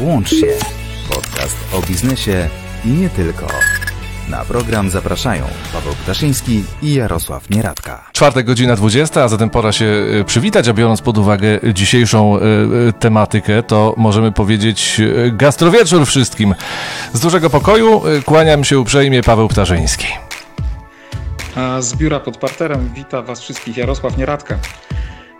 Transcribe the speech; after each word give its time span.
Włącz 0.00 0.30
się. 0.30 0.46
Podcast 1.08 1.56
o 1.74 1.82
biznesie 1.86 2.48
i 2.84 2.88
nie 2.88 3.08
tylko. 3.10 3.46
Na 4.28 4.44
program 4.44 4.90
zapraszają 4.90 5.44
Paweł 5.72 5.92
Ptaszyński 6.04 6.64
i 6.82 6.94
Jarosław 6.94 7.50
Nieradka. 7.50 8.04
Czwartek, 8.12 8.46
godzina 8.46 8.76
20, 8.76 9.22
a 9.24 9.28
zatem 9.28 9.50
pora 9.50 9.72
się 9.72 9.84
e, 9.84 10.24
przywitać, 10.24 10.68
a 10.68 10.72
biorąc 10.72 11.00
pod 11.00 11.18
uwagę 11.18 11.60
dzisiejszą 11.74 12.36
e, 12.36 12.40
e, 12.40 12.92
tematykę, 12.92 13.62
to 13.62 13.94
możemy 13.96 14.32
powiedzieć 14.32 15.00
gastrowieczór 15.32 16.06
wszystkim. 16.06 16.54
Z 17.12 17.20
dużego 17.20 17.50
pokoju 17.50 18.02
kłaniam 18.24 18.64
się 18.64 18.78
uprzejmie 18.78 19.22
Paweł 19.22 19.48
Ptaszyński. 19.48 20.06
A 21.56 21.82
z 21.82 21.94
biura 21.94 22.20
pod 22.20 22.36
parterem 22.36 22.90
wita 22.94 23.22
Was 23.22 23.40
wszystkich 23.40 23.76
Jarosław 23.76 24.16
Nieradka. 24.16 24.58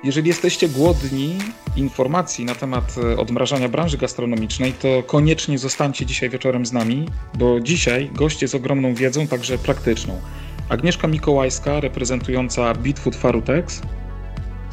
Jeżeli 0.04 0.28
jesteście 0.28 0.68
głodni 0.68 1.38
informacji 1.76 2.44
na 2.44 2.54
temat 2.54 2.94
e, 3.12 3.16
odmrażania 3.16 3.68
branży 3.68 3.98
gastronomicznej, 3.98 4.72
to 4.72 5.02
koniecznie 5.02 5.58
zostańcie 5.58 6.06
dzisiaj 6.06 6.30
wieczorem 6.30 6.66
z 6.66 6.72
nami, 6.72 7.08
bo 7.34 7.60
dzisiaj 7.60 8.10
goście 8.14 8.48
z 8.48 8.54
ogromną 8.54 8.94
wiedzą, 8.94 9.26
także 9.26 9.58
praktyczną. 9.58 10.20
Agnieszka 10.68 11.08
Mikołajska, 11.08 11.80
reprezentująca 11.80 12.74
Bitfood 12.74 13.16
Farutex, 13.16 13.82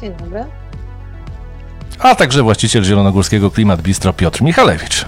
Dzień 0.00 0.12
dobry. 0.14 0.44
A 1.98 2.14
także 2.14 2.42
właściciel 2.42 2.84
zielonogórskiego 2.84 3.50
Klimat 3.50 3.82
Bistro 3.82 4.12
Piotr 4.12 4.42
Michalewicz. 4.42 5.06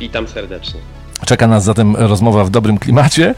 Witam 0.00 0.28
serdecznie. 0.28 0.80
Czeka 1.26 1.46
nas 1.46 1.64
zatem 1.64 1.96
rozmowa 1.96 2.44
w 2.44 2.50
dobrym 2.50 2.78
klimacie, 2.78 3.34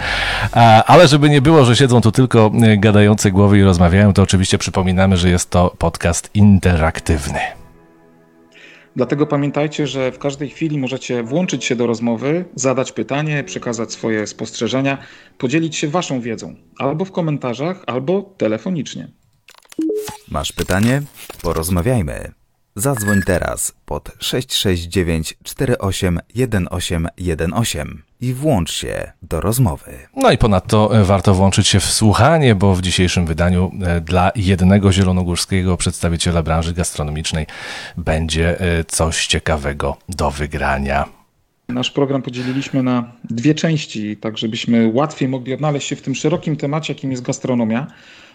ale 0.86 1.08
żeby 1.08 1.30
nie 1.30 1.42
było, 1.42 1.64
że 1.64 1.76
siedzą 1.76 2.00
tu 2.00 2.12
tylko 2.12 2.52
e, 2.62 2.76
gadające 2.76 3.30
głowy 3.30 3.58
i 3.58 3.62
rozmawiają, 3.62 4.12
to 4.12 4.22
oczywiście 4.22 4.58
przypominamy, 4.58 5.16
że 5.16 5.30
jest 5.30 5.50
to 5.50 5.74
podcast 5.78 6.30
interaktywny. 6.34 7.40
Dlatego 8.96 9.26
pamiętajcie, 9.26 9.86
że 9.86 10.12
w 10.12 10.18
każdej 10.18 10.48
chwili 10.48 10.78
możecie 10.78 11.22
włączyć 11.22 11.64
się 11.64 11.76
do 11.76 11.86
rozmowy, 11.86 12.44
zadać 12.54 12.92
pytanie, 12.92 13.44
przekazać 13.44 13.92
swoje 13.92 14.26
spostrzeżenia, 14.26 14.98
podzielić 15.38 15.76
się 15.76 15.88
Waszą 15.88 16.20
wiedzą 16.20 16.54
albo 16.78 17.04
w 17.04 17.12
komentarzach, 17.12 17.82
albo 17.86 18.22
telefonicznie. 18.36 19.08
Masz 20.30 20.52
pytanie? 20.52 21.02
Porozmawiajmy. 21.42 22.39
Zadzwoń 22.74 23.22
teraz 23.26 23.72
pod 23.86 24.10
669 24.18 25.34
48 25.42 26.20
1818 26.34 27.86
i 28.20 28.34
włącz 28.34 28.72
się 28.72 29.12
do 29.22 29.40
rozmowy. 29.40 29.98
No 30.16 30.32
i 30.32 30.38
ponadto 30.38 31.00
e, 31.00 31.04
warto 31.04 31.34
włączyć 31.34 31.68
się 31.68 31.80
w 31.80 31.84
słuchanie, 31.84 32.54
bo 32.54 32.74
w 32.74 32.82
dzisiejszym 32.82 33.26
wydaniu 33.26 33.72
e, 33.82 34.00
dla 34.00 34.32
jednego 34.36 34.92
zielonogórskiego 34.92 35.76
przedstawiciela 35.76 36.42
branży 36.42 36.72
gastronomicznej 36.72 37.46
będzie 37.96 38.60
e, 38.60 38.84
coś 38.84 39.26
ciekawego 39.26 39.96
do 40.08 40.30
wygrania. 40.30 41.04
Nasz 41.68 41.90
program 41.90 42.22
podzieliliśmy 42.22 42.82
na 42.82 43.12
dwie 43.30 43.54
części, 43.54 44.16
tak 44.16 44.38
żebyśmy 44.38 44.90
łatwiej 44.94 45.28
mogli 45.28 45.54
odnaleźć 45.54 45.88
się 45.88 45.96
w 45.96 46.02
tym 46.02 46.14
szerokim 46.14 46.56
temacie, 46.56 46.92
jakim 46.92 47.10
jest 47.10 47.22
gastronomia. 47.22 47.86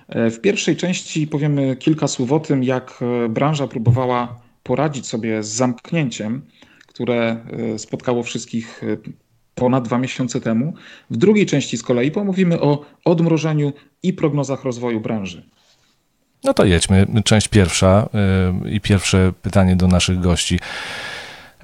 E, 0.09 0.29
W 0.29 0.41
pierwszej 0.41 0.75
części 0.75 1.27
powiemy 1.27 1.75
kilka 1.75 2.07
słów 2.07 2.31
o 2.31 2.39
tym, 2.39 2.63
jak 2.63 2.99
e, 3.01 3.29
branża 3.29 3.67
próbowała 3.67 4.39
poradzić 4.63 5.07
sobie 5.07 5.43
z 5.43 5.47
zamknięciem, 5.47 6.41
które 6.87 7.37
e, 7.73 7.79
spotkało 7.79 8.23
wszystkich 8.23 8.81
ponad 9.55 9.85
dwa 9.85 9.97
miesiące 9.97 10.41
temu. 10.41 10.73
W 11.09 11.17
drugiej 11.17 11.45
części 11.45 11.77
z 11.77 11.83
kolei 11.83 12.11
pomówimy 12.11 12.61
o 12.61 12.85
odmrożeniu 13.05 13.73
i 14.03 14.13
prognozach 14.13 14.63
rozwoju 14.63 14.99
branży. 14.99 15.49
No 16.43 16.53
to 16.53 16.65
jedźmy. 16.65 17.07
Część 17.25 17.47
pierwsza 17.47 18.09
i 18.71 18.81
pierwsze 18.81 19.33
pytanie 19.41 19.75
do 19.75 19.87
naszych 19.87 20.19
gości. 20.19 20.59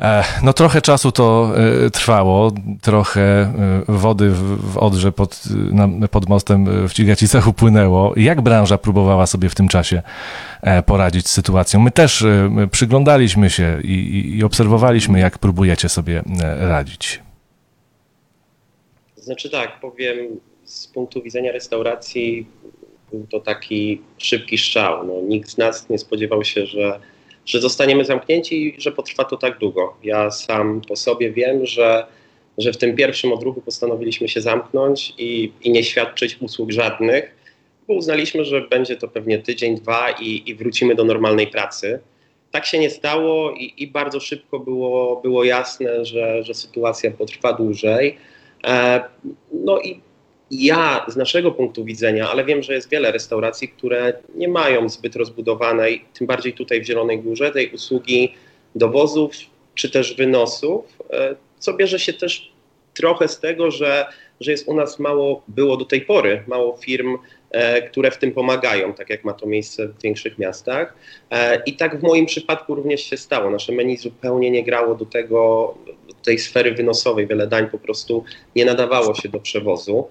E, 0.02 0.24
No 0.44 0.54
trochę 0.54 0.82
czasu 0.82 1.12
to 1.12 1.54
y, 1.86 1.92
trwało, 1.92 2.52
trochę 2.82 3.54
y, 3.90 3.92
wody 3.92 4.30
w 4.32 4.78
Odrze 4.78 5.12
pod, 5.12 5.44
pod 6.12 6.30
mostem 6.30 6.88
w 6.88 6.94
Cigacicach 6.94 7.48
upłynęło. 7.48 8.14
Jak 8.18 8.42
branża 8.42 8.78
próbowała 8.78 9.26
sobie 9.26 9.50
w 9.50 9.56
tym 9.56 9.68
czasie 9.68 10.02
e, 10.62 10.84
poradzić 10.84 11.28
z 11.28 11.32
sytuacją? 11.32 11.80
My 11.80 11.92
też 11.92 12.26
my 12.50 12.68
przyglądaliśmy 12.68 13.50
się 13.50 13.82
i, 13.84 14.36
i, 14.38 14.44
obserwowaliśmy, 14.44 15.20
jak 15.20 15.38
próbujecie 15.38 15.90
sobie 15.90 16.24
e, 16.44 16.68
radzić. 16.70 17.20
Znaczy 19.16 19.50
tak, 19.50 19.80
powiem 19.80 20.18
z 20.66 20.88
punktu 20.88 21.22
widzenia 21.22 21.52
restauracji 21.52 22.48
był 23.12 23.28
to 23.32 23.40
taki 23.40 24.02
szybki 24.18 24.58
strzał. 24.58 25.08
No, 25.08 25.14
nikt 25.28 25.50
z 25.50 25.58
nas 25.58 25.90
nie 25.90 25.98
spodziewał 25.98 26.44
się, 26.44 26.66
że, 26.66 27.00
że 27.52 27.62
zostaniemy 27.62 28.06
zamknięci 28.06 28.68
i 28.68 28.82
że 28.82 28.92
potrwa 28.92 29.24
to 29.24 29.38
tak 29.38 29.58
długo. 29.58 29.94
Ja 30.04 30.32
sam 30.32 30.82
po 30.88 30.96
sobie 30.96 31.32
wiem, 31.32 31.66
że, 31.66 32.06
że 32.58 32.74
w 32.74 32.78
tym 32.78 32.96
pierwszym 32.96 33.34
odruchu 33.34 33.62
postanowiliśmy 33.62 34.28
się 34.28 34.42
zamknąć 34.42 35.14
i, 35.18 35.52
i 35.62 35.72
nie 35.72 35.84
świadczyć 35.84 36.38
usług 36.42 36.72
żadnych, 36.72 37.36
bo 37.88 37.94
uznaliśmy, 37.94 38.46
że 38.46 38.62
będzie 38.62 38.96
to 38.96 39.08
pewnie 39.08 39.40
tydzień, 39.40 39.76
dwa 39.76 40.12
i, 40.12 40.44
i 40.46 40.56
wrócimy 40.56 40.96
do 40.96 41.04
normalnej 41.04 41.48
pracy. 41.48 42.00
Tak 42.52 42.66
się 42.66 42.80
nie 42.80 42.90
stało 42.90 43.52
i, 43.52 43.74
i 43.78 43.88
bardzo 43.88 44.20
szybko 44.20 44.60
było, 44.60 45.22
było 45.22 45.44
jasne, 45.44 46.06
że, 46.06 46.44
że 46.44 46.54
sytuacja 46.54 47.12
potrwa 47.12 47.54
dłużej. 47.54 48.18
E, 48.68 49.04
No 49.54 49.80
i 49.80 50.02
ja 50.52 51.06
z 51.08 51.16
naszego 51.16 51.52
punktu 51.52 51.86
widzenia, 51.86 52.30
ale 52.30 52.46
wiem, 52.46 52.64
że 52.64 52.74
jest 52.74 52.90
wiele 52.90 53.12
restauracji, 53.12 53.70
które 53.70 54.14
nie 54.36 54.48
mają 54.48 54.90
zbyt 54.90 55.16
rozbudowanej, 55.16 56.06
tym 56.14 56.28
bardziej 56.28 56.54
tutaj 56.54 56.82
w 56.82 56.86
Zielonej 56.86 57.20
Górze, 57.20 57.52
tej 57.52 57.72
usługi 57.72 58.34
dowozów 58.76 59.32
czy 59.76 59.90
też 59.90 60.16
wynosów, 60.16 60.86
e, 61.10 61.36
co 61.60 61.74
bierze 61.74 62.00
się 62.00 62.14
też 62.14 62.52
trochę 62.94 63.28
z 63.28 63.40
tego, 63.40 63.72
że, 63.72 64.06
że 64.40 64.52
jest 64.52 64.68
u 64.68 64.74
nas 64.74 65.00
mało, 65.00 65.44
było 65.48 65.78
do 65.78 65.86
tej 65.86 66.02
pory, 66.02 66.44
mało 66.48 66.78
firm, 66.78 67.18
e, 67.52 67.82
które 67.82 68.12
w 68.12 68.18
tym 68.18 68.32
pomagają, 68.32 68.94
tak 68.94 69.10
jak 69.10 69.24
ma 69.24 69.34
to 69.34 69.48
miejsce 69.48 69.88
w 69.88 70.02
większych 70.02 70.38
miastach. 70.38 70.94
E, 71.32 71.62
I 71.66 71.74
tak 71.74 72.00
w 72.00 72.04
moim 72.04 72.26
przypadku 72.26 72.76
również 72.76 73.02
się 73.02 73.18
stało. 73.18 73.50
Nasze 73.50 73.72
menu 73.72 73.98
zupełnie 73.98 74.52
nie 74.52 74.64
grało 74.64 74.96
do 74.96 75.06
tego, 75.06 75.74
do 76.08 76.14
tej 76.14 76.40
sfery 76.40 76.72
wynosowej. 76.72 77.28
Wiele 77.28 77.48
dań 77.48 77.70
po 77.70 77.78
prostu 77.78 78.24
nie 78.56 78.66
nadawało 78.66 79.16
się 79.16 79.30
do 79.30 79.40
przewozu. 79.40 80.08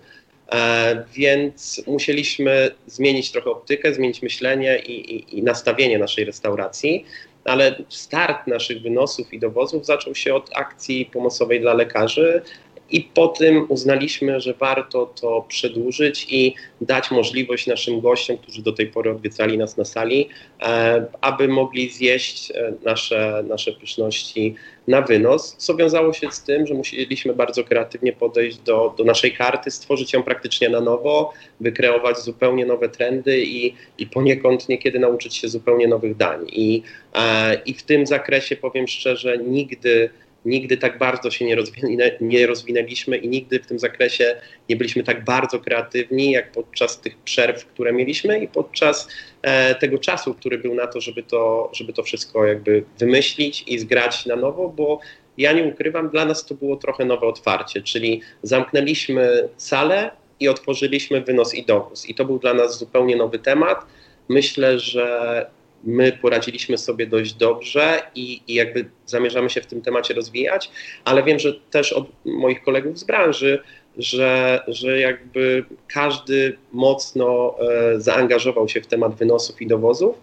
E, 0.55 1.05
Więc 1.15 1.83
musieliśmy 1.87 2.71
zmienić 2.87 3.33
trochę 3.33 3.50
optykę, 3.50 3.94
zmienić 3.94 4.22
myślenie 4.22 4.78
i, 4.78 5.15
i, 5.15 5.38
i 5.38 5.43
nastawienie 5.43 5.99
naszej 5.99 6.25
restauracji. 6.25 7.05
Ale 7.44 7.77
start 7.88 8.47
naszych 8.47 8.83
wynosów 8.83 9.33
i 9.33 9.39
dowozów 9.39 9.87
zaczął 9.87 10.15
się 10.15 10.34
od 10.34 10.50
akcji 10.55 11.06
pomocowej 11.06 11.60
dla 11.60 11.75
lekarzy, 11.75 12.43
i 12.91 13.00
po 13.00 13.28
tym 13.28 13.66
uznaliśmy, 13.69 14.41
że 14.41 14.55
warto 14.55 15.06
to 15.21 15.44
przedłużyć 15.49 16.27
i 16.31 16.55
dać 16.81 17.10
możliwość 17.10 17.66
naszym 17.66 18.00
gościom, 18.00 18.39
którzy 18.39 18.62
do 18.62 18.72
tej 18.72 18.87
pory 18.87 19.10
odwiedzali 19.10 19.59
nas 19.59 19.77
na 19.77 19.84
sali, 19.84 20.28
e, 20.62 21.06
aby 21.21 21.49
mogli 21.49 21.91
zjeść 21.91 22.50
e, 22.50 22.72
nasze, 22.84 23.44
nasze 23.49 23.72
pyszności 23.72 24.55
na 24.91 25.03
wynos, 25.03 25.56
co 25.59 25.75
wiązało 25.75 26.12
się 26.12 26.31
z 26.31 26.43
tym, 26.43 26.67
że 26.67 26.75
musieliśmy 26.75 27.34
bardzo 27.34 27.65
kreatywnie 27.65 28.12
podejść 28.12 28.59
do, 28.59 28.95
do 28.99 29.05
naszej 29.05 29.33
karty, 29.33 29.71
stworzyć 29.71 30.12
ją 30.12 30.23
praktycznie 30.23 30.69
na 30.69 30.81
nowo, 30.81 31.33
wykreować 31.61 32.19
zupełnie 32.19 32.67
nowe 32.67 32.89
trendy 32.89 33.43
i, 33.45 33.75
i 33.99 34.06
poniekąd 34.06 34.69
niekiedy 34.69 34.99
nauczyć 34.99 35.37
się 35.37 35.49
zupełnie 35.49 35.89
nowych 35.89 36.17
dań. 36.17 36.47
I, 36.53 36.83
e, 37.15 37.55
i 37.55 37.75
w 37.75 37.83
tym 37.83 38.06
zakresie 38.06 38.56
powiem 38.56 38.89
szczerze, 38.89 39.39
nigdy 39.39 40.11
nigdy 40.45 40.77
tak 40.77 40.99
bardzo 40.99 41.31
się 41.31 41.45
nie, 41.45 41.56
rozwinę, 41.56 42.11
nie 42.21 42.47
rozwinęliśmy 42.47 43.17
i 43.17 43.28
nigdy 43.28 43.61
w 43.61 43.67
tym 43.67 43.78
zakresie 43.78 44.37
nie 44.69 44.77
byliśmy 44.77 45.03
tak 45.03 45.25
bardzo 45.25 45.61
kreatywni, 45.61 46.31
jak 46.31 46.53
podczas 46.53 47.01
tych 47.01 47.19
przerw, 47.19 47.67
które 47.67 47.93
mieliśmy 47.93 48.39
i 48.39 48.49
podczas 48.49 49.09
e, 49.43 49.75
tego 49.75 49.99
czasu, 49.99 50.34
który 50.34 50.59
był 50.59 50.75
na 50.75 50.87
to, 50.87 51.01
żeby 51.01 51.23
to, 51.23 51.71
żeby 51.75 51.93
to 51.93 52.03
wszystko 52.03 52.47
jakby 52.47 52.84
wymyślić 52.99 53.65
i 53.66 53.78
zgrać 53.78 54.27
na 54.27 54.37
nowo, 54.37 54.69
bo 54.69 55.01
ja 55.39 55.53
nie 55.53 55.65
ukrywam, 55.65 56.09
dla 56.09 56.25
nas 56.25 56.47
to 56.47 56.54
było 56.54 56.77
trochę 56.77 57.04
nowe 57.04 57.27
otwarcie, 57.27 57.83
czyli 57.83 58.21
zamknęliśmy 58.42 59.48
salę 59.57 60.10
i 60.41 60.48
otworzyliśmy 60.48 61.21
wynos 61.21 61.54
i 61.54 61.65
dowóz. 61.65 62.09
I 62.09 62.15
to 62.15 62.25
był 62.25 62.39
dla 62.39 62.54
nas 62.54 62.78
zupełnie 62.78 63.16
nowy 63.16 63.39
temat. 63.39 63.87
Myślę, 64.28 64.78
że 64.78 65.47
my 65.84 66.12
poradziliśmy 66.12 66.78
sobie 66.78 67.06
dość 67.06 67.34
dobrze 67.34 68.03
i, 68.15 68.41
i, 68.48 68.54
jakby 68.54 68.84
zamierzamy 69.06 69.50
się 69.50 69.60
w 69.60 69.66
tym 69.66 69.82
temacie 69.82 70.15
rozwijać, 70.15 70.71
ale 71.04 71.22
wiem, 71.22 71.38
że 71.38 71.54
też 71.71 71.92
od 71.92 72.06
moich 72.24 72.62
kolegów 72.62 72.98
z 72.98 73.04
branży, 73.04 73.62
że, 73.98 74.60
że 74.68 74.98
jakby 75.00 75.65
każdy 75.88 76.56
mocno 76.72 77.56
e, 77.60 78.00
zaangażował 78.00 78.68
się 78.68 78.80
w 78.80 78.86
temat 78.86 79.15
wynosów 79.15 79.62
i 79.62 79.66
dowozów. 79.66 80.16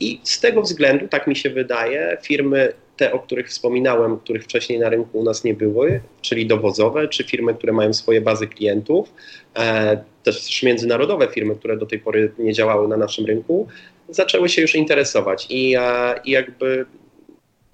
I 0.00 0.20
z 0.22 0.40
tego 0.40 0.62
względu, 0.62 1.08
tak 1.08 1.26
mi 1.26 1.36
się 1.36 1.50
wydaje, 1.50 2.16
firmy 2.22 2.72
te, 2.96 3.12
o 3.12 3.18
których 3.18 3.48
wspominałem, 3.48 4.18
których 4.18 4.44
wcześniej 4.44 4.78
na 4.78 4.88
rynku 4.88 5.18
u 5.18 5.24
nas 5.24 5.44
nie 5.44 5.54
były, 5.54 6.00
czyli 6.22 6.46
dowozowe, 6.46 7.08
czy 7.08 7.24
firmy, 7.24 7.54
które 7.54 7.72
mają 7.72 7.92
swoje 7.92 8.20
bazy 8.20 8.46
klientów, 8.46 9.12
e, 9.56 10.04
też 10.22 10.62
międzynarodowe 10.62 11.28
firmy, 11.28 11.56
które 11.56 11.76
do 11.76 11.86
tej 11.86 11.98
pory 11.98 12.32
nie 12.38 12.52
działały 12.52 12.88
na 12.88 12.96
naszym 12.96 13.26
rynku, 13.26 13.68
zaczęły 14.08 14.48
się 14.48 14.62
już 14.62 14.74
interesować 14.74 15.46
i, 15.50 15.74
e, 15.78 16.14
i 16.24 16.30
jakby 16.30 16.86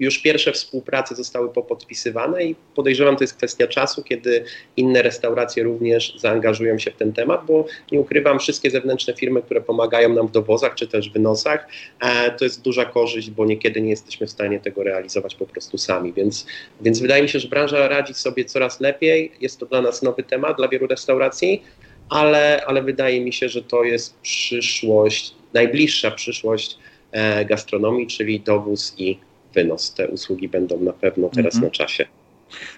już 0.01 0.19
pierwsze 0.19 0.53
współprace 0.53 1.15
zostały 1.15 1.53
popodpisywane 1.53 2.45
i 2.45 2.57
podejrzewam, 2.75 3.17
to 3.17 3.25
jest 3.25 3.37
kwestia 3.37 3.67
czasu, 3.67 4.03
kiedy 4.03 4.45
inne 4.77 5.03
restauracje 5.03 5.63
również 5.63 6.15
zaangażują 6.19 6.79
się 6.79 6.91
w 6.91 6.97
ten 6.97 7.13
temat, 7.13 7.47
bo 7.47 7.67
nie 7.93 8.01
ukrywam, 8.01 8.39
wszystkie 8.39 8.71
zewnętrzne 8.71 9.15
firmy, 9.15 9.43
które 9.43 9.61
pomagają 9.61 10.15
nam 10.15 10.29
w 10.29 10.31
dowozach 10.31 10.75
czy 10.75 10.89
też 10.89 11.11
wynosach, 11.11 11.69
e, 12.01 12.31
to 12.31 12.45
jest 12.45 12.63
duża 12.63 12.85
korzyść, 12.85 13.31
bo 13.31 13.47
niekiedy 13.47 13.81
nie 13.81 13.91
jesteśmy 13.91 14.27
w 14.27 14.31
stanie 14.31 14.61
tego 14.61 14.83
realizować 14.83 15.35
po 15.35 15.47
prostu 15.47 15.79
sami, 15.79 16.13
więc, 16.13 16.47
więc 16.81 17.01
wydaje 17.01 17.23
mi 17.23 17.29
się, 17.29 17.41
że 17.41 17.49
branża 17.49 17.89
radzi 17.89 18.15
sobie 18.15 18.45
coraz 18.45 18.81
lepiej, 18.81 19.33
jest 19.41 19.61
to 19.61 19.67
dla 19.67 19.83
nas 19.83 20.03
nowy 20.03 20.23
temat, 20.23 20.57
dla 20.57 20.69
wielu 20.69 20.87
restauracji, 20.87 21.63
ale, 22.09 22.65
ale 22.67 22.83
wydaje 22.83 23.21
mi 23.21 23.33
się, 23.33 23.49
że 23.49 23.63
to 23.63 23.85
jest 23.85 24.21
przyszłość, 24.21 25.35
najbliższa 25.55 26.11
przyszłość 26.11 26.79
e, 27.13 27.45
gastronomii, 27.45 28.07
czyli 28.07 28.41
dowóz 28.41 28.95
i 28.99 29.19
wynos. 29.55 29.95
Te 29.95 30.09
usługi 30.09 30.49
będą 30.49 30.81
na 30.81 30.93
pewno 30.93 31.29
teraz 31.29 31.55
-hmm. 31.55 31.63
na 31.63 31.71
czasie. 31.71 32.07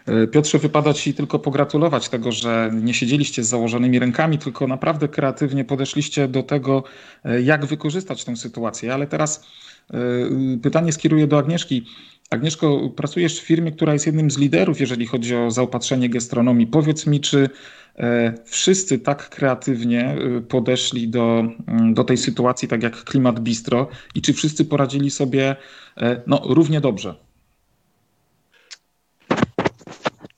E, 0.07 0.27
Piotrze, 0.27 0.59
wypada 0.59 0.95
Ci 0.95 1.15
tylko 1.15 1.39
pogratulować 1.39 2.09
tego, 2.09 2.33
że 2.33 2.71
nie 2.83 2.95
siedzieliście 2.95 3.45
z 3.45 3.49
założonymi 3.49 3.99
rękami, 3.99 4.39
tylko 4.39 4.67
naprawdę 4.67 5.09
kreatywnie 5.09 5.65
podeszliście 5.65 6.29
do 6.29 6.43
tego, 6.43 6.85
e, 7.25 7.43
jak 7.43 7.67
wykorzystać 7.67 8.25
tę 8.25 8.37
sytuację. 8.37 8.95
Ale 8.95 9.07
teraz 9.07 9.47
pytanie 10.63 10.93
skieruję 10.93 11.27
do 11.27 11.39
Agnieszki. 11.39 11.85
Agnieszko, 12.31 12.91
pracujesz 12.97 13.41
w 13.41 13.45
firmie, 13.45 13.73
która 13.73 13.93
jest 13.93 14.07
jednym 14.07 14.31
z 14.31 14.39
liderów, 14.39 14.81
jeżeli 14.81 15.07
chodzi 15.07 15.37
o 15.37 15.51
zaopatrzenie 15.51 16.09
gastronomii. 16.09 16.67
Powiedz 16.67 17.07
mi, 17.07 17.21
czy 17.21 17.51
wszyscy 18.45 18.99
tak 18.99 19.29
kreatywnie 19.29 20.17
e, 20.37 20.41
podeszli 20.41 21.09
do, 21.09 21.45
mm, 21.67 21.95
do 21.95 22.05
tej 22.05 22.17
sytuacji, 22.17 22.69
tak 22.69 22.83
jak 22.83 23.05
klimat 23.05 23.41
bistro, 23.41 23.89
i 24.15 24.23
czy 24.23 24.33
wszyscy 24.33 24.65
poradzili 24.65 25.11
sobie 25.11 25.57
e, 25.97 26.23
no, 26.27 26.43
równie 26.45 26.81
dobrze? 26.81 27.15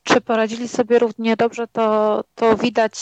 Czy 0.03 0.21
poradzili 0.21 0.69
sobie 0.69 0.99
równie 0.99 1.37
dobrze, 1.37 1.67
to, 1.67 2.21
to 2.35 2.57
widać 2.57 2.93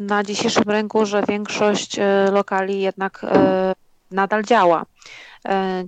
na 0.00 0.22
dzisiejszym 0.22 0.64
rynku, 0.66 1.06
że 1.06 1.22
większość 1.28 1.96
lokali 2.32 2.80
jednak 2.80 3.26
nadal 4.10 4.44
działa. 4.44 4.86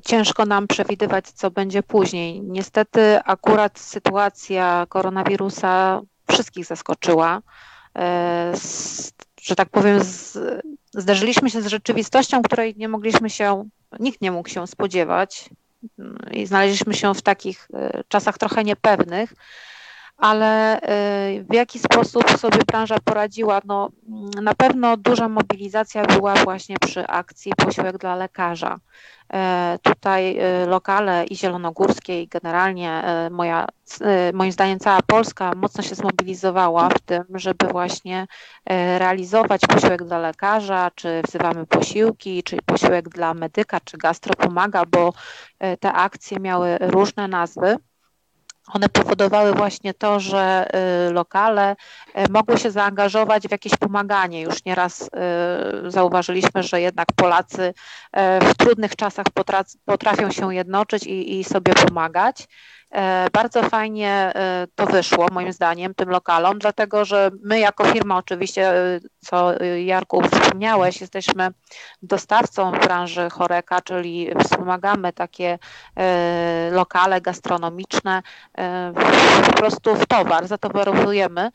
Ciężko 0.04 0.46
nam 0.46 0.66
przewidywać, 0.66 1.30
co 1.30 1.50
będzie 1.50 1.82
później. 1.82 2.40
Niestety, 2.42 3.18
akurat 3.24 3.78
sytuacja 3.78 4.86
koronawirusa 4.88 6.00
wszystkich 6.30 6.66
zaskoczyła. 6.66 7.42
E, 7.98 8.52
że 9.40 9.56
tak 9.56 9.68
powiem, 9.68 10.04
z, 10.04 10.38
zderzyliśmy 10.92 11.50
się 11.50 11.62
z 11.62 11.66
rzeczywistością, 11.66 12.42
której 12.42 12.74
nie 12.76 12.88
mogliśmy 12.88 13.30
się, 13.30 13.68
nikt 14.00 14.20
nie 14.20 14.32
mógł 14.32 14.48
się 14.48 14.66
spodziewać 14.66 15.50
i 16.32 16.46
znaleźliśmy 16.46 16.94
się 16.94 17.14
w 17.14 17.22
takich 17.22 17.68
e, 17.74 18.02
czasach 18.08 18.38
trochę 18.38 18.64
niepewnych, 18.64 19.34
ale 20.18 20.80
e, 20.80 21.44
w 21.44 21.54
jaki 21.54 21.78
sposób 21.78 22.30
sobie 22.30 22.58
branża 22.66 22.96
poradziła? 23.04 23.60
No, 23.64 23.90
na 24.42 24.54
pewno 24.54 24.96
duża 24.96 25.28
mobilizacja 25.28 26.06
była 26.06 26.34
właśnie 26.34 26.76
przy 26.78 27.06
akcji 27.06 27.52
Posiłek 27.56 27.98
dla 27.98 28.16
lekarza. 28.16 28.78
E, 29.32 29.78
tutaj 29.82 30.38
e, 30.38 30.66
lokale 30.66 31.24
i 31.24 31.36
zielonogórskie 31.36 32.22
i 32.22 32.28
generalnie 32.28 32.90
e, 32.90 33.30
moja, 33.30 33.66
moim 34.32 34.52
zdaniem 34.52 34.78
cała 34.78 35.02
Polska 35.06 35.52
mocno 35.56 35.82
się 35.82 35.94
zmobilizowała 35.94 36.88
w 36.88 37.00
tym, 37.00 37.24
żeby 37.34 37.66
właśnie 37.66 38.26
realizować 38.98 39.60
posiłek 39.60 40.04
dla 40.04 40.18
lekarza, 40.18 40.90
czy 40.94 41.22
wzywamy 41.28 41.66
posiłki, 41.66 42.42
czy 42.42 42.56
posiłek 42.66 43.08
dla 43.08 43.34
medyka, 43.34 43.80
czy 43.80 43.98
gastro 43.98 44.34
pomaga, 44.34 44.84
bo 44.86 45.12
te 45.80 45.92
akcje 45.92 46.40
miały 46.40 46.78
różne 46.80 47.28
nazwy 47.28 47.76
one 48.72 48.88
powodowały 48.88 49.52
właśnie 49.52 49.94
to, 49.94 50.20
że 50.20 50.68
y, 51.08 51.12
lokale 51.12 51.76
y, 52.18 52.32
mogły 52.32 52.58
się 52.58 52.70
zaangażować 52.70 53.48
w 53.48 53.50
jakieś 53.50 53.76
pomaganie. 53.76 54.42
Już 54.42 54.64
nieraz 54.64 55.02
y, 55.02 55.90
zauważyliśmy, 55.90 56.62
że 56.62 56.80
jednak 56.80 57.08
Polacy 57.16 57.74
w 58.42 58.54
trudnych 58.56 58.96
czasach 58.96 59.26
potrafią 59.84 60.30
się 60.30 60.54
jednoczyć 60.54 61.06
i, 61.06 61.38
i 61.40 61.44
sobie 61.44 61.74
pomagać. 61.74 62.48
E, 62.90 63.26
bardzo 63.32 63.62
fajnie 63.62 64.10
e, 64.10 64.66
to 64.74 64.86
wyszło, 64.86 65.26
moim 65.32 65.52
zdaniem, 65.52 65.94
tym 65.94 66.08
lokalom, 66.08 66.58
dlatego 66.58 67.04
że 67.04 67.30
my, 67.42 67.58
jako 67.58 67.84
firma, 67.84 68.16
oczywiście, 68.16 68.70
e, 68.70 69.00
co 69.18 69.52
Jarku 69.84 70.22
wspomniałeś, 70.22 71.00
jesteśmy 71.00 71.48
dostawcą 72.02 72.72
branży 72.72 73.30
choreka, 73.30 73.80
czyli 73.80 74.30
wspomagamy 74.44 75.12
takie 75.12 75.58
lokale 76.70 77.20
gastronomiczne 77.20 78.22
po 79.46 79.52
prostu 79.52 79.94
w 79.94 80.06
towar, 80.06 80.46
zatowarowujemy 80.46 81.50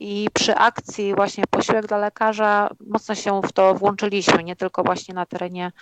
i 0.00 0.28
przy 0.34 0.54
akcji 0.54 1.14
właśnie 1.14 1.44
posiłek 1.50 1.86
dla 1.86 1.98
lekarza 1.98 2.68
mocno 2.86 3.14
się 3.14 3.40
w 3.42 3.52
to 3.52 3.74
włączyliśmy, 3.74 4.44
nie 4.44 4.56
tylko 4.56 4.82
właśnie 4.82 5.14
na 5.14 5.26
terenie 5.26 5.72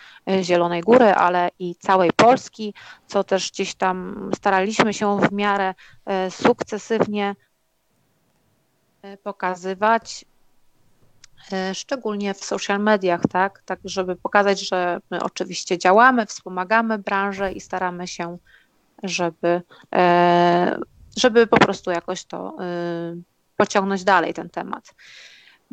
Zielonej 0.43 0.81
Góry, 0.81 1.15
ale 1.15 1.51
i 1.59 1.75
całej 1.75 2.11
Polski, 2.17 2.75
co 3.12 3.25
też 3.25 3.50
gdzieś 3.50 3.75
tam 3.75 4.31
staraliśmy 4.37 4.94
się 4.94 5.20
w 5.20 5.32
miarę 5.32 5.75
e, 6.06 6.31
sukcesywnie 6.31 7.37
e, 9.03 9.17
pokazywać, 9.17 10.25
e, 11.53 11.75
szczególnie 11.75 12.35
w 12.35 12.44
social 12.44 12.81
mediach, 12.81 13.23
tak, 13.31 13.62
tak 13.64 13.81
żeby 13.85 14.17
pokazać, 14.17 14.69
że 14.69 15.00
my 15.11 15.23
oczywiście 15.23 15.79
działamy, 15.79 16.26
wspomagamy 16.26 16.99
branżę 16.99 17.53
i 17.53 17.61
staramy 17.61 18.06
się, 18.09 18.38
żeby, 19.03 19.62
żeby 21.17 21.47
po 21.47 21.56
prostu 21.56 21.91
jakoś 21.91 22.25
to 22.25 22.56
pociągnąć 23.56 24.05
dalej 24.05 24.35
ten 24.35 24.50
temat. 24.50 24.94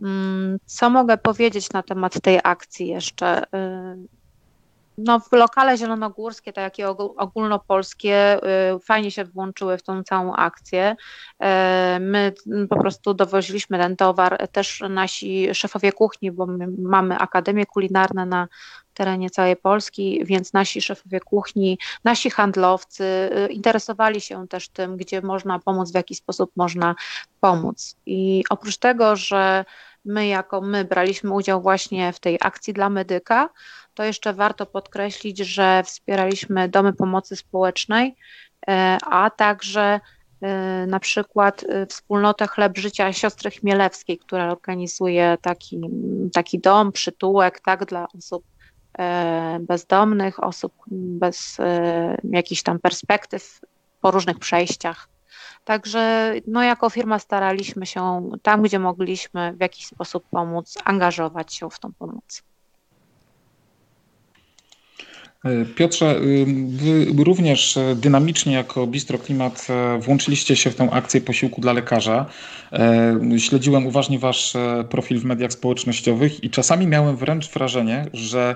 Mm, 0.01 0.57
co 0.65 0.89
mogę 0.89 1.17
powiedzieć 1.17 1.71
na 1.71 1.83
temat 1.83 2.21
tej 2.21 2.39
akcji 2.43 2.87
jeszcze? 2.87 3.43
No, 5.05 5.19
w 5.19 5.31
lokale 5.31 5.77
zielonogórskie, 5.77 6.53
tak 6.53 6.79
i 6.79 6.83
ogólnopolskie, 7.17 8.39
y, 8.75 8.79
fajnie 8.79 9.11
się 9.11 9.25
włączyły 9.25 9.77
w 9.77 9.83
tą 9.83 10.03
całą 10.03 10.35
akcję. 10.35 10.95
Y, 10.95 11.45
my 11.99 12.33
po 12.69 12.79
prostu 12.79 13.13
dowoziliśmy 13.13 13.77
ten 13.77 13.95
towar, 13.95 14.47
też 14.51 14.83
nasi 14.89 15.55
szefowie 15.55 15.91
kuchni, 15.91 16.31
bo 16.31 16.45
my 16.45 16.67
mamy 16.77 17.17
akademie 17.17 17.65
kulinarne 17.65 18.25
na 18.25 18.47
terenie 18.93 19.29
całej 19.29 19.55
Polski, 19.55 20.21
więc 20.25 20.53
nasi 20.53 20.81
szefowie 20.81 21.19
kuchni, 21.19 21.79
nasi 22.03 22.29
handlowcy 22.29 23.03
y, 23.03 23.53
interesowali 23.53 24.21
się 24.21 24.47
też 24.47 24.69
tym, 24.69 24.97
gdzie 24.97 25.21
można 25.21 25.59
pomóc, 25.59 25.91
w 25.91 25.95
jaki 25.95 26.15
sposób 26.15 26.51
można 26.55 26.95
pomóc. 27.39 27.95
I 28.05 28.43
oprócz 28.49 28.77
tego, 28.77 29.15
że 29.15 29.65
my 30.05 30.27
jako 30.27 30.61
my 30.61 30.85
braliśmy 30.85 31.33
udział 31.33 31.61
właśnie 31.61 32.13
w 32.13 32.19
tej 32.19 32.37
akcji 32.41 32.73
dla 32.73 32.89
medyka, 32.89 33.49
to 33.93 34.03
jeszcze 34.03 34.33
warto 34.33 34.65
podkreślić, 34.65 35.37
że 35.37 35.83
wspieraliśmy 35.85 36.69
domy 36.69 36.93
pomocy 36.93 37.35
społecznej, 37.35 38.15
e, 38.67 38.97
a 39.05 39.29
także 39.29 39.99
e, 40.41 40.85
na 40.87 40.99
przykład 40.99 41.65
e, 41.69 41.85
wspólnotę 41.85 42.47
Chleb 42.47 42.77
Życia 42.77 43.13
Siostry 43.13 43.51
Chmielewskiej, 43.51 44.17
która 44.17 44.51
organizuje 44.51 45.37
taki, 45.41 45.81
taki 46.33 46.59
dom, 46.59 46.91
przytułek 46.91 47.59
tak, 47.59 47.85
dla 47.85 48.07
osób 48.17 48.43
bezdomnych, 49.59 50.43
osób 50.43 50.73
bez 50.91 51.57
jakichś 52.23 52.63
tam 52.63 52.79
perspektyw 52.79 53.61
po 54.01 54.11
różnych 54.11 54.39
przejściach. 54.39 55.07
Także 55.63 56.33
no, 56.47 56.63
jako 56.63 56.89
firma 56.89 57.19
staraliśmy 57.19 57.85
się 57.85 58.29
tam, 58.41 58.61
gdzie 58.61 58.79
mogliśmy 58.79 59.53
w 59.53 59.61
jakiś 59.61 59.85
sposób 59.85 60.23
pomóc, 60.29 60.77
angażować 60.85 61.53
się 61.53 61.69
w 61.69 61.79
tą 61.79 61.93
pomoc. 61.93 62.43
E, 65.45 65.65
Piotrze, 65.65 66.21
y, 66.21 66.45
wy 67.13 67.23
również 67.23 67.77
e, 67.77 67.95
dynamicznie 67.95 68.53
jako 68.53 68.87
Bistro 68.87 69.17
Klimat 69.17 69.67
e, 69.69 69.99
włączyliście 69.99 70.55
się 70.55 70.69
w 70.69 70.75
tę 70.75 70.91
akcję 70.91 71.21
posiłku 71.21 71.61
dla 71.61 71.73
lekarza. 71.73 72.25
Śledziłem 73.37 73.87
uważnie 73.87 74.19
wasz 74.19 74.53
profil 74.89 75.19
w 75.19 75.25
mediach 75.25 75.53
społecznościowych 75.53 76.43
i 76.43 76.49
czasami 76.49 76.87
miałem 76.87 77.17
wręcz 77.17 77.49
wrażenie, 77.49 78.05
że 78.13 78.55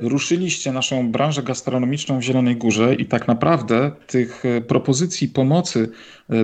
ruszyliście 0.00 0.72
naszą 0.72 1.12
branżę 1.12 1.42
gastronomiczną 1.42 2.18
w 2.18 2.22
Zielonej 2.22 2.56
Górze 2.56 2.94
i 2.94 3.06
tak 3.06 3.28
naprawdę 3.28 3.90
tych 4.06 4.42
propozycji 4.68 5.28
pomocy 5.28 5.88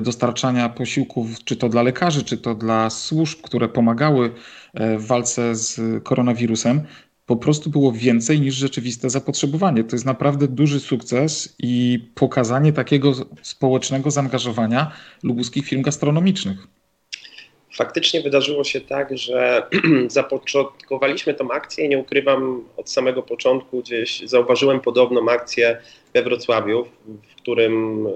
dostarczania 0.00 0.68
posiłków, 0.68 1.44
czy 1.44 1.56
to 1.56 1.68
dla 1.68 1.82
lekarzy, 1.82 2.24
czy 2.24 2.38
to 2.38 2.54
dla 2.54 2.90
służb, 2.90 3.38
które 3.42 3.68
pomagały 3.68 4.30
w 4.74 5.06
walce 5.06 5.54
z 5.54 5.80
koronawirusem, 6.04 6.80
po 7.28 7.36
prostu 7.36 7.70
było 7.70 7.92
więcej 7.92 8.40
niż 8.40 8.54
rzeczywiste 8.54 9.10
zapotrzebowanie. 9.10 9.84
To 9.84 9.96
jest 9.96 10.06
naprawdę 10.06 10.48
duży 10.48 10.80
sukces 10.80 11.54
i 11.58 11.98
pokazanie 12.14 12.72
takiego 12.72 13.12
społecznego 13.42 14.10
zaangażowania 14.10 14.92
lubuskich 15.22 15.66
firm 15.66 15.82
gastronomicznych. 15.82 16.66
Faktycznie 17.72 18.22
wydarzyło 18.22 18.64
się 18.64 18.80
tak, 18.80 19.18
że 19.18 19.66
zapoczątkowaliśmy 20.08 21.34
tą 21.34 21.50
akcję. 21.50 21.88
Nie 21.88 21.98
ukrywam, 21.98 22.64
od 22.76 22.90
samego 22.90 23.22
początku 23.22 23.80
gdzieś 23.80 24.22
zauważyłem 24.26 24.80
podobną 24.80 25.30
akcję 25.30 25.78
we 26.14 26.22
Wrocławiu, 26.22 26.84
w 27.28 27.34
którym 27.34 28.06
e, 28.06 28.10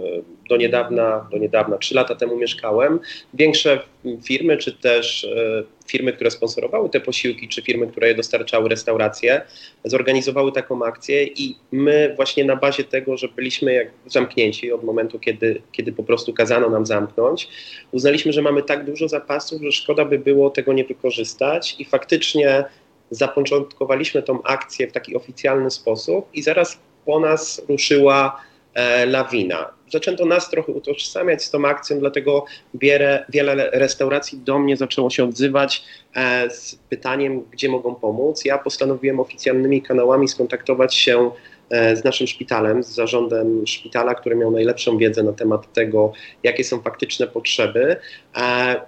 do 0.48 0.56
niedawna, 0.56 1.28
do 1.30 1.38
niedawna, 1.38 1.78
trzy 1.78 1.94
lata 1.94 2.14
temu 2.14 2.36
mieszkałem. 2.36 3.00
Większe 3.34 3.80
firmy, 4.24 4.56
czy 4.56 4.72
też 4.72 5.24
e, 5.24 5.62
firmy, 5.86 6.12
które 6.12 6.30
sponsorowały 6.30 6.90
te 6.90 7.00
posiłki, 7.00 7.48
czy 7.48 7.62
firmy, 7.62 7.86
które 7.86 8.08
je 8.08 8.14
dostarczały 8.14 8.68
restauracje, 8.68 9.42
zorganizowały 9.84 10.52
taką 10.52 10.84
akcję 10.84 11.24
i 11.24 11.56
my 11.72 12.12
właśnie 12.16 12.44
na 12.44 12.56
bazie 12.56 12.84
tego, 12.84 13.16
że 13.16 13.28
byliśmy 13.28 13.72
jak 13.72 13.90
zamknięci 14.06 14.72
od 14.72 14.84
momentu, 14.84 15.18
kiedy, 15.18 15.62
kiedy 15.72 15.92
po 15.92 16.02
prostu 16.02 16.32
kazano 16.32 16.70
nam 16.70 16.86
zamknąć, 16.86 17.48
uznaliśmy, 17.92 18.32
że 18.32 18.42
mamy 18.42 18.62
tak 18.62 18.84
dużo 18.84 19.08
zapasów, 19.08 19.62
że 19.62 19.72
szkoda 19.72 20.04
by 20.04 20.18
było 20.18 20.50
tego 20.50 20.72
nie 20.72 20.84
wykorzystać 20.84 21.76
i 21.78 21.84
faktycznie 21.84 22.64
zapoczątkowaliśmy 23.10 24.22
tą 24.22 24.42
akcję 24.42 24.88
w 24.88 24.92
taki 24.92 25.16
oficjalny 25.16 25.70
sposób 25.70 26.28
i 26.34 26.42
zaraz 26.42 26.78
po 27.06 27.20
nas 27.20 27.62
ruszyła 27.68 28.40
e, 28.74 29.06
lawina. 29.06 29.70
Zaczęto 29.90 30.26
nas 30.26 30.50
trochę 30.50 30.72
utożsamiać 30.72 31.44
z 31.44 31.50
tą 31.50 31.64
akcją, 31.64 31.98
dlatego 31.98 32.44
wiele, 32.74 33.24
wiele 33.28 33.70
restauracji 33.70 34.38
do 34.38 34.58
mnie 34.58 34.76
zaczęło 34.76 35.10
się 35.10 35.24
odzywać 35.24 35.84
e, 36.14 36.50
z 36.50 36.74
pytaniem, 36.74 37.42
gdzie 37.50 37.68
mogą 37.68 37.94
pomóc. 37.94 38.44
Ja 38.44 38.58
postanowiłem 38.58 39.20
oficjalnymi 39.20 39.82
kanałami 39.82 40.28
skontaktować 40.28 40.94
się 40.94 41.30
E, 41.72 41.96
z 41.96 42.04
naszym 42.04 42.26
szpitalem, 42.26 42.82
z 42.82 42.88
zarządem 42.88 43.66
szpitala, 43.66 44.14
który 44.14 44.36
miał 44.36 44.50
najlepszą 44.50 44.98
wiedzę 44.98 45.22
na 45.22 45.32
temat 45.32 45.72
tego, 45.72 46.12
jakie 46.42 46.64
są 46.64 46.82
faktyczne 46.82 47.26
potrzeby. 47.26 47.96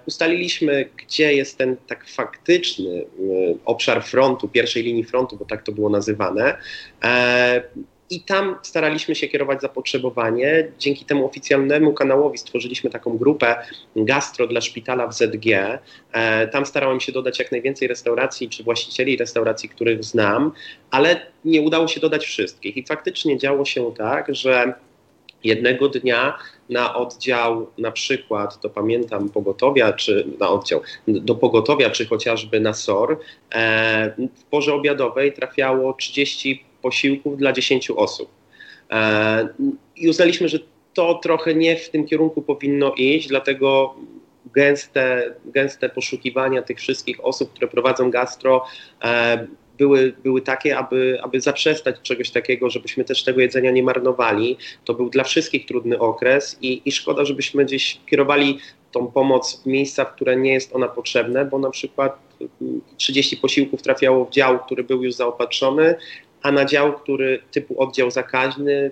Ustaliliśmy, 0.07 0.89
gdzie 0.97 1.33
jest 1.33 1.57
ten 1.57 1.75
tak 1.87 2.07
faktyczny 2.07 3.05
obszar 3.65 4.03
frontu, 4.03 4.47
pierwszej 4.47 4.83
linii 4.83 5.03
frontu, 5.03 5.37
bo 5.37 5.45
tak 5.45 5.63
to 5.63 5.71
było 5.71 5.89
nazywane. 5.89 6.57
I 8.09 8.21
tam 8.21 8.55
staraliśmy 8.61 9.15
się 9.15 9.27
kierować 9.27 9.61
zapotrzebowanie. 9.61 10.71
Dzięki 10.79 11.05
temu 11.05 11.25
oficjalnemu 11.25 11.93
kanałowi 11.93 12.37
stworzyliśmy 12.37 12.89
taką 12.89 13.17
grupę 13.17 13.55
gastro 13.95 14.47
dla 14.47 14.61
szpitala 14.61 15.07
w 15.07 15.13
ZG. 15.13 15.45
E, 16.11 16.47
tam 16.47 16.65
starałem 16.65 16.99
się 16.99 17.11
dodać 17.11 17.39
jak 17.39 17.51
najwięcej 17.51 17.87
restauracji 17.87 18.49
czy 18.49 18.63
właścicieli 18.63 19.17
restauracji, 19.17 19.69
których 19.69 20.03
znam, 20.03 20.51
ale 20.91 21.21
nie 21.45 21.61
udało 21.61 21.87
się 21.87 21.99
dodać 21.99 22.25
wszystkich. 22.25 22.77
I 22.77 22.85
faktycznie 22.85 23.37
działo 23.37 23.65
się 23.65 23.93
tak, 23.97 24.35
że 24.35 24.73
jednego 25.43 25.89
dnia 25.89 26.37
na 26.69 26.95
oddział 26.95 27.67
na 27.77 27.91
przykład, 27.91 28.61
to 28.61 28.69
pamiętam 28.69 29.29
pogotowia, 29.29 29.93
czy 29.93 30.27
na 30.39 30.49
oddział, 30.49 30.81
do 31.07 31.35
pogotowia, 31.35 31.89
czy 31.89 32.05
chociażby 32.05 32.59
na 32.59 32.73
SOR, 32.73 33.19
e, 33.55 34.15
w 34.35 34.43
porze 34.43 34.73
obiadowej 34.73 35.33
trafiało 35.33 35.93
30 35.93 36.65
posiłków 36.85 37.37
dla 37.37 37.51
10 37.51 37.91
osób. 37.91 38.29
E, 38.91 39.47
I 39.95 40.09
uznaliśmy, 40.09 40.49
że 40.49 40.59
to 40.93 41.19
trochę 41.23 41.55
nie 41.55 41.75
w 41.75 41.89
tym 41.89 42.05
kierunku 42.05 42.41
powinno 42.41 42.93
iść, 42.93 43.27
dlatego 43.27 43.95
gęste, 44.55 45.33
gęste 45.45 45.89
poszukiwania 45.89 46.61
tych 46.61 46.77
wszystkich 46.79 47.25
osób, 47.25 47.53
które 47.53 47.67
prowadzą 47.67 48.11
gastro, 48.11 48.65
e, 49.03 49.47
były, 49.77 50.13
były 50.23 50.41
takie, 50.41 50.77
aby, 50.77 51.17
aby 51.21 51.41
zaprzestać 51.41 51.95
czegoś 52.01 52.29
takiego, 52.29 52.69
żebyśmy 52.69 53.03
też 53.03 53.23
tego 53.23 53.41
jedzenia 53.41 53.71
nie 53.71 53.83
marnowali. 53.83 54.57
To 54.85 54.93
był 54.93 55.09
dla 55.09 55.23
wszystkich 55.23 55.65
trudny 55.65 55.99
okres 55.99 56.57
i, 56.61 56.81
i 56.85 56.91
szkoda, 56.91 57.25
żebyśmy 57.25 57.65
gdzieś 57.65 57.99
kierowali 58.09 58.59
tą 58.91 59.07
pomoc 59.07 59.61
w 59.63 59.65
miejsca, 59.65 60.05
w 60.05 60.15
które 60.15 60.35
nie 60.35 60.53
jest 60.53 60.75
ona 60.75 60.87
potrzebna, 60.87 61.45
bo 61.45 61.59
na 61.59 61.69
przykład 61.69 62.19
30 62.97 63.37
posiłków 63.37 63.81
trafiało 63.81 64.25
w 64.25 64.29
dział, 64.29 64.59
który 64.59 64.83
był 64.83 65.03
już 65.03 65.13
zaopatrzony, 65.13 65.95
a 66.45 66.51
na 66.51 66.65
dział, 66.65 66.93
który 66.93 67.39
typu 67.51 67.81
oddział 67.81 68.11
zakaźny 68.11 68.91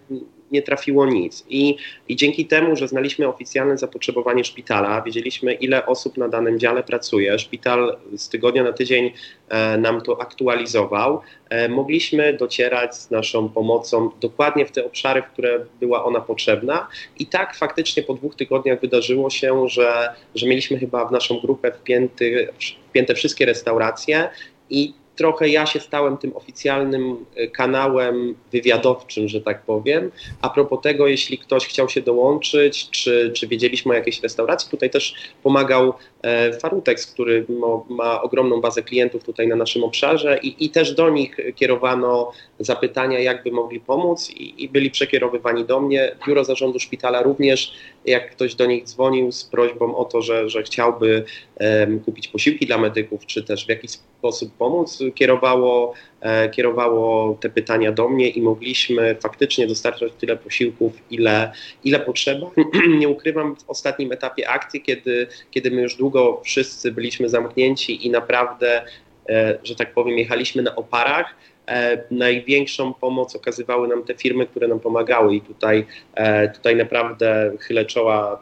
nie 0.52 0.62
trafiło 0.62 1.06
nic. 1.06 1.46
I, 1.50 1.76
I 2.10 2.16
dzięki 2.16 2.46
temu, 2.46 2.76
że 2.76 2.88
znaliśmy 2.88 3.28
oficjalne 3.28 3.78
zapotrzebowanie 3.78 4.44
szpitala, 4.44 5.02
wiedzieliśmy, 5.02 5.54
ile 5.54 5.86
osób 5.86 6.18
na 6.18 6.28
danym 6.28 6.60
dziale 6.60 6.84
pracuje, 6.84 7.40
szpital 7.40 7.98
z 8.18 8.30
tygodnia 8.30 8.64
na 8.64 8.74
tydzień 8.74 9.12
e, 9.50 9.78
nam 9.78 10.02
to 10.02 10.22
aktualizował, 10.22 11.22
e, 11.50 11.70
mogliśmy 11.70 12.34
docierać 12.34 12.96
z 12.96 13.12
naszą 13.12 13.50
pomocą 13.50 14.10
dokładnie 14.22 14.66
w 14.66 14.72
te 14.72 14.86
obszary, 14.86 15.22
w 15.22 15.28
które 15.28 15.66
była 15.80 16.06
ona 16.06 16.22
potrzebna. 16.22 16.88
I 17.20 17.26
tak 17.26 17.56
faktycznie 17.56 18.04
po 18.04 18.14
dwóch 18.14 18.36
tygodniach 18.36 18.82
wydarzyło 18.82 19.30
się, 19.30 19.70
że, 19.70 20.14
że 20.36 20.48
mieliśmy 20.48 20.80
chyba 20.80 21.06
w 21.06 21.12
naszą 21.12 21.40
grupę 21.40 21.72
wpięty, 21.72 22.50
wpięte 22.90 23.16
wszystkie 23.16 23.46
restauracje 23.46 24.30
i 24.70 24.94
trochę 25.16 25.50
ja 25.50 25.66
się 25.66 25.80
stałem 25.80 26.18
tym 26.18 26.36
oficjalnym 26.36 27.26
e, 27.36 27.48
kanałem 27.48 28.36
wywiadowczym, 28.52 29.28
że 29.28 29.42
tak 29.42 29.62
powiem. 29.62 30.12
A 30.42 30.50
propos 30.50 30.82
tego, 30.82 31.08
jeśli 31.08 31.38
ktoś 31.38 31.68
chciał 31.68 31.90
się 31.90 32.02
dołączyć, 32.02 32.90
czy, 32.90 33.32
czy 33.36 33.48
wiedzieliśmy 33.48 33.92
o 33.92 33.96
jakiejś 33.96 34.24
restauracji, 34.24 34.70
tutaj 34.72 34.90
też 34.90 35.16
pomagał 35.44 35.94
e, 36.22 36.54
Farutex, 36.54 37.14
który 37.14 37.46
ma, 37.50 37.96
ma 37.96 38.22
ogromną 38.22 38.62
bazę 38.62 38.84
klientów 38.84 39.24
tutaj 39.24 39.48
na 39.48 39.56
naszym 39.56 39.84
obszarze 39.84 40.40
i, 40.44 40.66
i 40.66 40.70
też 40.70 40.96
do 40.96 41.10
nich 41.10 41.38
kierowano 41.56 42.32
zapytania, 42.60 43.20
jakby 43.20 43.52
mogli 43.52 43.80
pomóc 43.80 44.30
i, 44.30 44.64
i 44.64 44.70
byli 44.70 44.92
przekierowywani 44.92 45.66
do 45.66 45.80
mnie. 45.80 46.16
Biuro 46.28 46.44
Zarządu 46.44 46.80
Szpitala 46.80 47.22
również, 47.22 47.74
jak 48.06 48.32
ktoś 48.32 48.56
do 48.56 48.66
nich 48.66 48.84
dzwonił 48.84 49.32
z 49.32 49.44
prośbą 49.44 49.96
o 49.96 50.06
to, 50.06 50.22
że, 50.22 50.50
że 50.50 50.64
chciałby 50.64 51.26
um, 51.60 52.00
kupić 52.00 52.28
posiłki 52.28 52.66
dla 52.66 52.78
medyków, 52.78 53.26
czy 53.26 53.44
też 53.44 53.66
w 53.66 53.70
jakiś 53.70 53.92
sposób 53.92 54.52
pomóc, 54.58 55.03
kierowało, 55.12 55.94
e, 56.22 56.50
kierowało 56.50 57.38
te 57.40 57.50
pytania 57.50 57.92
do 57.92 58.10
mnie 58.10 58.30
i 58.30 58.42
mogliśmy 58.42 59.16
faktycznie 59.20 59.68
dostarczać 59.68 60.12
tyle 60.20 60.38
posiłków, 60.38 60.94
ile, 61.12 61.52
ile 61.84 62.00
potrzeba. 62.00 62.48
Nie 63.00 63.10
ukrywam, 63.10 63.56
w 63.56 63.70
ostatnim 63.70 64.12
etapie 64.12 64.50
akcji, 64.50 64.82
kiedy, 64.82 65.28
kiedy 65.52 65.72
my 65.72 65.82
już 65.82 65.96
długo 65.96 66.42
wszyscy 66.44 66.92
byliśmy 66.92 67.30
zamknięci 67.30 68.08
i 68.08 68.10
naprawdę, 68.10 68.82
e, 69.30 69.58
że 69.64 69.76
tak 69.76 69.94
powiem, 69.94 70.18
jechaliśmy 70.18 70.62
na 70.62 70.76
oparach, 70.76 71.36
E, 71.68 72.04
największą 72.12 72.94
pomoc 72.94 73.36
okazywały 73.36 73.88
nam 73.88 74.04
te 74.04 74.16
firmy, 74.16 74.46
które 74.48 74.68
nam 74.68 74.80
pomagały 74.80 75.36
i 75.36 75.42
tutaj, 75.42 75.86
e, 76.14 76.50
tutaj 76.50 76.76
naprawdę 76.76 77.52
chylę 77.60 77.86
czoła 77.86 78.42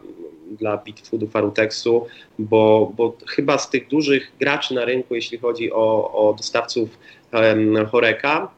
dla 0.60 0.77
Bitfoodu, 0.77 1.27
Farutexu, 1.27 2.08
bo, 2.39 2.91
bo 2.98 3.17
chyba 3.27 3.58
z 3.58 3.70
tych 3.70 3.88
dużych 3.88 4.31
graczy 4.39 4.74
na 4.74 4.86
rynku, 4.86 5.15
jeśli 5.15 5.38
chodzi 5.38 5.72
o, 5.72 6.12
o 6.13 6.34
dostawców 6.34 6.89
um, 7.34 7.86
Horeka, 7.86 8.51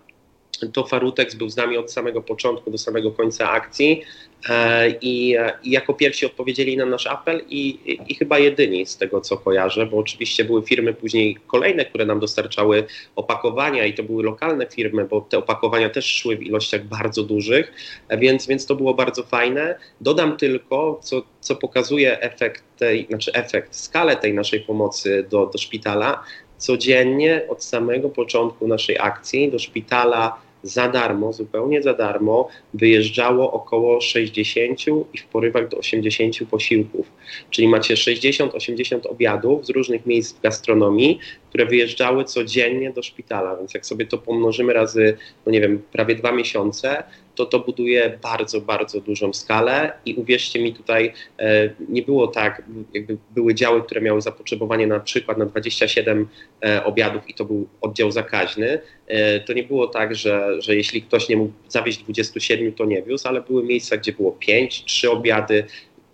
to 0.71 0.83
Farutex 0.85 1.35
był 1.35 1.49
z 1.49 1.57
nami 1.57 1.77
od 1.77 1.91
samego 1.91 2.21
początku 2.21 2.71
do 2.71 2.77
samego 2.77 3.11
końca 3.11 3.51
akcji 3.51 4.01
e, 4.49 4.89
i, 5.01 5.35
jako 5.63 5.93
pierwsi 5.93 6.25
odpowiedzieli 6.25 6.77
na 6.77 6.85
nasz 6.85 7.07
apel 7.07 7.41
i, 7.49 7.69
i, 7.69 7.99
i, 8.07 8.15
chyba 8.15 8.39
jedyni 8.39 8.85
z 8.85 8.97
tego, 8.97 9.21
co 9.21 9.37
kojarzę, 9.37 9.85
bo 9.85 9.97
oczywiście 9.97 10.45
były 10.45 10.61
firmy 10.61 10.93
później 10.93 11.37
kolejne, 11.47 11.85
które 11.85 12.05
nam 12.05 12.19
dostarczały 12.19 12.83
opakowania 13.15 13.85
i 13.85 13.93
to 13.93 14.03
były 14.03 14.23
lokalne 14.23 14.67
firmy, 14.67 15.05
bo 15.05 15.21
te 15.21 15.37
opakowania 15.37 15.89
też 15.89 16.05
szły 16.05 16.37
w 16.37 16.43
ilościach 16.43 16.85
bardzo 16.85 17.23
dużych, 17.23 17.73
więc, 18.17 18.47
więc 18.47 18.65
to 18.65 18.75
było 18.75 18.93
bardzo 18.93 19.23
fajne. 19.23 19.75
Dodam 20.01 20.37
tylko, 20.37 20.99
co, 21.03 21.21
co 21.39 21.55
pokazuje 21.55 22.21
efekt 22.21 22.63
tej, 22.77 23.05
znaczy 23.09 23.33
efekt, 23.33 23.75
skalę 23.75 24.15
tej 24.15 24.33
naszej 24.33 24.59
pomocy 24.59 25.25
do, 25.29 25.45
do 25.45 25.57
szpitala, 25.57 26.23
codziennie 26.57 27.41
od 27.49 27.63
samego 27.63 28.09
początku 28.09 28.67
naszej 28.67 28.97
akcji 28.99 29.51
do 29.51 29.59
szpitala 29.59 30.41
za 30.63 30.87
darmo, 30.89 31.33
zupełnie 31.33 31.81
za 31.83 31.93
darmo, 31.93 32.47
wyjeżdżało 32.73 33.51
około 33.51 34.01
60 34.01 34.79
i 35.13 35.17
w 35.17 35.25
porywach 35.25 35.67
do 35.67 35.77
80 35.77 36.35
posiłków. 36.51 37.11
Czyli 37.49 37.67
macie 37.67 37.93
60-80 37.93 39.07
obiadów 39.09 39.65
z 39.65 39.69
różnych 39.69 40.05
miejsc 40.05 40.37
w 40.37 40.41
gastronomii, 40.41 41.19
które 41.49 41.65
wyjeżdżały 41.65 42.23
codziennie 42.23 42.91
do 42.91 43.03
szpitala. 43.03 43.57
Więc 43.57 43.73
jak 43.73 43.85
sobie 43.85 44.05
to 44.05 44.17
pomnożymy 44.17 44.73
razy, 44.73 45.17
no 45.45 45.51
nie 45.51 45.61
wiem, 45.61 45.81
prawie 45.91 46.15
dwa 46.15 46.31
miesiące, 46.31 47.03
to 47.35 47.45
to 47.45 47.59
buduje 47.59 48.19
bardzo, 48.23 48.61
bardzo 48.61 49.01
dużą 49.01 49.33
skalę 49.33 49.93
i 50.05 50.15
uwierzcie 50.15 50.63
mi 50.63 50.73
tutaj 50.73 51.13
e, 51.39 51.69
nie 51.89 52.01
było 52.01 52.27
tak, 52.27 52.63
jakby 52.93 53.17
były 53.31 53.55
działy, 53.55 53.81
które 53.81 54.01
miały 54.01 54.21
zapotrzebowanie 54.21 54.87
na 54.87 54.99
przykład 54.99 55.37
na 55.37 55.45
27 55.45 56.27
e, 56.65 56.83
obiadów 56.83 57.29
i 57.29 57.33
to 57.33 57.45
był 57.45 57.67
oddział 57.81 58.11
zakaźny, 58.11 58.79
e, 59.07 59.39
to 59.39 59.53
nie 59.53 59.63
było 59.63 59.87
tak, 59.87 60.15
że, 60.15 60.61
że 60.61 60.75
jeśli 60.75 61.01
ktoś 61.01 61.29
nie 61.29 61.37
mógł 61.37 61.53
zawieźć 61.67 62.03
27, 62.03 62.73
to 62.73 62.85
nie 62.85 63.03
wiózł, 63.03 63.27
ale 63.27 63.41
były 63.41 63.63
miejsca, 63.63 63.97
gdzie 63.97 64.13
było 64.13 64.31
5, 64.31 64.83
3 64.85 65.11
obiady, 65.11 65.63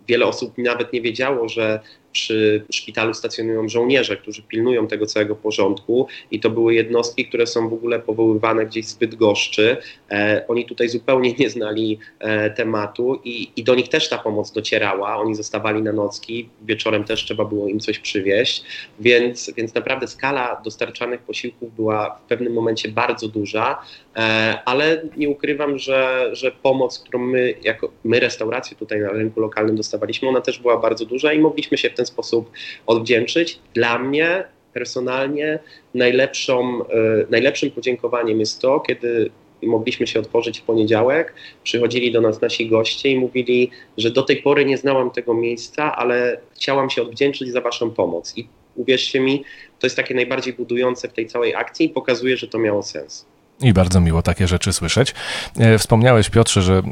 wiele 0.08 0.26
osób 0.26 0.58
nawet 0.58 0.92
nie 0.92 1.00
wiedziało, 1.00 1.48
że 1.48 1.80
przy 2.12 2.64
szpitalu 2.72 3.14
stacjonują 3.14 3.68
żołnierze, 3.68 4.16
którzy 4.16 4.42
pilnują 4.42 4.86
tego 4.86 5.06
całego 5.06 5.36
porządku 5.36 6.06
i 6.30 6.40
to 6.40 6.50
były 6.50 6.74
jednostki, 6.74 7.26
które 7.26 7.46
są 7.46 7.68
w 7.68 7.72
ogóle 7.72 7.98
powoływane 7.98 8.66
gdzieś 8.66 8.86
zbyt 8.86 9.14
goszczy. 9.14 9.76
E, 10.10 10.44
oni 10.48 10.64
tutaj 10.64 10.88
zupełnie 10.88 11.32
nie 11.32 11.50
znali 11.50 11.98
e, 12.18 12.50
tematu 12.50 13.20
i, 13.24 13.50
i 13.56 13.64
do 13.64 13.74
nich 13.74 13.88
też 13.88 14.08
ta 14.08 14.18
pomoc 14.18 14.52
docierała. 14.52 15.16
Oni 15.16 15.34
zostawali 15.34 15.82
na 15.82 15.92
nocki, 15.92 16.48
wieczorem 16.62 17.04
też 17.04 17.24
trzeba 17.24 17.44
było 17.44 17.68
im 17.68 17.80
coś 17.80 17.98
przywieźć, 17.98 18.64
więc, 19.00 19.52
więc 19.56 19.74
naprawdę 19.74 20.06
skala 20.06 20.60
dostarczanych 20.64 21.20
posiłków 21.20 21.74
była 21.74 22.20
w 22.24 22.28
pewnym 22.28 22.52
momencie 22.52 22.88
bardzo 22.88 23.28
duża, 23.28 23.82
e, 24.16 24.58
ale 24.64 25.02
nie 25.16 25.28
ukrywam, 25.28 25.78
że, 25.78 26.30
że 26.32 26.52
pomoc, 26.52 26.98
którą 26.98 27.18
my, 27.18 27.54
jako 27.62 27.92
my 28.04 28.20
restauracje 28.20 28.76
tutaj 28.76 29.00
na 29.00 29.10
rynku 29.10 29.40
lokalnym 29.40 29.76
dostawaliśmy, 29.76 30.28
ona 30.28 30.40
też 30.40 30.58
była 30.58 30.76
bardzo 30.76 31.06
duża 31.06 31.32
i 31.32 31.38
mogliśmy 31.38 31.78
się 31.78 31.90
w 31.90 31.94
ten 32.00 32.06
sposób 32.06 32.50
odwdzięczyć. 32.86 33.58
Dla 33.74 33.98
mnie 33.98 34.44
personalnie 34.74 35.58
najlepszą, 35.94 36.84
e, 36.84 37.26
najlepszym 37.30 37.70
podziękowaniem 37.70 38.40
jest 38.40 38.60
to, 38.60 38.80
kiedy 38.80 39.30
mogliśmy 39.62 40.06
się 40.06 40.20
otworzyć 40.20 40.60
w 40.60 40.62
poniedziałek, 40.62 41.34
przychodzili 41.64 42.12
do 42.12 42.20
nas 42.20 42.40
nasi 42.40 42.68
goście 42.68 43.10
i 43.10 43.18
mówili, 43.18 43.70
że 43.96 44.10
do 44.10 44.22
tej 44.22 44.36
pory 44.42 44.64
nie 44.64 44.76
znałam 44.76 45.10
tego 45.10 45.34
miejsca, 45.34 45.96
ale 45.96 46.40
chciałam 46.54 46.90
się 46.90 47.02
odwdzięczyć 47.02 47.52
za 47.52 47.60
Waszą 47.60 47.90
pomoc. 47.90 48.32
I 48.36 48.48
uwierzcie 48.76 49.20
mi, 49.20 49.44
to 49.78 49.86
jest 49.86 49.96
takie 49.96 50.14
najbardziej 50.14 50.54
budujące 50.54 51.08
w 51.08 51.12
tej 51.12 51.26
całej 51.26 51.54
akcji 51.54 51.86
i 51.86 51.88
pokazuje, 51.88 52.36
że 52.36 52.48
to 52.48 52.58
miało 52.58 52.82
sens. 52.82 53.26
I 53.62 53.72
bardzo 53.72 54.00
miło 54.00 54.22
takie 54.22 54.48
rzeczy 54.48 54.72
słyszeć. 54.72 55.14
E, 55.58 55.78
wspomniałeś, 55.78 56.30
Piotrze, 56.30 56.62
że 56.62 56.74
e, 56.78 56.82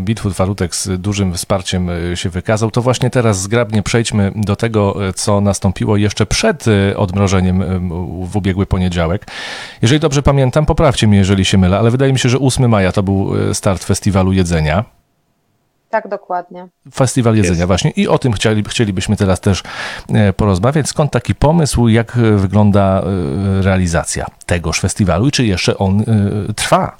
Bitfood 0.00 0.34
Farutek 0.34 0.74
z 0.74 1.00
dużym 1.00 1.34
wsparciem 1.34 1.90
e, 1.90 2.16
się 2.16 2.30
wykazał. 2.30 2.70
To 2.70 2.82
właśnie 2.82 3.10
teraz 3.10 3.40
zgrabnie 3.40 3.82
przejdźmy 3.82 4.32
do 4.36 4.56
tego, 4.56 4.96
co 5.14 5.40
nastąpiło 5.40 5.96
jeszcze 5.96 6.26
przed 6.26 6.64
odmrożeniem 6.96 7.64
w 8.26 8.36
ubiegły 8.36 8.66
poniedziałek. 8.66 9.26
Jeżeli 9.82 10.00
dobrze 10.00 10.22
pamiętam, 10.22 10.66
poprawcie 10.66 11.06
mnie, 11.06 11.18
jeżeli 11.18 11.44
się 11.44 11.58
mylę, 11.58 11.78
ale 11.78 11.90
wydaje 11.90 12.12
mi 12.12 12.18
się, 12.18 12.28
że 12.28 12.38
8 12.38 12.70
maja 12.70 12.92
to 12.92 13.02
był 13.02 13.32
start 13.54 13.84
festiwalu 13.84 14.32
jedzenia. 14.32 14.95
Tak, 15.90 16.08
dokładnie. 16.08 16.68
Festiwal 16.94 17.36
jedzenia, 17.36 17.56
Jest. 17.56 17.66
właśnie. 17.66 17.90
I 17.90 18.08
o 18.08 18.18
tym 18.18 18.32
chcieli, 18.32 18.64
chcielibyśmy 18.68 19.16
teraz 19.16 19.40
też 19.40 19.62
e, 20.14 20.32
porozmawiać. 20.32 20.88
Skąd 20.88 21.12
taki 21.12 21.34
pomysł, 21.34 21.88
jak 21.88 22.16
e, 22.16 22.36
wygląda 22.36 23.02
e, 23.02 23.62
realizacja 23.62 24.26
tegoż 24.46 24.80
festiwalu 24.80 25.26
i 25.26 25.30
czy 25.30 25.46
jeszcze 25.46 25.78
on 25.78 26.04
trwa? 26.56 26.96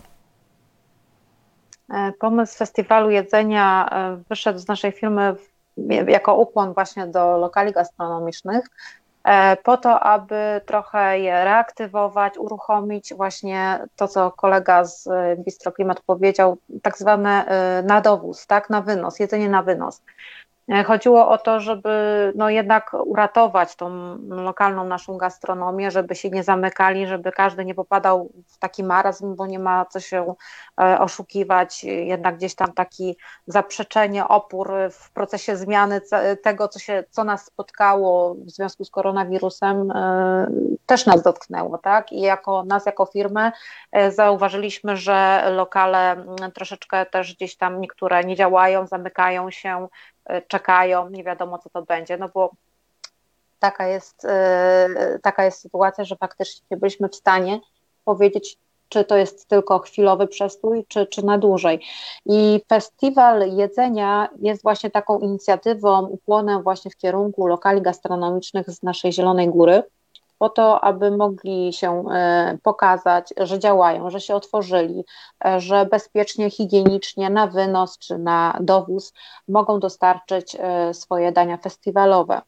Pomysł 2.20 2.58
festiwalu 2.58 3.10
jedzenia 3.10 3.90
wyszedł 4.28 4.58
z 4.58 4.68
naszej 4.68 4.92
firmy 4.92 5.34
jako 6.08 6.34
ukłon 6.34 6.74
właśnie 6.74 7.06
do 7.06 7.38
lokali 7.38 7.72
gastronomicznych. 7.72 8.66
E, 9.26 9.56
po 9.56 9.76
to, 9.76 10.00
aby 10.00 10.60
trochę 10.66 11.18
je 11.18 11.44
reaktywować, 11.44 12.38
uruchomić 12.38 13.14
właśnie 13.14 13.78
to, 13.96 14.08
co 14.08 14.30
kolega 14.30 14.84
z 14.84 15.06
e, 15.06 15.36
Bistro 15.36 15.72
Klimat 15.72 16.00
powiedział, 16.00 16.56
tak 16.82 16.98
zwane 16.98 17.46
e, 17.46 17.82
na 17.82 18.00
dowóz, 18.00 18.46
tak, 18.46 18.70
na 18.70 18.80
wynos, 18.80 19.18
jedzenie 19.18 19.48
na 19.48 19.62
wynos. 19.62 20.02
E, 20.68 20.84
chodziło 20.84 21.28
o 21.28 21.38
to, 21.38 21.60
żeby 21.60 21.88
no 22.36 22.50
jednak 22.50 22.90
uratować 22.94 23.76
tą 23.76 23.90
lokalną 24.28 24.84
naszą 24.84 25.16
gastronomię, 25.16 25.90
żeby 25.90 26.14
się 26.14 26.30
nie 26.30 26.42
zamykali, 26.42 27.06
żeby 27.06 27.32
każdy 27.32 27.64
nie 27.64 27.74
popadał 27.74 28.32
w 28.46 28.58
taki 28.58 28.84
marazm, 28.84 29.36
bo 29.36 29.46
nie 29.46 29.58
ma 29.58 29.84
co 29.84 30.00
się 30.00 30.34
e, 30.80 31.00
oszukiwać. 31.00 31.84
Jednak 31.84 32.36
gdzieś 32.36 32.54
tam 32.54 32.72
taki 32.72 33.16
zaprzeczenie, 33.46 34.28
opór 34.28 34.72
w 34.90 35.10
procesie 35.12 35.56
zmiany 35.56 36.00
tego, 36.42 36.68
co, 36.68 36.78
się, 36.78 37.04
co 37.10 37.24
nas 37.24 37.44
spotkało 37.44 38.34
w 38.34 38.50
związku 38.50 38.84
z 38.84 38.90
koronawirusem, 38.90 39.90
e, 39.90 40.46
też 40.86 41.06
nas 41.06 41.22
dotknęło, 41.22 41.78
tak? 41.78 42.12
I 42.12 42.20
jako 42.20 42.64
nas, 42.64 42.86
jako 42.86 43.06
firmę, 43.06 43.52
zauważyliśmy, 44.10 44.96
że 44.96 45.44
lokale 45.50 46.24
troszeczkę 46.54 47.06
też 47.06 47.34
gdzieś 47.34 47.56
tam 47.56 47.80
niektóre 47.80 48.24
nie 48.24 48.36
działają, 48.36 48.86
zamykają 48.86 49.50
się, 49.50 49.88
czekają, 50.48 51.10
nie 51.10 51.24
wiadomo 51.24 51.58
co 51.58 51.70
to 51.70 51.82
będzie, 51.82 52.16
no 52.16 52.28
bo 52.34 52.50
taka 53.58 53.86
jest, 53.86 54.24
e, 54.24 55.18
taka 55.22 55.44
jest 55.44 55.60
sytuacja, 55.60 56.04
że 56.04 56.16
faktycznie 56.16 56.66
nie 56.70 56.76
byliśmy 56.76 57.08
w 57.08 57.14
stanie 57.14 57.60
powiedzieć, 58.04 58.58
czy 58.88 59.04
to 59.04 59.16
jest 59.16 59.48
tylko 59.48 59.78
chwilowy 59.78 60.26
przestój, 60.26 60.84
czy, 60.88 61.06
czy 61.06 61.24
na 61.24 61.38
dłużej. 61.38 61.80
I 62.26 62.60
festiwal 62.68 63.56
jedzenia 63.56 64.28
jest 64.40 64.62
właśnie 64.62 64.90
taką 64.90 65.18
inicjatywą, 65.18 66.06
ukłonem 66.06 66.62
właśnie 66.62 66.90
w 66.90 66.96
kierunku 66.96 67.46
lokali 67.46 67.82
gastronomicznych 67.82 68.70
z 68.70 68.82
naszej 68.82 69.12
Zielonej 69.12 69.48
Góry 69.48 69.82
po 70.38 70.48
to, 70.48 70.84
aby 70.84 71.16
mogli 71.16 71.72
się 71.72 72.04
e, 72.10 72.58
pokazać, 72.62 73.34
że 73.36 73.58
działają, 73.58 74.10
że 74.10 74.20
się 74.20 74.34
otworzyli, 74.34 75.04
e, 75.44 75.60
że 75.60 75.86
bezpiecznie, 75.86 76.50
higienicznie 76.50 77.30
na 77.30 77.46
wynos 77.46 77.98
czy 77.98 78.18
na 78.18 78.58
dowóz 78.60 79.12
mogą 79.48 79.80
dostarczyć 79.80 80.56
e, 80.60 80.94
swoje 80.94 81.32
dania 81.32 81.56
festiwalowe. 81.56 82.42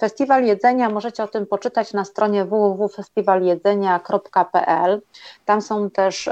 Festiwal 0.00 0.44
Jedzenia, 0.44 0.90
możecie 0.90 1.22
o 1.22 1.28
tym 1.28 1.46
poczytać 1.46 1.92
na 1.92 2.04
stronie 2.04 2.44
www.festiwaljedzenia.pl. 2.44 5.02
Tam 5.44 5.62
są 5.62 5.90
też 5.90 6.30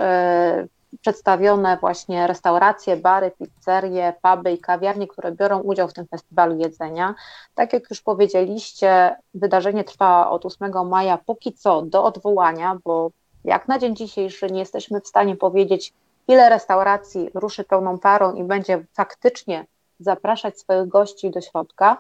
przedstawione 1.01 1.77
właśnie 1.77 2.27
restauracje, 2.27 2.97
bary, 2.97 3.31
pizzerie, 3.31 4.13
puby 4.23 4.53
i 4.53 4.59
kawiarnie, 4.59 5.09
które 5.09 5.33
biorą 5.33 5.61
udział 5.61 5.89
w 5.89 5.93
tym 5.93 6.07
festiwalu 6.07 6.57
jedzenia. 6.59 7.15
Tak 7.55 7.73
jak 7.73 7.91
już 7.91 8.01
powiedzieliście, 8.01 9.17
wydarzenie 9.35 9.85
trwa 9.85 10.31
od 10.31 10.47
8 10.47 10.89
maja 10.89 11.19
póki 11.19 11.53
co 11.53 11.83
do 11.83 12.05
odwołania, 12.05 12.79
bo 12.85 13.11
jak 13.45 13.69
na 13.69 13.79
dzień 13.79 13.97
dzisiejszy 13.97 14.47
nie 14.47 14.61
jesteśmy 14.61 15.01
w 15.01 15.09
stanie 15.09 15.37
powiedzieć, 15.37 15.93
ile 16.29 16.49
restauracji 16.49 17.31
ruszy 17.35 17.65
pełną 17.65 17.99
parą 17.99 18.35
i 18.35 18.45
będzie 18.45 18.85
faktycznie 18.95 19.67
zapraszać 20.01 20.61
swoich 20.61 20.89
gości 20.89 21.31
do 21.31 21.41
środka, 21.41 21.97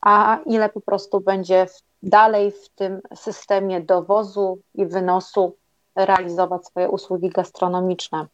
a 0.00 0.38
ile 0.46 0.68
po 0.68 0.80
prostu 0.80 1.20
będzie 1.20 1.66
dalej 2.02 2.50
w 2.50 2.68
tym 2.68 3.00
systemie 3.14 3.80
dowozu 3.80 4.58
i 4.74 4.86
wynosu 4.86 5.56
realizować 5.96 6.66
swoje 6.66 6.88
usługi 6.88 7.30
gastronomiczne. 7.30 8.26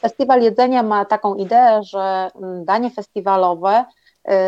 Festiwal 0.00 0.42
Jedzenia 0.42 0.82
ma 0.82 1.04
taką 1.04 1.34
ideę, 1.34 1.82
że 1.82 2.30
mm, 2.34 2.64
danie 2.64 2.90
festiwalowe 2.90 3.84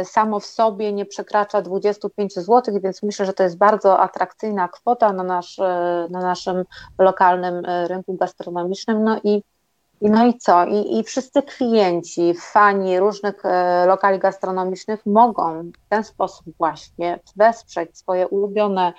y, 0.03 0.05
samo 0.05 0.41
w 0.41 0.47
sobie 0.47 0.93
nie 0.93 1.07
przekracza 1.07 1.63
25 1.63 2.35
zł, 2.35 2.81
więc 2.83 3.03
myślę, 3.03 3.27
że 3.27 3.33
to 3.33 3.43
jest 3.43 3.59
bardzo 3.59 4.01
atrakcyjna 4.01 4.69
kwota 4.69 5.13
na, 5.13 5.23
nasz, 5.23 5.59
y, 5.59 5.63
na 6.11 6.21
naszym 6.21 6.65
lokalnym 6.99 7.65
y, 7.65 7.89
rynku 7.89 8.15
gastronomicznym. 8.15 9.05
No 9.05 9.21
i, 9.25 9.43
no 10.01 10.27
i 10.27 10.39
co? 10.39 10.65
I, 10.65 10.99
I 10.99 11.05
wszyscy 11.05 11.43
klienci, 11.43 12.35
fani 12.35 13.01
różnych 13.01 13.43
lokali 13.87 14.19
gastronomicznych 14.19 15.07
mogą 15.07 15.63
w 15.63 15.89
ten 15.89 16.05
sposób 16.05 16.47
właśnie 16.59 17.21
wesprzeć 17.37 17.99
swoje 17.99 18.29
ulubione 18.29 18.93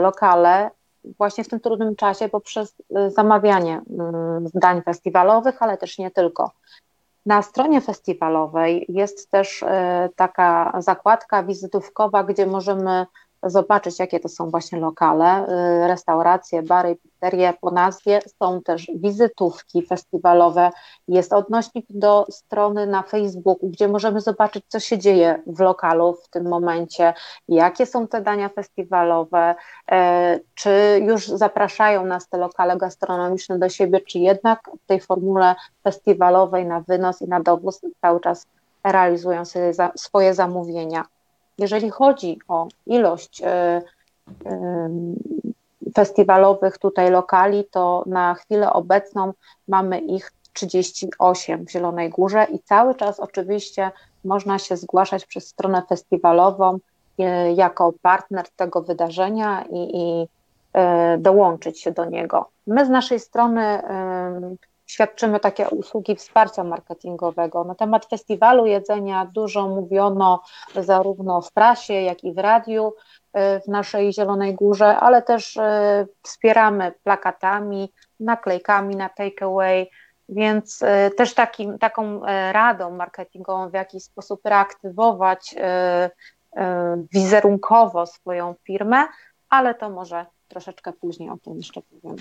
lokale 0.00 0.70
właśnie 1.04 1.44
w 1.44 1.48
tym 1.48 1.60
trudnym 1.60 1.96
czasie 1.96 2.28
poprzez 2.28 2.74
y, 2.80 3.10
zamawianie 3.10 3.80
mm, 3.90 4.46
dań 4.54 4.82
festiwalowych, 4.82 5.62
ale 5.62 5.78
też 5.78 5.98
nie 5.98 6.10
tylko. 6.10 6.50
Na 7.26 7.42
stronie 7.42 7.80
festiwalowej 7.80 8.86
jest 8.88 9.30
też 9.30 9.62
y, 9.62 9.66
taka 10.16 10.72
zakładka 10.78 11.42
wizytówkowa, 11.42 12.24
gdzie 12.24 12.46
możemy 12.46 13.06
zobaczyć, 13.42 13.98
jakie 13.98 14.20
to 14.20 14.28
są 14.28 14.50
właśnie 14.50 14.80
lokale, 14.80 15.48
y, 15.84 15.88
restauracje, 15.88 16.62
bary, 16.62 16.96
pizzerie 16.96 17.54
po 17.60 17.70
nazwie. 17.70 18.20
Są 18.42 18.62
też 18.62 18.90
wizytówki 18.94 19.86
festiwalowe, 19.86 20.70
jest 21.08 21.32
odnośnik 21.32 21.86
do 21.90 22.26
strony 22.30 22.86
na 22.86 23.02
Facebooku, 23.02 23.68
gdzie 23.68 23.88
możemy 23.88 24.20
zobaczyć, 24.20 24.64
co 24.68 24.80
się 24.80 24.98
dzieje 24.98 25.42
w 25.46 25.60
lokalu 25.60 26.12
w 26.12 26.28
tym 26.28 26.48
momencie, 26.48 27.14
jakie 27.48 27.86
są 27.86 28.06
te 28.08 28.20
dania 28.20 28.48
festiwalowe, 28.48 29.54
e, 29.90 30.40
czy 30.54 31.00
już 31.02 31.28
zapraszają 31.28 32.06
nas 32.06 32.28
te 32.28 32.38
lokale 32.38 32.76
gastronomiczne 32.76 33.58
do 33.58 33.68
siebie, 33.68 34.00
czy 34.00 34.18
jednak 34.18 34.60
w 34.84 34.86
tej 34.86 35.00
formule 35.00 35.54
festiwalowej 35.84 36.66
na 36.66 36.80
wynos 36.80 37.22
i 37.22 37.28
na 37.28 37.40
dowóz 37.40 37.80
cały 38.00 38.20
czas 38.20 38.46
realizują 38.84 39.42
swoje 39.96 40.34
zamówienia. 40.34 41.04
Jeżeli 41.62 41.90
chodzi 41.90 42.38
o 42.48 42.68
ilość 42.86 43.42
e, 43.42 43.46
e, 43.46 43.82
festiwalowych 45.94 46.78
tutaj 46.78 47.10
lokali, 47.10 47.64
to 47.64 48.04
na 48.06 48.34
chwilę 48.34 48.72
obecną 48.72 49.32
mamy 49.68 50.00
ich 50.00 50.32
38 50.52 51.64
w 51.66 51.70
Zielonej 51.70 52.10
Górze 52.10 52.46
i 52.52 52.58
cały 52.58 52.94
czas 52.94 53.20
oczywiście 53.20 53.90
można 54.24 54.58
się 54.58 54.76
zgłaszać 54.76 55.26
przez 55.26 55.46
stronę 55.46 55.82
festiwalową 55.88 56.78
e, 57.18 57.52
jako 57.52 57.92
partner 58.02 58.46
tego 58.56 58.82
wydarzenia 58.82 59.64
i, 59.70 59.96
i 59.96 60.28
dołączyć 61.18 61.80
się 61.80 61.92
do 61.92 62.04
niego. 62.04 62.48
My 62.66 62.86
z 62.86 62.88
naszej 62.88 63.20
strony 63.20 63.82
świadczymy 64.92 65.40
takie 65.40 65.68
usługi 65.68 66.16
wsparcia 66.16 66.64
marketingowego. 66.64 67.64
Na 67.64 67.74
temat 67.74 68.06
festiwalu 68.06 68.66
jedzenia 68.66 69.26
dużo 69.34 69.68
mówiono 69.68 70.42
zarówno 70.76 71.40
w 71.40 71.52
prasie, 71.52 71.94
jak 71.94 72.24
i 72.24 72.32
w 72.32 72.38
radiu 72.38 72.94
w 73.34 73.68
naszej 73.68 74.12
Zielonej 74.12 74.54
Górze, 74.54 74.96
ale 74.96 75.22
też 75.22 75.58
wspieramy 76.22 76.92
plakatami, 77.04 77.92
naklejkami 78.20 78.96
na 78.96 79.08
takeaway, 79.08 79.90
więc 80.28 80.82
e, 80.82 81.10
też 81.10 81.34
taką 81.80 82.24
e, 82.24 82.52
radą 82.52 82.90
marketingową, 82.90 83.70
w 83.70 83.74
jaki 83.74 84.00
sposób 84.00 84.40
reaktywować 84.44 85.54
e, 85.58 86.10
wizerunkowo 87.12 88.06
swoją 88.06 88.54
firmę, 88.66 89.06
ale 89.48 89.74
to 89.74 89.90
może 89.90 90.26
troszeczkę 90.48 90.92
później 90.92 91.30
o 91.30 91.36
tym 91.36 91.56
jeszcze 91.56 91.82
powiem. 91.82 92.16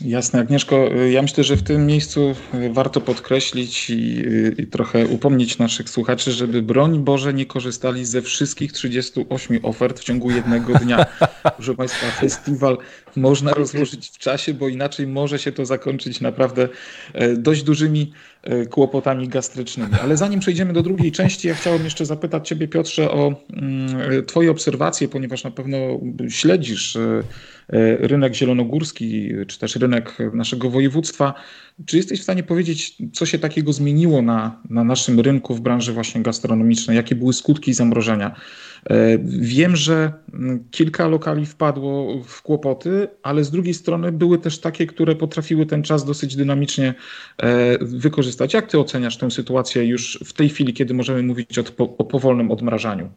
Jasne, 0.00 0.40
Agnieszko. 0.40 0.88
Ja 1.10 1.22
myślę, 1.22 1.44
że 1.44 1.56
w 1.56 1.62
tym 1.62 1.86
miejscu 1.86 2.34
warto 2.70 3.00
podkreślić 3.00 3.90
i, 3.90 4.24
i, 4.58 4.66
trochę 4.66 5.06
upomnieć 5.06 5.58
naszych 5.58 5.90
słuchaczy, 5.90 6.32
żeby 6.32 6.62
broń 6.62 7.04
Boże 7.04 7.34
nie 7.34 7.46
korzystali 7.46 8.04
ze 8.04 8.22
wszystkich 8.22 8.72
38 8.72 9.58
ofert 9.62 10.00
w 10.00 10.04
ciągu 10.04 10.30
jednego 10.30 10.74
dnia. 10.74 11.06
Proszę 11.56 11.74
Państwa, 11.74 12.06
festiwal 12.10 12.78
można 13.16 13.54
rozłożyć 13.54 14.08
w 14.08 14.18
czasie, 14.18 14.54
bo 14.54 14.68
inaczej 14.68 15.06
może 15.06 15.38
się 15.38 15.52
to 15.52 15.66
zakończyć 15.66 16.20
naprawdę 16.20 16.68
e, 17.14 17.36
dość 17.36 17.62
dużymi 17.62 18.12
e, 18.42 18.66
kłopotami 18.66 19.28
gastrycznymi. 19.28 19.94
Ale 20.02 20.16
zanim 20.16 20.40
przejdziemy 20.40 20.72
do 20.72 20.82
drugiej 20.82 21.12
części, 21.12 21.48
ja 21.48 21.54
chciałem 21.54 21.84
jeszcze 21.84 22.06
zapytać 22.06 22.48
Ciebie, 22.48 22.68
Piotrze, 22.68 23.10
o 23.10 23.34
mm, 23.52 24.26
Twoje 24.26 24.50
obserwacje, 24.50 25.08
ponieważ 25.08 25.44
na 25.44 25.50
pewno 25.50 25.76
śledzisz 26.28 26.96
e, 26.96 27.22
rynek 27.98 28.34
zielonogórski, 28.34 29.32
czy 29.46 29.58
też 29.58 29.76
rynek 29.76 30.18
naszego 30.32 30.70
województwa. 30.70 31.34
Czy 31.86 31.96
jesteś 31.96 32.20
w 32.20 32.22
stanie 32.22 32.42
powiedzieć, 32.42 32.96
co 33.12 33.26
się 33.26 33.38
takiego 33.38 33.72
zmieniło 33.72 34.22
na, 34.22 34.62
na 34.70 34.84
naszym 34.84 35.20
rynku 35.20 35.54
w 35.54 35.60
branży 35.60 35.92
właśnie 35.92 36.22
gastronomicznej? 36.22 36.96
Jakie 36.96 37.14
były 37.14 37.32
skutki 37.32 37.74
zamrożenia? 37.74 38.34
E, 38.90 39.18
wiem, 39.40 39.76
że 39.76 40.12
mm, 40.34 40.64
kilka 40.70 41.08
lokali 41.08 41.46
wpadło 41.46 42.22
w 42.22 42.42
kłopoty, 42.42 43.08
ale 43.22 43.44
z 43.44 43.50
drugiej 43.50 43.74
strony 43.74 44.12
były 44.12 44.38
też 44.38 44.58
takie, 44.58 44.86
które 44.86 45.16
potrafiły 45.16 45.66
ten 45.66 45.82
czas 45.82 46.04
dosyć 46.04 46.36
dynamicznie 46.36 46.94
e, 47.38 47.78
wykorzystać. 47.84 48.54
Jak 48.54 48.70
ty 48.70 48.78
oceniasz 48.78 49.16
tę 49.16 49.30
sytuację 49.30 49.84
już 49.84 50.18
w 50.24 50.32
tej 50.32 50.48
chwili, 50.48 50.72
kiedy 50.72 50.94
możemy 50.94 51.22
mówić 51.22 51.58
o, 51.58 51.62
o 51.78 52.04
powolnym 52.04 52.50
odmrażaniu? 52.50 53.10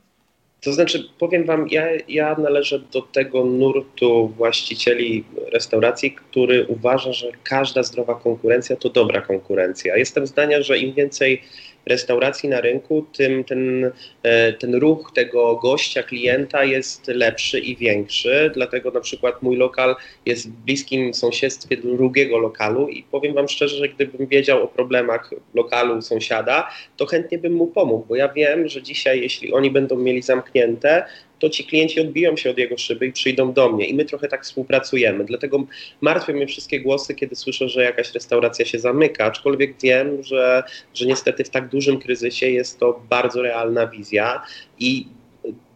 To 0.64 0.74
znaczy, 0.74 1.10
powiem 1.20 1.46
Wam, 1.46 1.68
ja, 1.70 1.88
ja 2.08 2.36
należę 2.36 2.80
do 2.80 3.02
tego 3.02 3.46
nurtu 3.46 4.28
właścicieli 4.28 5.24
restauracji, 5.54 6.12
który 6.12 6.66
uważa, 6.68 7.14
że 7.14 7.32
każda 7.44 7.84
zdrowa 7.84 8.16
konkurencja 8.16 8.76
to 8.76 8.90
dobra 8.90 9.22
konkurencja. 9.22 9.98
Jestem 9.98 10.28
zdania, 10.28 10.62
że 10.62 10.78
im 10.78 10.94
więcej 10.94 11.42
restauracji 11.86 12.50
na 12.50 12.62
rynku, 12.62 13.06
tym 13.14 13.44
ten, 13.44 13.92
e, 14.24 14.54
ten 14.54 14.76
ruch 14.76 15.12
tego 15.16 15.56
gościa, 15.56 16.04
klienta 16.04 16.64
jest 16.64 17.08
lepszy 17.08 17.60
i 17.60 17.76
większy. 17.76 18.52
Dlatego 18.54 18.92
na 18.92 19.00
przykład 19.00 19.42
mój 19.42 19.56
lokal 19.58 19.96
jest 20.26 20.50
w 20.50 20.52
bliskim 20.52 21.14
sąsiedztwie 21.14 21.78
drugiego 21.78 22.38
lokalu 22.38 22.88
i 22.88 23.04
powiem 23.04 23.34
Wam 23.34 23.48
szczerze, 23.48 23.78
że 23.78 23.90
gdybym 23.90 24.28
wiedział 24.28 24.64
o 24.64 24.68
problemach 24.68 25.34
lokalu 25.54 26.02
sąsiada, 26.02 26.70
to 26.98 27.06
chętnie 27.06 27.38
bym 27.38 27.54
mu 27.54 27.68
pomógł, 27.68 28.06
bo 28.06 28.16
ja 28.16 28.30
wiem, 28.30 28.68
że 28.68 28.82
dzisiaj, 28.82 29.22
jeśli 29.22 29.54
oni 29.54 29.72
będą 29.72 29.96
mieli 29.96 30.22
zamknięte, 30.22 31.06
to 31.42 31.50
ci 31.50 31.64
klienci 31.64 32.02
odbiją 32.02 32.38
się 32.38 32.50
od 32.50 32.58
jego 32.58 32.78
szyby 32.78 33.06
i 33.08 33.12
przyjdą 33.12 33.54
do 33.54 33.70
mnie. 33.70 33.86
I 33.86 33.94
my 33.94 34.06
trochę 34.06 34.28
tak 34.28 34.44
współpracujemy. 34.44 35.26
Dlatego 35.26 35.66
martwią 36.02 36.34
mnie 36.34 36.48
wszystkie 36.48 36.80
głosy, 36.80 37.16
kiedy 37.16 37.36
słyszę, 37.36 37.70
że 37.70 37.84
jakaś 37.84 38.14
restauracja 38.14 38.66
się 38.66 38.80
zamyka, 38.80 39.26
aczkolwiek 39.26 39.74
wiem, 39.84 40.24
że, 40.24 40.64
że 40.94 41.06
niestety 41.06 41.44
w 41.44 41.50
tak 41.50 41.70
dużym 41.70 42.00
kryzysie 42.00 42.50
jest 42.50 42.80
to 42.80 43.04
bardzo 43.10 43.42
realna 43.42 43.88
wizja 43.88 44.42
i 44.80 45.06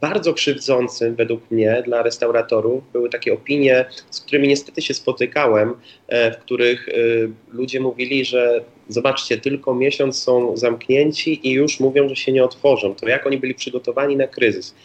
bardzo 0.02 0.34
krzywdzącym 0.34 1.16
według 1.16 1.52
mnie 1.52 1.84
dla 1.86 2.04
restauratorów 2.04 2.84
były 2.94 3.10
takie 3.10 3.34
opinie, 3.34 3.86
z 4.10 4.22
którymi 4.22 4.48
niestety 4.48 4.82
się 4.82 4.94
spotykałem, 4.94 5.74
e, 6.08 6.32
w 6.32 6.38
których 6.38 6.90
e, 6.90 6.94
ludzie 7.54 7.80
mówili, 7.80 8.26
że 8.26 8.64
zobaczcie, 8.90 9.38
tylko 9.38 9.76
miesiąc 9.76 10.24
są 10.24 10.58
zamknięci 10.58 11.48
i 11.48 11.52
już 11.52 11.80
mówią, 11.80 12.10
że 12.10 12.16
się 12.16 12.32
nie 12.32 12.44
otworzą. 12.44 12.96
To 12.96 13.08
jak 13.08 13.28
oni 13.28 13.38
byli 13.38 13.56
przygotowani 13.56 14.16
na 14.16 14.28
kryzys? 14.28 14.76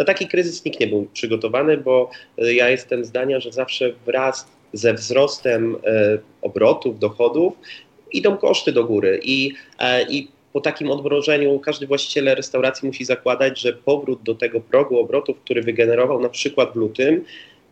Na 0.00 0.04
taki 0.04 0.28
kryzys 0.28 0.64
nikt 0.64 0.80
nie 0.80 0.86
był 0.86 1.06
przygotowany, 1.12 1.76
bo 1.76 2.10
e, 2.38 2.54
ja 2.54 2.68
jestem 2.68 3.04
zdania, 3.04 3.40
że 3.40 3.52
zawsze 3.52 3.92
wraz 4.06 4.46
ze 4.72 4.94
wzrostem 4.94 5.76
e, 5.84 6.18
obrotów, 6.42 6.98
dochodów 6.98 7.52
idą 8.12 8.36
koszty 8.36 8.72
do 8.72 8.84
góry 8.84 9.20
i, 9.22 9.52
e, 9.78 10.02
i 10.02 10.28
po 10.52 10.60
takim 10.60 10.90
odmrożeniu 10.90 11.58
każdy 11.58 11.86
właściciel 11.86 12.34
restauracji 12.34 12.88
musi 12.88 13.04
zakładać, 13.04 13.60
że 13.60 13.72
powrót 13.72 14.22
do 14.22 14.34
tego 14.34 14.60
progu 14.60 14.98
obrotów, 14.98 15.40
który 15.44 15.62
wygenerował 15.62 16.20
na 16.20 16.28
przykład 16.28 16.72
w 16.72 16.76
lutym, 16.76 17.24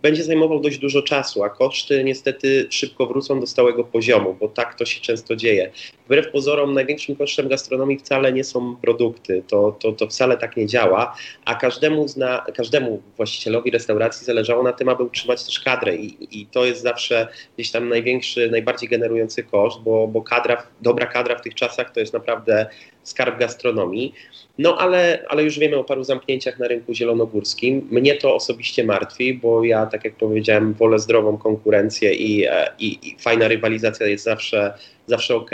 będzie 0.03 0.25
zajmował 0.25 0.61
dość 0.61 0.79
dużo 0.79 1.03
czasu, 1.03 1.43
a 1.43 1.51
koszty 1.51 2.05
niestety 2.05 2.67
szybko 2.71 3.07
wrócą 3.07 3.41
do 3.41 3.47
stałego 3.47 3.85
poziomu, 3.85 4.37
bo 4.41 4.49
tak 4.49 4.75
to 4.75 4.85
się 4.85 5.01
często 5.01 5.37
dzieje. 5.37 5.71
Wbrew 6.09 6.31
pozorom, 6.31 6.75
największym 6.75 7.17
kosztem 7.17 7.49
gastronomii 7.49 7.99
wcale 7.99 8.33
nie 8.33 8.45
są 8.45 8.77
produkty, 8.77 9.43
to, 9.49 9.77
to, 9.81 9.93
to 9.93 10.07
wcale 10.07 10.37
tak 10.37 10.57
nie 10.57 10.67
działa, 10.67 11.17
a 11.45 11.55
każdemu, 11.55 12.09
zna, 12.09 12.45
każdemu 12.55 13.03
właścicielowi 13.17 13.71
restauracji 13.71 14.27
zależało 14.27 14.63
na 14.63 14.73
tym, 14.73 14.89
aby 14.89 15.03
utrzymać 15.03 15.45
też 15.45 15.61
kadrę 15.61 15.97
i, 15.97 16.41
i 16.41 16.47
to 16.47 16.65
jest 16.65 16.83
zawsze 16.83 17.29
gdzieś 17.55 17.71
tam 17.71 17.89
największy, 17.89 18.51
najbardziej 18.51 18.89
generujący 18.89 19.43
koszt, 19.43 19.81
bo, 19.81 20.09
bo 20.09 20.23
kadra, 20.23 20.67
dobra 20.81 21.07
kadra 21.07 21.39
w 21.39 21.43
tych 21.43 21.55
czasach 21.55 21.93
to 21.93 22.01
jest 22.01 22.13
naprawdę 22.13 22.67
skarb 23.03 23.39
gastronomii. 23.39 24.15
No 24.59 24.79
ale, 24.79 25.25
ale 25.29 25.43
już 25.45 25.59
wiemy 25.59 25.77
o 25.77 25.85
paru 25.85 26.05
zamknięciach 26.05 26.59
na 26.59 26.69
rynku 26.69 26.95
zielonogórskim. 26.95 27.89
Mnie 27.91 28.15
to 28.15 28.35
osobiście 28.35 28.85
martwi, 28.85 29.35
bo 29.35 29.65
ja, 29.65 29.87
tak 29.87 30.05
jak 30.05 30.15
powiedziałem, 30.15 30.75
wolę 30.75 30.99
zdrową 30.99 31.39
konkurencję 31.39 32.15
i, 32.15 32.45
e, 32.45 32.73
i, 32.79 32.99
i 33.09 33.17
fajna 33.19 33.49
rywalizacja 33.49 34.07
jest 34.07 34.25
zawsze, 34.25 34.75
zawsze 35.09 35.35
ok, 35.35 35.51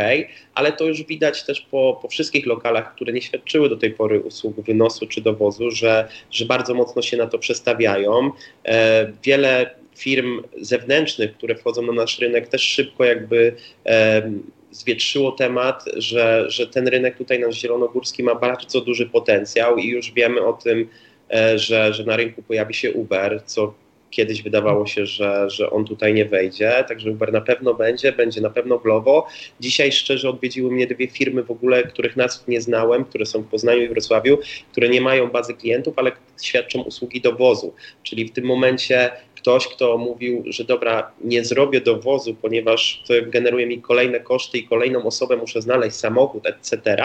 ale 0.54 0.72
to 0.72 0.84
już 0.84 1.02
widać 1.02 1.44
też 1.44 1.60
po, 1.60 1.98
po 2.02 2.08
wszystkich 2.08 2.46
lokalach, 2.46 2.94
które 2.94 3.12
nie 3.12 3.22
świadczyły 3.22 3.68
do 3.68 3.76
tej 3.76 3.90
pory 3.90 4.20
usług 4.20 4.60
wynosu 4.60 5.06
czy 5.06 5.20
dowozu, 5.20 5.70
że, 5.70 6.08
że 6.30 6.44
bardzo 6.44 6.74
mocno 6.74 7.02
się 7.02 7.16
na 7.16 7.26
to 7.26 7.38
przestawiają. 7.38 8.30
E, 8.64 9.12
wiele 9.24 9.70
firm 9.96 10.42
zewnętrznych, 10.60 11.36
które 11.36 11.54
wchodzą 11.54 11.82
na 11.82 11.92
nasz 11.92 12.18
rynek, 12.18 12.48
też 12.48 12.62
szybko 12.62 13.04
jakby 13.04 13.56
e, 13.86 14.30
zwietrzyło 14.70 15.32
temat, 15.32 15.84
że, 15.96 16.50
że 16.50 16.66
ten 16.66 16.88
rynek 16.88 17.16
tutaj 17.16 17.38
nasz 17.40 17.60
zielonogórski 17.60 18.22
ma 18.22 18.34
bardzo 18.34 18.80
duży 18.80 19.06
potencjał 19.06 19.76
i 19.76 19.86
już 19.88 20.12
wiemy 20.12 20.40
o 20.40 20.52
tym, 20.52 20.88
e, 21.34 21.58
że, 21.58 21.94
że 21.94 22.04
na 22.04 22.16
rynku 22.16 22.42
pojawi 22.42 22.74
się 22.74 22.92
Uber, 22.92 23.42
co 23.46 23.74
kiedyś 24.14 24.42
wydawało 24.42 24.86
się, 24.86 25.06
że, 25.06 25.50
że 25.50 25.70
on 25.70 25.84
tutaj 25.84 26.14
nie 26.14 26.24
wejdzie, 26.24 26.84
także 26.88 27.10
Uber 27.10 27.32
na 27.32 27.40
pewno 27.40 27.74
będzie, 27.74 28.12
będzie 28.12 28.40
na 28.40 28.50
pewno 28.50 28.78
Glovo. 28.78 29.26
Dzisiaj 29.60 29.92
szczerze 29.92 30.28
odwiedziły 30.28 30.70
mnie 30.70 30.86
dwie 30.86 31.08
firmy 31.08 31.42
w 31.42 31.50
ogóle, 31.50 31.82
których 31.82 32.16
nazw 32.16 32.48
nie 32.48 32.60
znałem, 32.60 33.04
które 33.04 33.26
są 33.26 33.42
w 33.42 33.46
Poznaniu 33.46 33.82
i 33.82 33.88
Wrocławiu, 33.88 34.38
które 34.72 34.88
nie 34.88 35.00
mają 35.00 35.30
bazy 35.30 35.54
klientów, 35.54 35.94
ale 35.96 36.12
świadczą 36.42 36.82
usługi 36.82 37.20
dowozu, 37.20 37.74
czyli 38.02 38.24
w 38.24 38.32
tym 38.32 38.44
momencie 38.44 39.10
ktoś, 39.36 39.68
kto 39.68 39.98
mówił, 39.98 40.44
że 40.46 40.64
dobra, 40.64 41.10
nie 41.24 41.44
zrobię 41.44 41.80
dowozu, 41.80 42.34
ponieważ 42.34 43.02
to 43.08 43.14
generuje 43.26 43.66
mi 43.66 43.82
kolejne 43.82 44.20
koszty 44.20 44.58
i 44.58 44.68
kolejną 44.68 45.02
osobę 45.02 45.36
muszę 45.36 45.62
znaleźć, 45.62 45.96
samochód, 45.96 46.46
etc., 46.46 46.96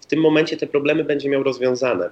w 0.00 0.06
tym 0.06 0.20
momencie 0.20 0.56
te 0.56 0.66
problemy 0.66 1.04
będzie 1.04 1.28
miał 1.28 1.42
rozwiązane. 1.42 2.10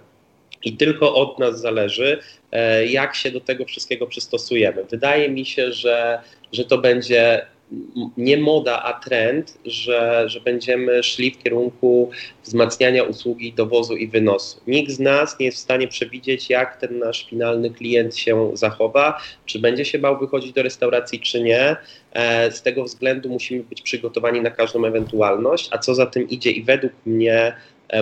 I 0.64 0.76
tylko 0.76 1.14
od 1.14 1.38
nas 1.38 1.60
zależy, 1.60 2.18
e, 2.52 2.86
jak 2.86 3.14
się 3.14 3.30
do 3.30 3.40
tego 3.40 3.64
wszystkiego 3.64 4.06
przystosujemy. 4.06 4.84
Wydaje 4.84 5.28
mi 5.28 5.46
się, 5.46 5.72
że, 5.72 6.20
że 6.52 6.64
to 6.64 6.78
będzie 6.78 7.46
nie 8.16 8.36
moda, 8.36 8.82
a 8.82 8.92
trend, 8.92 9.58
że, 9.64 10.24
że 10.26 10.40
będziemy 10.40 11.02
szli 11.02 11.30
w 11.30 11.38
kierunku 11.38 12.10
wzmacniania 12.44 13.02
usługi 13.02 13.52
dowozu 13.52 13.96
i 13.96 14.08
wynosu. 14.08 14.60
Nikt 14.66 14.92
z 14.92 15.00
nas 15.00 15.38
nie 15.38 15.46
jest 15.46 15.58
w 15.58 15.60
stanie 15.60 15.88
przewidzieć, 15.88 16.50
jak 16.50 16.76
ten 16.76 16.98
nasz 16.98 17.26
finalny 17.30 17.70
klient 17.70 18.16
się 18.16 18.50
zachowa, 18.54 19.20
czy 19.46 19.58
będzie 19.58 19.84
się 19.84 19.98
bał 19.98 20.18
wychodzić 20.18 20.52
do 20.52 20.62
restauracji, 20.62 21.20
czy 21.20 21.42
nie. 21.42 21.76
E, 22.12 22.52
z 22.52 22.62
tego 22.62 22.84
względu 22.84 23.28
musimy 23.28 23.64
być 23.64 23.82
przygotowani 23.82 24.40
na 24.40 24.50
każdą 24.50 24.84
ewentualność, 24.84 25.68
a 25.72 25.78
co 25.78 25.94
za 25.94 26.06
tym 26.06 26.28
idzie 26.28 26.50
i 26.50 26.62
według 26.62 26.92
mnie 27.06 27.52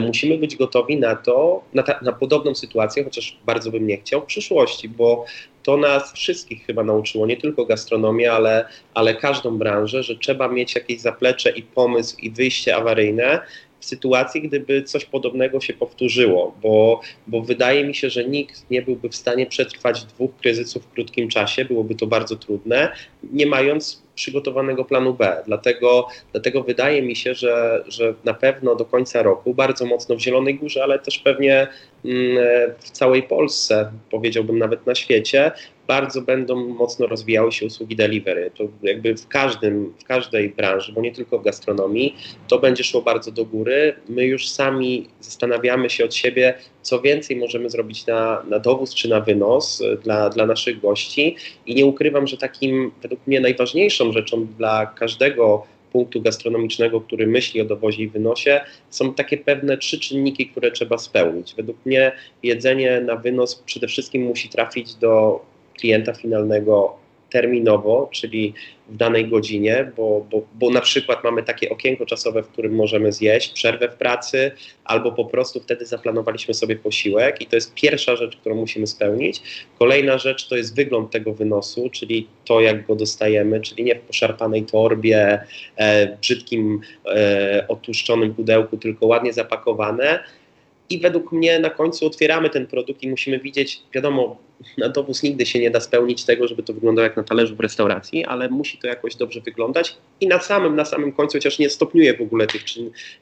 musimy 0.01 0.39
być 0.39 0.57
gotowi 0.57 0.97
na 0.97 1.17
to, 1.17 1.63
na, 1.75 1.83
ta, 1.83 2.01
na, 2.03 2.13
podobną 2.13 2.55
sytuację, 2.55 3.05
chociaż 3.05 3.39
bardzo 3.47 3.71
bym 3.71 3.87
nie 3.87 3.97
chciał 3.97 4.21
w 4.21 4.27
przyszłości, 4.27 4.89
bo 4.89 5.25
to 5.63 5.77
nas 5.77 6.13
wszystkich 6.13 6.67
chyba 6.67 6.85
nauczyło, 6.85 7.27
nie 7.27 7.37
tylko 7.37 7.67
gastronomię, 7.67 8.33
ale, 8.33 8.69
ale 8.95 9.15
każdą 9.15 9.59
branżę, 9.59 10.03
że 10.03 10.17
trzeba 10.17 10.49
mieć 10.49 10.75
jakieś 10.75 11.01
zaplecze 11.01 11.51
i 11.51 11.63
pomysł 11.63 12.17
i 12.19 12.31
wyjście 12.31 12.77
awaryjne 12.77 13.41
w 13.81 13.87
sytuacji, 13.87 14.43
gdyby 14.43 14.83
coś 14.83 15.05
podobnego 15.05 15.61
się 15.61 15.73
powtórzyło, 15.73 16.55
bo, 16.63 17.01
bo 17.27 17.43
wydaje 17.43 17.85
mi 17.85 17.95
się, 17.95 18.11
że 18.11 18.25
nikt 18.25 18.71
nie 18.71 18.83
byłby 18.83 19.09
w 19.09 19.17
stanie 19.17 19.47
przetrwać 19.47 20.05
dwóch 20.05 20.37
kryzysów 20.37 20.85
w 20.85 20.91
krótkim 20.91 21.29
czasie, 21.29 21.65
byłoby 21.65 21.95
to 21.95 22.07
bardzo 22.07 22.37
trudne, 22.37 22.93
nie 23.33 23.47
mając 23.47 24.04
przygotowanego 24.15 24.85
planu 24.85 25.15
B. 25.15 25.43
Dlatego, 25.47 26.09
dlatego 26.33 26.63
wydaje 26.63 27.03
mi 27.03 27.17
się, 27.17 27.35
że, 27.35 27.85
że 27.89 28.15
na 28.25 28.35
pewno 28.35 28.75
do 28.75 28.85
końca 28.85 29.23
roku 29.23 29.55
bardzo 29.55 29.87
mocno 29.87 30.17
w 30.17 30.21
Zielonej 30.21 30.55
Górze, 30.55 30.83
ale 30.83 30.99
też 30.99 31.19
pewnie 31.19 31.67
mm, 32.05 32.37
w 32.79 32.91
całej 32.91 33.23
Polsce, 33.23 33.91
powiedziałbym 34.11 34.59
nawet 34.59 34.87
na 34.87 34.95
świecie, 34.95 35.53
bardzo 35.87 36.23
będą 36.23 36.69
mocno 36.69 37.07
rozwijały 37.07 37.53
się 37.53 37.67
usługi 37.67 37.97
delivery. 37.97 38.51
To 38.55 38.65
jakby 38.83 39.15
w 39.17 39.29
każdym, 39.29 39.95
w 39.99 40.05
każdej 40.05 40.49
branży, 40.49 40.93
bo 40.93 41.01
nie 41.01 41.13
tylko 41.13 41.39
w 41.39 41.45
gastronomii, 41.45 42.17
to 42.49 42.59
będzie 42.59 42.85
szło 42.85 43.03
bardzo 43.03 43.33
do 43.33 43.45
góry. 43.45 43.95
My 44.09 44.25
już 44.25 44.49
sami 44.49 45.09
zastanawiamy 45.21 45.91
się 45.91 46.05
od 46.05 46.15
siebie, 46.15 46.55
co 46.83 47.01
więcej 47.01 47.37
możemy 47.37 47.71
zrobić 47.71 48.07
na, 48.07 48.43
na 48.49 48.59
dowóz 48.59 48.95
czy 48.95 49.09
na 49.09 49.21
wynos 49.21 49.81
y, 49.81 49.99
dla, 50.03 50.31
dla 50.31 50.47
naszych 50.47 50.81
gości. 50.81 51.37
I 51.67 51.75
nie 51.75 51.87
ukrywam, 51.87 52.27
że 52.27 52.37
takim 52.37 52.93
według 53.03 53.27
mnie 53.27 53.41
najważniejszą 53.41 54.13
rzeczą 54.13 54.47
dla 54.59 54.87
każdego 54.87 55.67
punktu 55.95 56.23
gastronomicznego, 56.23 57.01
który 57.01 57.27
myśli 57.27 57.61
o 57.61 57.65
dowozie 57.65 58.03
i 58.03 58.09
wynosie, 58.09 58.61
są 58.91 59.15
takie 59.15 59.37
pewne 59.37 59.79
trzy 59.79 60.01
czynniki, 60.01 60.47
które 60.47 60.71
trzeba 60.71 60.99
spełnić. 60.99 61.55
Według 61.55 61.87
mnie 61.87 62.13
jedzenie 62.43 63.01
na 63.01 63.17
wynos 63.17 63.55
przede 63.55 63.89
wszystkim 63.89 64.23
musi 64.23 64.49
trafić 64.49 64.95
do 64.95 65.41
klienta 65.79 66.13
finalnego 66.13 67.05
terminowo, 67.35 68.09
czyli 68.13 68.55
w 68.89 68.97
danej 68.97 69.29
godzinie, 69.29 69.93
bo, 69.97 70.27
bo, 70.31 70.43
bo 70.55 70.71
na 70.71 70.81
przykład 70.81 71.25
mamy 71.25 71.43
takie 71.43 71.71
okienko 71.71 72.07
czasowe, 72.07 72.43
w 72.43 72.49
którym 72.49 72.75
możemy 72.75 73.13
zjeść 73.13 73.53
przerwę 73.53 73.89
w 73.89 73.95
pracy, 73.95 74.51
albo 74.85 75.13
po 75.13 75.25
prostu 75.25 75.61
wtedy 75.61 75.87
zaplanowaliśmy 75.87 76.55
sobie 76.55 76.77
posiłek 76.77 77.41
i 77.41 77.47
to 77.47 77.57
jest 77.57 77.75
pierwsza 77.75 78.17
rzecz, 78.17 78.37
którą 78.37 78.55
musimy 78.55 78.87
spełnić. 78.87 79.43
Kolejna 79.79 80.19
rzecz 80.19 80.49
to 80.49 80.57
jest 80.57 80.77
wygląd 80.77 81.11
tego 81.11 81.33
wynosu, 81.33 81.91
czyli 81.91 82.29
to, 82.45 82.61
jak 82.61 82.87
go 82.87 82.95
dostajemy, 82.95 83.61
czyli 83.61 83.85
nie 83.85 83.95
w 83.95 84.01
poszarpanej 84.01 84.63
torbie, 84.63 85.45
e, 85.77 86.17
brzydkim, 86.17 86.81
e, 87.07 87.65
otłuszczonym 87.69 88.35
pudełku, 88.35 88.77
tylko 88.77 89.07
ładnie 89.07 89.33
zapakowane 89.33 90.25
i 90.95 90.99
według 90.99 91.33
mnie 91.33 91.59
na 91.59 91.71
końcu 91.71 92.07
otwieramy 92.07 92.51
ten 92.51 92.67
produkt 92.67 93.03
i 93.03 93.09
musimy 93.09 93.39
widzieć, 93.39 93.83
wiadomo, 93.95 94.37
na 94.79 94.89
dowóz 94.89 95.23
nigdy 95.23 95.47
się 95.47 95.61
nie 95.61 95.71
da 95.71 95.81
spełnić 95.81 96.25
tego, 96.25 96.49
żeby 96.49 96.63
to 96.63 96.73
wyglądało 96.73 97.05
jak 97.05 97.17
na 97.17 97.23
talerzu 97.23 97.57
w 97.57 97.61
restauracji, 97.61 98.25
ale 98.25 98.49
musi 98.49 98.79
to 98.79 98.87
jakoś 98.87 99.17
dobrze 99.17 99.41
wyglądać 99.41 99.97
i 100.21 100.27
na 100.27 100.41
samym, 100.41 100.77
na 100.77 100.85
samym 100.85 101.13
końcu, 101.13 101.39
chociaż 101.39 101.59
nie 101.59 101.71
stopniuje 101.71 102.17
w 102.17 102.21
ogóle 102.21 102.47
tych, 102.47 102.63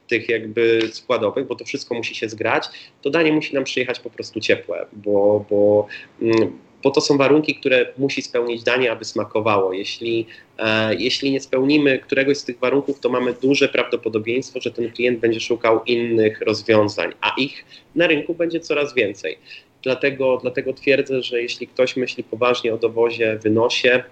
tych 0.07 0.29
jakby 0.29 0.81
składowych, 0.91 1.47
bo 1.47 1.55
to 1.55 1.65
wszystko 1.65 1.95
musi 1.95 2.15
się 2.15 2.29
zgrać, 2.29 2.65
to 3.01 3.09
danie 3.09 3.31
musi 3.31 3.55
nam 3.55 3.63
przyjechać 3.63 3.99
po 3.99 4.09
prostu 4.09 4.39
ciepłe, 4.39 4.85
bo, 4.93 5.45
bo 5.49 5.87
mm, 6.21 6.59
bo 6.83 6.91
to 6.91 7.01
są 7.01 7.17
warunki, 7.17 7.55
które 7.55 7.85
musi 7.97 8.21
spełnić 8.21 8.63
danie, 8.63 8.91
aby 8.91 9.05
smakowało. 9.05 9.73
Jeśli, 9.73 10.27
e, 10.57 10.95
jeśli 10.95 11.31
nie 11.31 11.41
spełnimy 11.41 11.99
któregoś 11.99 12.37
z 12.37 12.43
tych 12.43 12.59
warunków, 12.59 12.99
to 12.99 13.09
mamy 13.09 13.33
duże 13.41 13.69
prawdopodobieństwo, 13.69 14.61
że 14.61 14.71
ten 14.71 14.91
klient 14.91 15.19
będzie 15.19 15.39
szukał 15.39 15.83
innych 15.85 16.41
rozwiązań, 16.41 17.13
a 17.21 17.33
ich 17.37 17.65
na 17.95 18.07
rynku 18.07 18.33
będzie 18.33 18.59
coraz 18.59 18.93
więcej. 18.93 19.37
Dlatego, 19.83 20.39
dlatego 20.41 20.73
twierdzę, 20.73 21.21
że 21.21 21.41
jeśli 21.41 21.67
ktoś 21.67 21.95
myśli 21.95 22.23
poważnie 22.23 22.73
o 22.73 22.77
dowozie, 22.77 23.39
wynosie, 23.43 24.03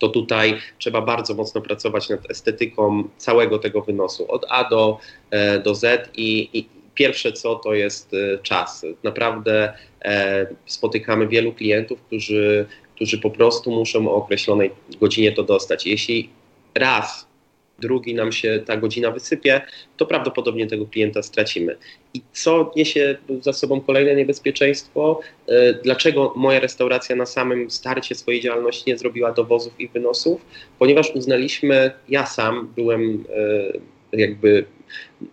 to 0.00 0.08
tutaj 0.08 0.58
trzeba 0.78 1.00
bardzo 1.00 1.34
mocno 1.34 1.60
pracować 1.60 2.08
nad 2.08 2.30
estetyką 2.30 3.04
całego 3.16 3.58
tego 3.58 3.82
wynosu, 3.82 4.32
od 4.32 4.46
A 4.48 4.68
do, 4.68 4.98
e, 5.30 5.58
do 5.58 5.74
Z 5.74 6.10
i, 6.16 6.48
i 6.52 6.77
pierwsze 6.98 7.32
co 7.32 7.54
to 7.54 7.74
jest 7.74 8.14
e, 8.14 8.38
czas. 8.38 8.86
Naprawdę 9.04 9.72
e, 10.02 10.46
spotykamy 10.66 11.28
wielu 11.28 11.52
klientów, 11.52 12.02
którzy, 12.02 12.66
którzy 12.94 13.18
po 13.18 13.30
prostu 13.30 13.70
muszą 13.70 14.08
o 14.08 14.14
określonej 14.14 14.70
godzinie 15.00 15.32
to 15.32 15.42
dostać. 15.42 15.86
Jeśli 15.86 16.28
raz 16.74 17.28
drugi 17.78 18.14
nam 18.14 18.32
się 18.32 18.62
ta 18.66 18.76
godzina 18.76 19.10
wysypie, 19.10 19.60
to 19.96 20.06
prawdopodobnie 20.06 20.66
tego 20.66 20.86
klienta 20.86 21.22
stracimy. 21.22 21.76
I 22.14 22.20
co 22.32 22.72
niesie 22.76 23.16
za 23.40 23.52
sobą 23.52 23.80
kolejne 23.80 24.14
niebezpieczeństwo? 24.14 25.20
E, 25.48 25.74
dlaczego 25.74 26.32
moja 26.36 26.60
restauracja 26.60 27.16
na 27.16 27.26
samym 27.26 27.70
starcie 27.70 28.14
swojej 28.14 28.40
działalności 28.40 28.84
nie 28.86 28.98
zrobiła 28.98 29.32
dowozów 29.32 29.80
i 29.80 29.88
wynosów? 29.88 30.40
Ponieważ 30.78 31.10
uznaliśmy, 31.14 31.90
ja 32.08 32.26
sam 32.26 32.72
byłem 32.76 33.24
jakby 34.12 34.64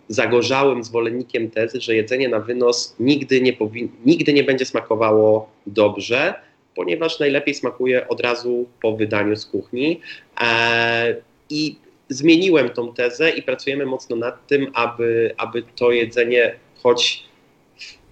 zagorzałym 0.08 0.84
zwolennikiem 0.84 1.50
tezy, 1.50 1.80
że 1.80 1.94
jedzenie 1.94 2.28
na 2.28 2.40
wynos 2.40 2.96
nigdy 3.00 3.40
nie, 3.40 3.56
nigdy 4.04 4.32
nie 4.32 4.44
będzie 4.44 4.64
smakowało 4.64 5.50
dobrze, 5.66 6.34
ponieważ 6.74 7.20
najlepiej 7.20 7.54
smakuje 7.54 8.08
od 8.08 8.20
razu 8.20 8.66
po 8.82 8.96
wydaniu 8.96 9.36
z 9.36 9.46
kuchni. 9.46 10.00
E, 10.40 11.16
I 11.50 11.76
zmieniłem 12.08 12.68
tą 12.68 12.94
tezę 12.94 13.30
i 13.30 13.42
pracujemy 13.42 13.86
mocno 13.86 14.16
nad 14.16 14.46
tym, 14.46 14.70
aby, 14.74 15.34
aby 15.36 15.62
to 15.76 15.90
jedzenie, 15.90 16.54
choć 16.82 17.24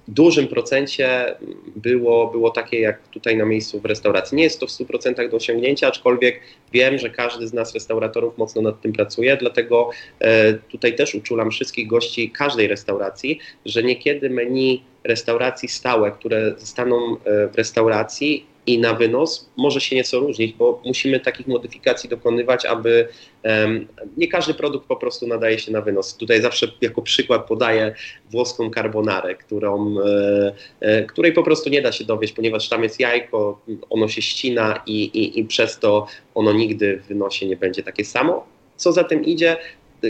dużym 0.09 0.49
procencie 0.49 1.35
było, 1.77 2.27
było 2.27 2.51
takie 2.51 2.81
jak 2.81 3.09
tutaj 3.09 3.37
na 3.37 3.45
miejscu 3.45 3.81
w 3.81 3.85
restauracji. 3.85 4.37
Nie 4.37 4.43
jest 4.43 4.61
to 4.61 4.67
w 4.67 4.71
100% 4.71 5.31
do 5.31 5.37
osiągnięcia, 5.37 5.89
aczkolwiek 5.89 6.41
wiem, 6.73 6.99
że 6.99 7.11
każdy 7.11 7.47
z 7.47 7.53
nas 7.53 7.75
restauratorów 7.75 8.39
mocno 8.39 8.63
nad 8.63 8.81
tym 8.81 8.93
pracuje, 8.93 9.37
dlatego 9.37 9.91
e, 10.21 10.53
tutaj 10.53 10.97
też 10.97 11.15
uczulam 11.15 11.51
wszystkich 11.51 11.87
gości 11.87 12.31
każdej 12.31 12.69
restauracji, 12.69 13.39
że 13.67 13.83
niekiedy 13.83 14.31
menu 14.31 14.83
restauracji 15.05 15.69
stałe, 15.69 16.11
które 16.11 16.55
zostaną 16.59 17.17
e, 17.25 17.49
w 17.49 17.55
restauracji 17.55 18.54
i 18.67 18.79
na 18.79 18.95
wynos 18.95 19.51
może 19.57 19.81
się 19.81 19.97
nieco 19.97 20.19
różnić, 20.19 20.53
bo 20.53 20.83
musimy 20.85 21.21
takich 21.21 21.47
modyfikacji 21.47 22.09
dokonywać, 22.09 22.67
aby 22.67 23.09
nie 24.17 24.29
każdy 24.29 24.55
produkt 24.55 24.87
po 24.87 24.97
prostu 24.97 25.27
nadaje 25.27 25.59
się 25.59 25.73
na 25.73 25.81
wynos. 25.81 26.17
Tutaj 26.17 26.43
zawsze 26.43 26.67
jako 26.81 27.03
przykład 27.03 27.47
podaję 27.47 27.95
włoską 28.31 28.71
carbonarę, 28.71 29.35
którą, 29.35 29.97
e, 30.01 30.55
e, 30.81 31.03
której 31.03 31.33
po 31.33 31.43
prostu 31.43 31.71
nie 31.71 31.83
da 31.83 31.93
się 31.93 32.05
dowieść, 32.05 32.33
ponieważ 32.33 32.69
tam 32.69 32.83
jest 32.83 33.01
jajko, 33.01 33.61
ono 33.91 34.09
się 34.09 34.23
ścina 34.23 34.83
i, 34.87 35.05
i, 35.05 35.41
i 35.41 35.45
przez 35.45 35.79
to 35.79 36.07
ono 36.35 36.53
nigdy 36.53 36.97
w 36.97 37.07
wynosie 37.07 37.47
nie 37.47 37.57
będzie 37.57 37.83
takie 37.83 38.05
samo. 38.05 38.47
Co 38.77 38.93
za 38.93 39.05
tym 39.05 39.25
idzie, 39.25 39.57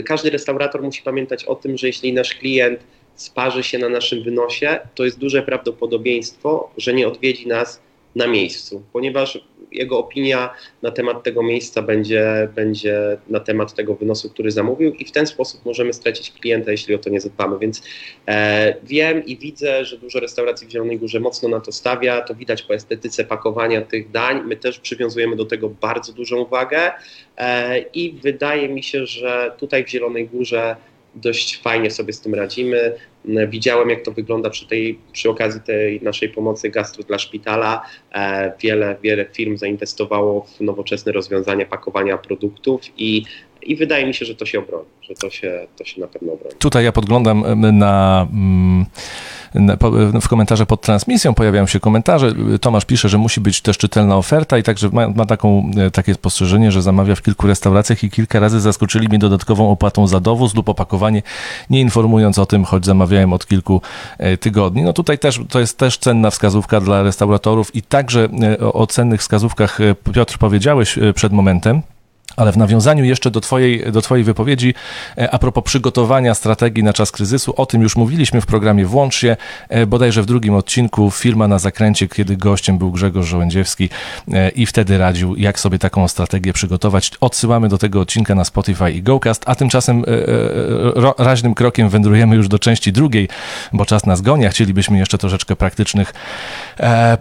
każdy 0.05 0.29
restaurator 0.29 0.83
musi 0.83 1.01
pamiętać 1.01 1.45
o 1.45 1.55
tym, 1.55 1.77
że 1.77 1.87
jeśli 1.87 2.13
nasz 2.13 2.33
klient 2.33 2.79
sparzy 3.15 3.63
się 3.63 3.77
na 3.77 3.89
naszym 3.89 4.23
wynosie, 4.23 4.79
to 4.95 5.05
jest 5.05 5.19
duże 5.19 5.43
prawdopodobieństwo, 5.43 6.71
że 6.77 6.93
nie 6.93 7.07
odwiedzi 7.07 7.47
nas 7.47 7.81
na 8.15 8.27
miejscu, 8.27 8.83
ponieważ 8.93 9.39
jego 9.71 9.99
opinia 9.99 10.53
na 10.81 10.91
temat 10.91 11.23
tego 11.23 11.43
miejsca 11.43 11.81
będzie, 11.81 12.49
będzie 12.55 13.17
na 13.27 13.39
temat 13.39 13.73
tego 13.73 13.95
wynosu, 13.95 14.29
który 14.29 14.51
zamówił 14.51 14.93
i 14.93 15.05
w 15.05 15.11
ten 15.11 15.27
sposób 15.27 15.65
możemy 15.65 15.93
stracić 15.93 16.31
klienta, 16.31 16.71
jeśli 16.71 16.95
o 16.95 16.97
to 16.97 17.09
nie 17.09 17.21
zadbamy. 17.21 17.59
Więc 17.59 17.83
e, 18.27 18.75
wiem 18.83 19.25
i 19.25 19.37
widzę, 19.37 19.85
że 19.85 19.97
dużo 19.97 20.19
restauracji 20.19 20.67
w 20.67 20.71
Zielonej 20.71 20.99
Górze 20.99 21.19
mocno 21.19 21.49
na 21.49 21.59
to 21.59 21.71
stawia, 21.71 22.21
to 22.21 22.35
widać 22.35 22.61
po 22.61 22.73
estetyce 22.73 23.25
pakowania 23.25 23.81
tych 23.81 24.11
dań. 24.11 24.41
My 24.45 24.57
też 24.57 24.79
przywiązujemy 24.79 25.35
do 25.35 25.45
tego 25.45 25.69
bardzo 25.69 26.13
dużą 26.13 26.37
uwagę 26.37 26.91
e, 27.37 27.79
i 27.79 28.11
wydaje 28.11 28.69
mi 28.69 28.83
się, 28.83 29.05
że 29.05 29.51
tutaj 29.57 29.85
w 29.85 29.89
Zielonej 29.89 30.27
Górze 30.27 30.75
dość 31.15 31.61
fajnie 31.61 31.91
sobie 31.91 32.13
z 32.13 32.21
tym 32.21 32.35
radzimy. 32.35 32.95
Widziałem, 33.47 33.89
jak 33.89 34.01
to 34.01 34.11
wygląda 34.11 34.49
przy, 34.49 34.67
tej, 34.67 34.99
przy 35.11 35.29
okazji 35.29 35.61
tej 35.61 36.01
naszej 36.01 36.29
pomocy 36.29 36.69
gastro 36.69 37.03
dla 37.03 37.19
szpitala. 37.19 37.81
E, 38.13 38.53
wiele, 38.61 38.95
wiele 39.03 39.25
firm 39.33 39.57
zainwestowało 39.57 40.41
w 40.41 40.61
nowoczesne 40.61 41.11
rozwiązania 41.11 41.65
pakowania 41.65 42.17
produktów 42.17 42.81
i 42.97 43.23
i 43.65 43.75
wydaje 43.75 44.05
mi 44.05 44.13
się, 44.13 44.25
że 44.25 44.35
to 44.35 44.45
się 44.45 44.59
obroni, 44.59 44.85
że 45.01 45.13
to 45.13 45.29
się, 45.29 45.67
to 45.77 45.85
się 45.85 46.01
na 46.01 46.07
pewno 46.07 46.33
obroni. 46.33 46.55
Tutaj 46.59 46.83
ja 46.83 46.91
podglądam 46.91 47.41
na, 47.41 47.47
mm, 47.51 47.77
na, 47.77 48.27
w 50.21 50.27
komentarze 50.27 50.65
pod 50.65 50.81
transmisją 50.81 51.33
pojawiają 51.33 51.67
się 51.67 51.79
komentarze. 51.79 52.31
Tomasz 52.61 52.85
pisze, 52.85 53.09
że 53.09 53.17
musi 53.17 53.41
być 53.41 53.61
też 53.61 53.77
czytelna 53.77 54.17
oferta 54.17 54.57
i 54.57 54.63
także 54.63 54.89
ma, 54.89 55.09
ma 55.09 55.25
taką, 55.25 55.71
e, 55.77 55.91
takie 55.91 56.13
spostrzeżenie, 56.13 56.71
że 56.71 56.81
zamawia 56.81 57.15
w 57.15 57.21
kilku 57.21 57.47
restauracjach 57.47 58.03
i 58.03 58.09
kilka 58.09 58.39
razy 58.39 58.59
zaskoczyli 58.59 59.07
mnie 59.07 59.19
dodatkową 59.19 59.71
opłatą 59.71 60.07
za 60.07 60.19
dowóz 60.19 60.55
lub 60.55 60.69
opakowanie, 60.69 61.21
nie 61.69 61.81
informując 61.81 62.39
o 62.39 62.45
tym, 62.45 62.63
choć 62.63 62.85
zamawiałem 62.85 63.33
od 63.33 63.47
kilku 63.47 63.81
e, 64.17 64.37
tygodni. 64.37 64.83
No 64.83 64.93
tutaj 64.93 65.19
też 65.19 65.39
to 65.49 65.59
jest 65.59 65.77
też 65.77 65.97
cenna 65.97 66.29
wskazówka 66.29 66.81
dla 66.81 67.03
restauratorów 67.03 67.75
i 67.75 67.81
także 67.81 68.29
e, 68.61 68.73
o 68.73 68.87
cennych 68.87 69.21
wskazówkach 69.21 69.77
Piotr 70.13 70.37
powiedziałeś 70.37 70.99
przed 71.15 71.33
momentem. 71.33 71.81
Ale 72.35 72.51
w 72.51 72.57
nawiązaniu 72.57 73.05
jeszcze 73.05 73.31
do 73.31 73.41
twojej, 73.41 73.91
do 73.91 74.01
twojej 74.01 74.23
wypowiedzi, 74.23 74.73
e, 75.17 75.31
a 75.31 75.39
propos 75.39 75.63
przygotowania 75.63 76.33
strategii 76.33 76.83
na 76.83 76.93
czas 76.93 77.11
kryzysu, 77.11 77.53
o 77.57 77.65
tym 77.65 77.81
już 77.81 77.95
mówiliśmy 77.95 78.41
w 78.41 78.45
programie 78.45 78.85
Włącz 78.85 79.15
się, 79.15 79.37
e, 79.69 79.85
bodajże 79.85 80.21
w 80.21 80.25
drugim 80.25 80.55
odcinku 80.55 81.11
Firma 81.11 81.47
na 81.47 81.59
zakręcie, 81.59 82.07
kiedy 82.07 82.37
gościem 82.37 82.77
był 82.77 82.91
Grzegorz 82.91 83.25
Żołędziewski 83.25 83.89
e, 84.33 84.49
i 84.49 84.65
wtedy 84.65 84.97
radził, 84.97 85.35
jak 85.35 85.59
sobie 85.59 85.79
taką 85.79 86.07
strategię 86.07 86.53
przygotować. 86.53 87.11
Odsyłamy 87.21 87.69
do 87.69 87.77
tego 87.77 88.01
odcinka 88.01 88.35
na 88.35 88.43
Spotify 88.43 88.91
i 88.91 89.01
GoCast, 89.01 89.43
a 89.45 89.55
tymczasem 89.55 90.03
raźnym 91.17 91.53
krokiem 91.53 91.89
wędrujemy 91.89 92.35
już 92.35 92.47
do 92.47 92.59
części 92.59 92.91
drugiej, 92.91 93.29
bo 93.73 93.85
czas 93.85 94.05
nas 94.05 94.21
goni, 94.21 94.45
a 94.45 94.49
chcielibyśmy 94.49 94.97
jeszcze 94.97 95.17
troszeczkę 95.17 95.55
praktycznych 95.55 96.13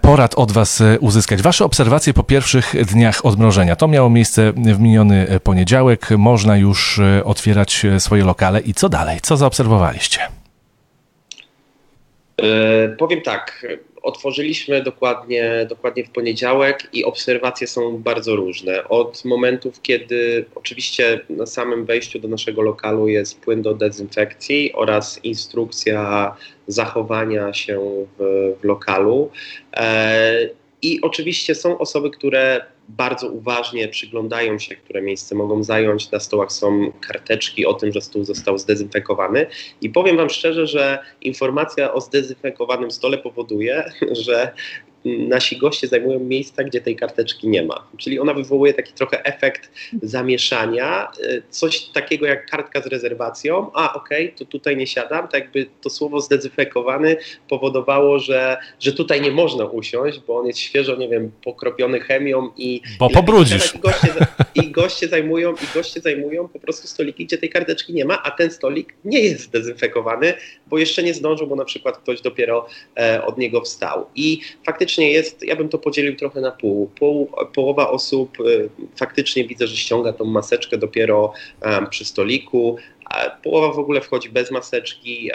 porad 0.01 0.35
od 0.35 0.53
was 0.53 0.83
uzyskać. 1.01 1.43
Wasze 1.43 1.65
obserwacje 1.65 2.15
po 2.15 2.23
pierwszych 2.23 2.75
dniach 2.87 3.27
odmrożenia. 3.27 3.77
To 3.77 3.89
miało 3.89 4.11
miejsce 4.11 4.53
w 4.53 4.81
minionym 4.81 5.04
miniony 5.05 5.41
poniedziałek 5.41 6.11
można 6.11 6.57
już 6.57 7.01
otwierać 7.25 7.87
swoje 7.99 8.25
lokale 8.25 8.61
i 8.61 8.75
co 8.75 8.89
dalej? 8.89 9.19
Co 9.23 9.37
zaobserwowaliście? 9.37 10.21
Powiem 12.99 13.21
tak, 13.21 13.67
otworzyliśmy 14.03 14.83
dokładnie, 14.83 15.67
dokładnie 15.69 16.05
w 16.05 16.11
poniedziałek 16.11 16.89
i 16.93 17.05
obserwacje 17.05 17.67
są 17.67 17.99
bardzo 17.99 18.37
różne. 18.37 18.89
Od 18.89 19.25
momentów, 19.25 19.83
kiedy 19.83 20.45
oczywiście 20.55 21.21
na 21.31 21.47
samym 21.47 21.85
wejściu 21.85 22.19
do 22.19 22.29
naszego 22.29 22.63
lokalu 22.63 23.09
jest 23.09 23.41
płyn 23.41 23.63
do 23.63 23.75
dezynfekcji 23.75 24.73
oraz 24.73 25.25
instrukcja 25.25 26.37
zachowania 26.67 27.53
się 27.55 28.07
w, 28.19 28.55
w 28.61 28.65
lokalu. 28.65 29.31
E, 29.77 30.64
I 30.85 31.01
oczywiście 31.03 31.55
są 31.55 31.79
osoby, 31.79 32.11
które 32.11 32.67
bardzo 32.89 33.29
uważnie 33.29 33.89
przyglądają 33.89 34.59
się, 34.59 34.77
które 34.77 35.03
miejsce 35.03 35.35
mogą 35.35 35.63
zająć. 35.63 36.11
Na 36.11 36.21
stołach 36.21 36.53
są 36.53 36.93
karteczki 37.01 37.67
o 37.67 37.75
tym, 37.75 37.93
że 37.93 38.01
stół 38.01 38.25
został 38.25 38.59
zdezynfekowany. 38.59 39.47
I 39.81 39.91
powiem 39.91 40.17
Wam 40.17 40.31
szczerze, 40.31 40.67
że 40.67 40.99
informacja 41.21 41.93
o 41.93 42.01
zdezynfekowanym 42.01 42.91
stole 42.91 43.19
powoduje, 43.19 43.85
że 44.27 44.53
nasi 45.05 45.57
goście 45.57 45.89
zajmują 45.89 46.21
miejsca, 46.21 46.65
gdzie 46.65 46.81
tej 46.81 46.97
karteczki 46.97 47.49
nie 47.49 47.63
ma. 47.63 47.87
Czyli 47.97 48.21
ona 48.21 48.35
wywołuje 48.35 48.75
taki 48.75 48.93
trochę 48.93 49.25
efekt 49.25 49.71
zamieszania, 50.03 51.09
y, 51.25 51.43
coś 51.51 51.81
takiego 51.81 52.27
jak 52.27 52.51
kartka 52.51 52.81
z 52.81 52.87
rezerwacją, 52.87 53.71
a 53.75 53.95
okej, 53.95 54.27
okay, 54.27 54.39
to 54.39 54.45
tutaj 54.45 54.77
nie 54.77 54.87
siadam, 54.87 55.29
tak 55.29 55.41
jakby 55.41 55.67
to 55.81 55.91
słowo 55.91 56.21
zdezynfekowany 56.21 57.17
powodowało, 57.49 58.19
że, 58.19 58.57
że 58.81 58.93
tutaj 58.93 59.21
nie 59.21 59.31
można 59.31 59.65
usiąść, 59.65 60.21
bo 60.27 60.37
on 60.37 60.47
jest 60.47 60.59
świeżo, 60.59 60.97
nie 60.97 61.09
wiem, 61.09 61.33
pokropiony 61.45 62.01
chemią 62.01 62.51
i... 62.57 62.81
Bo 62.99 63.11
pobrudzisz. 63.11 63.75
I 63.75 63.79
goście, 63.79 64.09
I 64.55 64.71
goście 64.71 65.09
zajmują, 65.09 65.53
i 65.53 65.75
goście 65.75 66.01
zajmują 66.01 66.49
po 66.49 66.59
prostu 66.59 66.89
stoliki, 66.89 67.27
gdzie 67.27 67.39
tej 67.39 67.51
karteczki 67.51 67.95
nie 67.95 68.05
ma, 68.05 68.23
a 68.23 68.31
ten 68.31 68.51
stolik 68.51 68.95
nie 69.05 69.21
jest 69.21 69.41
zdezynfekowany, 69.41 70.35
bo 70.67 70.79
jeszcze 70.79 71.03
nie 71.03 71.15
zdążył, 71.15 71.47
bo 71.47 71.57
na 71.57 71.65
przykład 71.65 71.99
ktoś 71.99 72.21
dopiero 72.21 72.67
e, 72.97 73.25
od 73.25 73.39
niego 73.39 73.61
wstał. 73.61 74.07
I 74.15 74.41
faktycznie 74.67 74.94
faktycznie 74.95 75.13
jest, 75.13 75.43
ja 75.43 75.57
bym 75.57 75.69
to 75.69 75.79
podzielił 75.79 76.17
trochę 76.17 76.41
na 76.41 76.51
pół. 76.51 76.87
pół 76.87 77.31
połowa 77.55 77.91
osób 77.91 78.41
y, 78.41 78.69
faktycznie 78.97 79.45
widzę, 79.45 79.67
że 79.67 79.77
ściąga 79.77 80.13
tą 80.13 80.25
maseczkę 80.25 80.79
dopiero 80.79 81.33
przy 81.91 82.05
stoliku, 82.05 82.77
a 83.05 83.31
połowa 83.31 83.73
w 83.73 83.79
ogóle 83.79 84.01
wchodzi 84.01 84.31
bez 84.31 84.51
maseczki. 84.51 85.31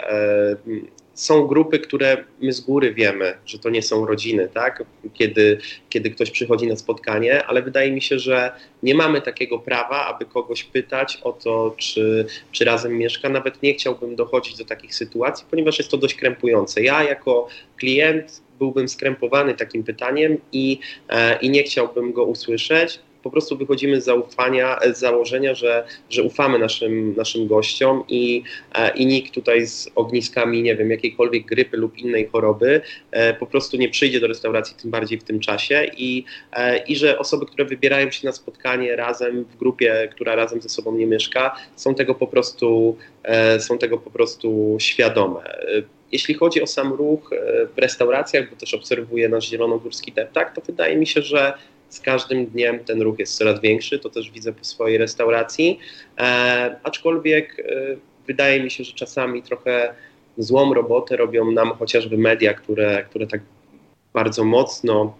Um, 0.66 0.86
są 1.14 1.46
grupy, 1.46 1.78
które 1.78 2.24
my 2.40 2.52
z 2.52 2.60
góry 2.60 2.94
wiemy, 2.94 3.34
że 3.46 3.58
to 3.58 3.70
nie 3.70 3.82
są 3.82 4.06
rodziny, 4.06 4.48
tak? 4.54 4.84
Kiedy, 5.14 5.58
kiedy 5.90 6.10
ktoś 6.10 6.30
przychodzi 6.30 6.66
na 6.66 6.76
spotkanie, 6.76 7.46
ale 7.46 7.62
wydaje 7.62 7.92
mi 7.92 8.02
się, 8.02 8.18
że 8.18 8.52
nie 8.82 8.94
mamy 8.94 9.20
takiego 9.20 9.58
prawa, 9.58 10.06
aby 10.06 10.24
kogoś 10.24 10.64
pytać 10.64 11.18
o 11.22 11.32
to, 11.32 11.74
czy, 11.76 12.26
czy 12.52 12.64
razem 12.64 12.98
mieszka. 12.98 13.28
Nawet 13.28 13.62
nie 13.62 13.74
chciałbym 13.74 14.16
dochodzić 14.16 14.56
do 14.56 14.64
takich 14.64 14.94
sytuacji, 14.94 15.46
ponieważ 15.50 15.78
jest 15.78 15.90
to 15.90 15.96
dość 15.96 16.14
krępujące. 16.14 16.82
Ja 16.82 17.02
jako 17.02 17.48
klient 17.76 18.42
byłbym 18.60 18.88
skrępowany 18.88 19.54
takim 19.54 19.84
pytaniem 19.84 20.36
i, 20.52 20.78
e, 21.08 21.38
i 21.38 21.50
nie 21.50 21.62
chciałbym 21.62 22.12
go 22.12 22.24
usłyszeć. 22.24 23.00
Po 23.22 23.30
prostu 23.30 23.56
wychodzimy 23.56 24.00
z 24.00 24.04
zaufania, 24.04 24.78
z 24.92 24.98
założenia, 24.98 25.54
że, 25.54 25.84
że 26.10 26.22
ufamy 26.22 26.58
naszym, 26.58 27.14
naszym 27.16 27.46
gościom 27.46 28.04
i, 28.08 28.42
e, 28.74 28.96
i 28.96 29.06
nikt 29.06 29.34
tutaj 29.34 29.66
z 29.66 29.88
ogniskami, 29.94 30.62
nie 30.62 30.76
wiem, 30.76 30.90
jakiejkolwiek 30.90 31.46
grypy 31.46 31.76
lub 31.76 31.98
innej 31.98 32.26
choroby 32.26 32.80
e, 33.10 33.34
po 33.34 33.46
prostu 33.46 33.76
nie 33.76 33.88
przyjdzie 33.88 34.20
do 34.20 34.26
restauracji, 34.26 34.76
tym 34.82 34.90
bardziej 34.90 35.18
w 35.18 35.24
tym 35.24 35.40
czasie 35.40 35.90
i, 35.96 36.24
i 36.86 36.96
że 36.96 37.18
osoby, 37.18 37.46
które 37.46 37.64
wybierają 37.64 38.10
się 38.10 38.26
na 38.26 38.32
spotkanie 38.32 38.96
razem 38.96 39.44
w 39.44 39.56
grupie, 39.56 40.08
która 40.12 40.34
razem 40.34 40.60
ze 40.60 40.68
sobą 40.68 40.96
nie 40.96 41.06
mieszka, 41.06 41.56
są 41.76 41.94
tego 41.94 42.14
po 42.14 42.26
prostu, 42.26 42.96
są 43.58 43.78
tego 43.78 43.98
po 43.98 44.10
prostu 44.10 44.76
świadome. 44.80 45.40
Jeśli 46.12 46.34
chodzi 46.34 46.62
o 46.62 46.66
sam 46.66 46.92
ruch 46.92 47.32
e, 47.32 47.66
w 47.66 47.78
restauracjach, 47.78 48.50
bo 48.50 48.56
też 48.56 48.74
obserwuję 48.74 49.28
nasz 49.28 49.48
zielonogórski 49.48 50.12
deptak, 50.12 50.54
to 50.54 50.60
wydaje 50.60 50.96
mi 50.96 51.06
się, 51.06 51.22
że 51.22 51.52
z 51.88 52.00
każdym 52.00 52.46
dniem 52.46 52.84
ten 52.84 53.02
ruch 53.02 53.18
jest 53.18 53.38
coraz 53.38 53.60
większy, 53.60 53.98
to 53.98 54.10
też 54.10 54.30
widzę 54.30 54.52
po 54.52 54.64
swojej 54.64 54.98
restauracji, 54.98 55.78
e, 56.18 56.76
aczkolwiek 56.82 57.60
e, 57.60 57.96
wydaje 58.26 58.62
mi 58.62 58.70
się, 58.70 58.84
że 58.84 58.92
czasami 58.92 59.42
trochę 59.42 59.94
złą 60.38 60.74
robotę 60.74 61.16
robią 61.16 61.50
nam 61.50 61.72
chociażby 61.72 62.18
media, 62.18 62.54
które, 62.54 63.04
które 63.10 63.26
tak 63.26 63.40
bardzo 64.12 64.44
mocno 64.44 65.16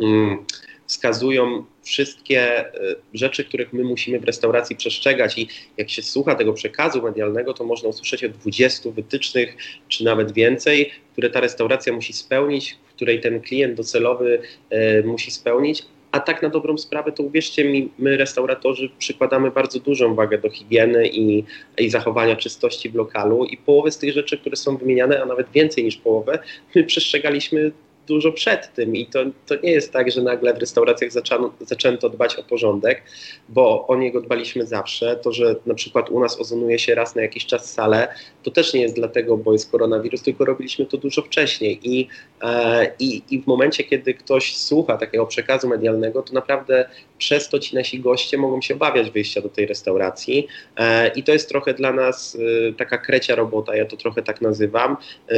mm, 0.00 0.44
wskazują 0.86 1.64
wszystkie 1.82 2.40
e, 2.40 2.72
rzeczy, 3.14 3.44
których 3.44 3.72
my 3.72 3.84
musimy 3.84 4.20
w 4.20 4.24
restauracji 4.24 4.76
przestrzegać. 4.76 5.38
I 5.38 5.48
jak 5.76 5.90
się 5.90 6.02
słucha 6.02 6.34
tego 6.34 6.52
przekazu 6.52 7.02
medialnego, 7.02 7.54
to 7.54 7.64
można 7.64 7.88
usłyszeć 7.88 8.24
o 8.24 8.28
20 8.28 8.90
wytycznych, 8.90 9.56
czy 9.88 10.04
nawet 10.04 10.32
więcej, 10.32 10.90
które 11.12 11.30
ta 11.30 11.40
restauracja 11.40 11.92
musi 11.92 12.12
spełnić, 12.12 12.78
której 12.96 13.20
ten 13.20 13.40
klient 13.40 13.74
docelowy 13.74 14.42
e, 14.70 15.02
musi 15.02 15.30
spełnić, 15.30 15.82
a 16.14 16.20
tak 16.20 16.42
na 16.42 16.48
dobrą 16.48 16.78
sprawę, 16.78 17.12
to 17.12 17.22
uwierzcie 17.22 17.64
mi, 17.64 17.88
my 17.98 18.16
restauratorzy 18.16 18.90
przykładamy 18.98 19.50
bardzo 19.50 19.80
dużą 19.80 20.14
wagę 20.14 20.38
do 20.38 20.50
higieny 20.50 21.08
i, 21.08 21.44
i 21.78 21.90
zachowania 21.90 22.36
czystości 22.36 22.90
w 22.90 22.94
lokalu. 22.94 23.44
I 23.44 23.56
połowę 23.56 23.90
z 23.90 23.98
tych 23.98 24.12
rzeczy, 24.12 24.38
które 24.38 24.56
są 24.56 24.76
wymieniane, 24.76 25.22
a 25.22 25.26
nawet 25.26 25.46
więcej 25.54 25.84
niż 25.84 25.96
połowę, 25.96 26.38
my 26.74 26.84
przestrzegaliśmy 26.84 27.72
dużo 28.06 28.32
przed 28.32 28.74
tym 28.74 28.96
i 28.96 29.06
to, 29.06 29.24
to 29.46 29.54
nie 29.62 29.70
jest 29.70 29.92
tak, 29.92 30.10
że 30.10 30.22
nagle 30.22 30.54
w 30.54 30.58
restauracjach 30.58 31.12
zaczęto, 31.12 31.52
zaczęto 31.60 32.08
dbać 32.08 32.36
o 32.36 32.42
porządek, 32.42 33.02
bo 33.48 33.86
o 33.86 33.96
niego 33.96 34.20
dbaliśmy 34.20 34.66
zawsze. 34.66 35.16
To, 35.16 35.32
że 35.32 35.56
na 35.66 35.74
przykład 35.74 36.10
u 36.10 36.20
nas 36.20 36.40
ozonuje 36.40 36.78
się 36.78 36.94
raz 36.94 37.14
na 37.14 37.22
jakiś 37.22 37.46
czas 37.46 37.72
salę, 37.72 38.08
to 38.42 38.50
też 38.50 38.74
nie 38.74 38.80
jest 38.80 38.94
dlatego, 38.94 39.36
bo 39.36 39.52
jest 39.52 39.70
koronawirus, 39.70 40.22
tylko 40.22 40.44
robiliśmy 40.44 40.86
to 40.86 40.96
dużo 40.96 41.22
wcześniej 41.22 41.80
i, 41.82 42.08
e, 42.42 42.92
i, 42.98 43.22
i 43.30 43.42
w 43.42 43.46
momencie, 43.46 43.84
kiedy 43.84 44.14
ktoś 44.14 44.56
słucha 44.56 44.96
takiego 44.96 45.26
przekazu 45.26 45.68
medialnego, 45.68 46.22
to 46.22 46.32
naprawdę 46.32 46.88
przez 47.18 47.48
to 47.48 47.58
ci 47.58 47.76
nasi 47.76 48.00
goście 48.00 48.38
mogą 48.38 48.60
się 48.60 48.74
obawiać 48.74 49.10
wyjścia 49.10 49.40
do 49.40 49.48
tej 49.48 49.66
restauracji 49.66 50.48
e, 50.76 51.08
i 51.08 51.22
to 51.22 51.32
jest 51.32 51.48
trochę 51.48 51.74
dla 51.74 51.92
nas 51.92 52.38
e, 52.68 52.72
taka 52.72 52.98
krecia 52.98 53.34
robota, 53.34 53.76
ja 53.76 53.86
to 53.86 53.96
trochę 53.96 54.22
tak 54.22 54.40
nazywam. 54.40 54.96
E, 55.28 55.34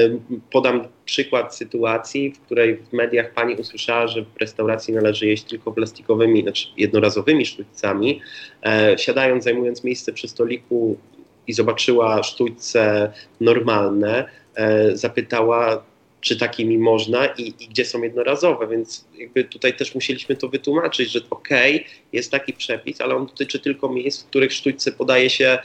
podam 0.51 0.89
przykład 1.07 1.57
sytuacji, 1.57 2.33
w 2.33 2.41
której 2.41 2.77
w 2.77 2.93
mediach 2.93 3.33
pani 3.33 3.55
usłyszała, 3.55 4.09
że 4.09 4.23
w 4.23 4.37
restauracji 4.41 4.95
należy 4.95 5.27
jeść 5.27 5.45
tylko 5.45 5.73
plastikowymi, 5.73 6.43
znaczy 6.43 6.69
jednorazowymi 6.77 7.47
sztućcami. 7.47 8.21
Siadając, 8.97 9.45
zajmując 9.45 9.85
miejsce 9.85 10.13
przy 10.13 10.29
stoliku 10.29 10.99
i 11.47 11.53
zobaczyła 11.53 12.23
sztućce 12.23 13.13
normalne, 13.41 14.29
zapytała, 14.93 15.85
czy 16.21 16.37
takimi 16.37 16.79
można 16.79 17.27
i, 17.27 17.55
i, 17.61 17.69
gdzie 17.69 17.85
są 17.85 18.03
jednorazowe, 18.03 18.69
więc 18.69 19.05
jakby 19.19 19.45
tutaj 19.45 19.77
też 19.77 19.95
musieliśmy 19.95 20.37
to 20.37 20.49
wytłumaczyć, 20.49 21.13
że 21.13 21.21
okej, 21.31 21.77
okay, 21.77 21.89
jest 22.13 22.31
taki 22.31 22.53
przepis, 22.53 23.01
ale 23.01 23.15
on 23.15 23.27
dotyczy 23.27 23.59
tylko 23.59 23.89
miejsc, 23.89 24.23
w 24.23 24.27
których 24.27 24.53
sztućce 24.53 24.93
podaje 24.93 25.31
się 25.31 25.59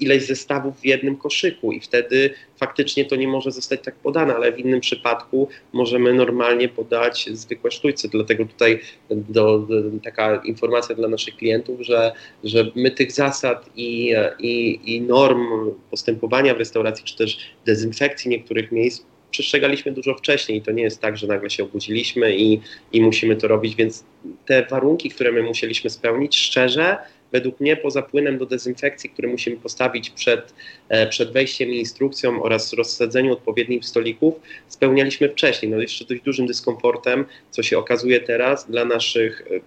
ileś 0.00 0.26
zestawów 0.26 0.80
w 0.80 0.84
jednym 0.84 1.16
koszyku 1.16 1.72
i 1.72 1.80
wtedy 1.80 2.34
faktycznie 2.56 3.04
to 3.04 3.16
nie 3.16 3.28
może 3.28 3.50
zostać 3.50 3.80
tak 3.84 3.94
podane, 3.94 4.34
ale 4.34 4.52
w 4.52 4.58
innym 4.58 4.80
przypadku 4.80 5.48
możemy 5.72 6.14
normalnie 6.14 6.68
podać 6.68 7.28
zwykłe 7.32 7.70
sztućce, 7.70 8.08
dlatego 8.08 8.44
tutaj 8.44 8.80
do, 9.10 9.58
do, 9.58 9.74
taka 10.04 10.42
informacja 10.44 10.94
dla 10.94 11.08
naszych 11.08 11.36
klientów, 11.36 11.80
że, 11.80 12.12
że 12.44 12.70
my 12.74 12.90
tych 12.90 13.12
zasad 13.12 13.70
i, 13.76 14.14
i, 14.38 14.80
i 14.94 15.00
norm 15.00 15.70
postępowania 15.90 16.54
w 16.54 16.58
restauracji, 16.58 17.04
czy 17.04 17.16
też 17.16 17.38
dezynfekcji 17.66 18.30
niektórych 18.30 18.72
miejsc 18.72 19.02
przestrzegaliśmy 19.30 19.92
dużo 19.92 20.14
wcześniej 20.14 20.62
to 20.62 20.70
nie 20.70 20.82
jest 20.82 21.00
tak, 21.00 21.16
że 21.16 21.26
nagle 21.26 21.50
się 21.50 21.64
obudziliśmy 21.64 22.36
i, 22.36 22.60
i 22.92 23.02
musimy 23.02 23.36
to 23.36 23.48
robić, 23.48 23.74
więc 23.74 24.04
te 24.46 24.66
warunki, 24.70 25.10
które 25.10 25.32
my 25.32 25.42
musieliśmy 25.42 25.90
spełnić, 25.90 26.36
szczerze, 26.36 26.96
według 27.32 27.60
mnie 27.60 27.76
poza 27.76 28.02
płynem 28.02 28.38
do 28.38 28.46
dezynfekcji, 28.46 29.10
który 29.10 29.28
musimy 29.28 29.56
postawić 29.56 30.10
przed, 30.10 30.54
e, 30.88 31.06
przed 31.06 31.32
wejściem 31.32 31.68
i 31.70 31.78
instrukcją 31.78 32.42
oraz 32.42 32.72
rozsadzeniu 32.72 33.32
odpowiednich 33.32 33.84
stolików, 33.84 34.34
spełnialiśmy 34.68 35.28
wcześniej. 35.28 35.72
No 35.72 35.80
jeszcze 35.80 36.04
dość 36.04 36.22
dużym 36.22 36.46
dyskomfortem, 36.46 37.24
co 37.50 37.62
się 37.62 37.78
okazuje 37.78 38.20
teraz 38.20 38.70
dla 38.70 38.84
naszych 38.84 39.42
e, 39.50 39.60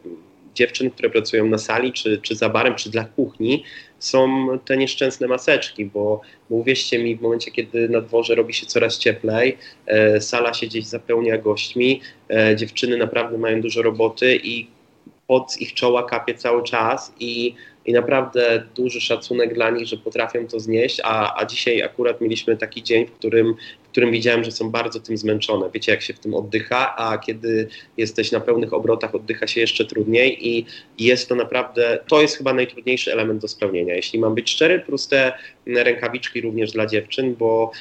dziewczyn, 0.55 0.91
które 0.91 1.09
pracują 1.09 1.47
na 1.47 1.57
sali, 1.57 1.93
czy, 1.93 2.19
czy 2.21 2.35
za 2.35 2.49
barem, 2.49 2.75
czy 2.75 2.89
dla 2.89 3.05
kuchni, 3.05 3.63
są 4.05 4.47
te 4.65 4.77
nieszczęsne 4.77 5.27
maseczki, 5.27 5.85
bo, 5.85 6.21
bo 6.49 6.55
uwierzcie 6.55 7.03
mi, 7.03 7.15
w 7.15 7.21
momencie, 7.21 7.51
kiedy 7.51 7.89
na 7.89 8.01
dworze 8.01 8.35
robi 8.35 8.53
się 8.53 8.65
coraz 8.65 8.97
cieplej, 8.97 9.57
e, 9.85 10.21
sala 10.21 10.53
się 10.53 10.67
gdzieś 10.67 10.85
zapełnia 10.85 11.37
gośćmi, 11.37 12.01
e, 12.29 12.55
dziewczyny 12.55 12.97
naprawdę 12.97 13.37
mają 13.37 13.61
dużo 13.61 13.81
roboty 13.81 14.39
i 14.43 14.67
pod 15.27 15.61
ich 15.61 15.73
czoła 15.73 16.03
kapie 16.03 16.33
cały 16.33 16.63
czas 16.63 17.13
i, 17.19 17.55
i 17.85 17.93
naprawdę 17.93 18.63
duży 18.75 19.01
szacunek 19.01 19.53
dla 19.53 19.69
nich, 19.69 19.87
że 19.87 19.97
potrafią 19.97 20.47
to 20.47 20.59
znieść, 20.59 21.01
a, 21.03 21.41
a 21.41 21.45
dzisiaj 21.45 21.81
akurat 21.81 22.21
mieliśmy 22.21 22.57
taki 22.57 22.83
dzień, 22.83 23.05
w 23.05 23.11
którym, 23.11 23.55
którym 23.93 24.11
widziałem, 24.11 24.43
że 24.43 24.51
są 24.51 24.69
bardzo 24.69 24.99
tym 24.99 25.17
zmęczone. 25.17 25.69
Wiecie, 25.73 25.91
jak 25.91 26.01
się 26.01 26.13
w 26.13 26.19
tym 26.19 26.33
oddycha, 26.33 26.95
a 26.95 27.17
kiedy 27.17 27.67
jesteś 27.97 28.31
na 28.31 28.39
pełnych 28.39 28.73
obrotach, 28.73 29.15
oddycha 29.15 29.47
się 29.47 29.61
jeszcze 29.61 29.85
trudniej 29.85 30.47
i 30.47 30.65
jest 30.99 31.29
to 31.29 31.35
naprawdę, 31.35 31.99
to 32.07 32.21
jest 32.21 32.37
chyba 32.37 32.53
najtrudniejszy 32.53 33.11
element 33.13 33.41
do 33.41 33.47
spełnienia. 33.47 33.95
Jeśli 33.95 34.19
mam 34.19 34.35
być 34.35 34.49
szczery, 34.49 34.79
plus 34.79 35.07
te 35.07 35.33
rękawiczki 35.65 36.41
również 36.41 36.71
dla 36.71 36.85
dziewczyn, 36.85 37.35
bo, 37.35 37.71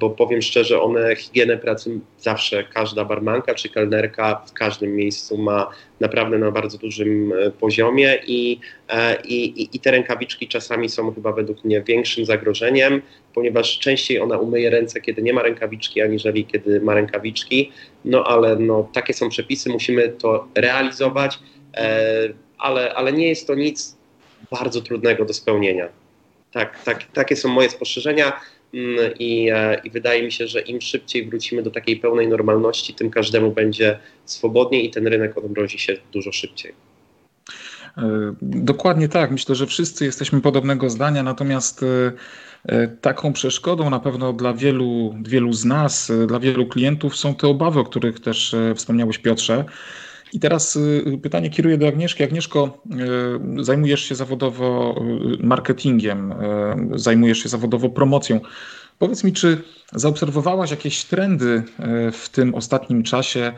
bo 0.00 0.10
powiem 0.10 0.42
szczerze, 0.42 0.80
one 0.80 1.16
higienę 1.16 1.56
pracy 1.56 2.00
zawsze 2.18 2.64
każda 2.64 3.04
barmanka 3.04 3.54
czy 3.54 3.68
kelnerka 3.68 4.42
w 4.46 4.52
każdym 4.52 4.96
miejscu 4.96 5.38
ma 5.38 5.70
naprawdę 6.00 6.38
na 6.38 6.50
bardzo 6.50 6.78
dużym 6.78 7.32
e, 7.32 7.50
poziomie 7.50 8.18
i, 8.26 8.60
e, 8.88 9.22
i, 9.24 9.68
i 9.76 9.80
te 9.80 9.90
rękawiczki 9.90 10.48
czasami 10.48 10.88
są 10.88 11.14
chyba 11.14 11.32
według 11.32 11.64
mnie 11.64 11.82
większym 11.82 12.24
zagrożeniem, 12.24 13.02
ponieważ 13.34 13.78
częściej 13.78 14.20
ona 14.20 14.38
umyje 14.38 14.70
ręce, 14.70 15.00
kiedy 15.00 15.22
nie 15.22 15.32
ma 15.32 15.42
rękawiczki, 15.42 16.02
aniżeli 16.02 16.46
kiedy 16.46 16.80
ma 16.80 16.94
rękawiczki. 16.94 17.72
No 18.04 18.24
ale 18.24 18.56
no, 18.56 18.88
takie 18.92 19.14
są 19.14 19.28
przepisy, 19.28 19.70
musimy 19.70 20.08
to 20.08 20.48
realizować, 20.54 21.38
e, 21.76 22.28
ale, 22.58 22.94
ale 22.94 23.12
nie 23.12 23.28
jest 23.28 23.46
to 23.46 23.54
nic 23.54 23.96
bardzo 24.50 24.80
trudnego 24.80 25.24
do 25.24 25.34
spełnienia. 25.34 25.88
Tak, 26.52 26.84
tak, 26.84 27.04
takie 27.04 27.36
są 27.36 27.48
moje 27.48 27.70
spostrzeżenia. 27.70 28.40
Mm, 28.74 29.14
I, 29.18 29.50
e, 29.52 29.80
I, 29.84 29.90
wydaje 29.90 30.22
mi 30.22 30.32
się, 30.32 30.46
że 30.46 30.60
im 30.60 30.80
szybciej 30.80 31.26
wrócimy 31.26 31.62
do 31.62 31.70
takiej 31.70 31.96
pełnej 31.96 32.28
normalności, 32.28 32.94
tym 32.94 33.10
każdemu 33.10 33.50
będzie 33.52 33.98
swobodniej 34.24 34.86
i 34.86 34.90
ten 34.90 35.06
rynek 35.06 35.38
odmrozi 35.38 35.78
się 35.78 35.96
dużo 36.12 36.32
szybciej. 36.32 36.72
E, 37.98 38.34
dokładnie 38.42 39.08
tak. 39.08 39.30
Myślę, 39.30 39.54
że 39.54 39.66
wszyscy 39.66 40.04
jesteśmy 40.04 40.40
podobnego 40.40 40.90
zdania, 40.90 41.22
natomiast 41.22 41.80
e, 42.68 42.88
taką 42.88 43.32
przeszkodą 43.32 43.90
na 43.90 44.00
pewno 44.00 44.32
dla 44.32 44.54
wielu, 44.54 45.14
wielu 45.22 45.52
z 45.52 45.64
nas, 45.64 46.12
dla 46.26 46.40
wielu 46.40 46.66
klientów 46.66 47.16
są 47.16 47.34
te 47.34 47.48
obawy, 47.48 47.80
o 47.80 47.84
których 47.84 48.20
też 48.20 48.56
wspomniałeś 48.74 49.18
Piotrze. 49.18 49.64
I 50.32 50.40
teraz 50.40 50.76
y, 50.76 51.18
pytanie 51.22 51.50
kieruję 51.50 51.78
do 51.78 51.88
Agnieszki. 51.88 52.24
Agnieszko, 52.24 52.82
y, 53.60 53.64
zajmujesz 53.64 54.04
się 54.04 54.14
zawodowo 54.14 54.94
y, 55.40 55.46
marketingiem, 55.46 56.34
zajmujesz 56.94 57.38
się 57.38 57.48
zawodowo 57.48 57.90
promocją. 57.90 58.40
Powiedz 58.98 59.24
mi, 59.24 59.32
czy 59.32 59.62
zaobserwowałaś 59.92 60.70
jakieś 60.70 61.04
trendy 61.04 61.62
w 62.12 62.28
tym 62.28 62.54
ostatnim 62.54 63.02
czasie, 63.02 63.52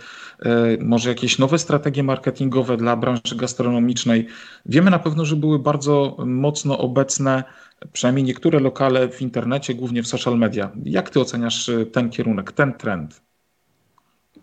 może 0.80 1.08
jakieś 1.08 1.38
nowe 1.38 1.58
strategie 1.58 2.02
marketingowe 2.02 2.76
dla 2.76 2.96
branży 2.96 3.36
gastronomicznej? 3.36 4.26
Wiemy 4.66 4.90
na 4.90 4.98
pewno, 4.98 5.24
że 5.24 5.36
były 5.36 5.58
bardzo 5.58 6.16
mocno 6.26 6.78
obecne, 6.78 7.44
przynajmniej 7.92 8.24
niektóre 8.24 8.60
lokale 8.60 9.08
w 9.08 9.22
internecie, 9.22 9.74
głównie 9.74 10.02
w 10.02 10.06
social 10.06 10.38
media. 10.38 10.72
Jak 10.84 11.10
ty 11.10 11.20
oceniasz 11.20 11.70
ten 11.92 12.10
kierunek, 12.10 12.52
ten 12.52 12.74
trend? 12.74 13.22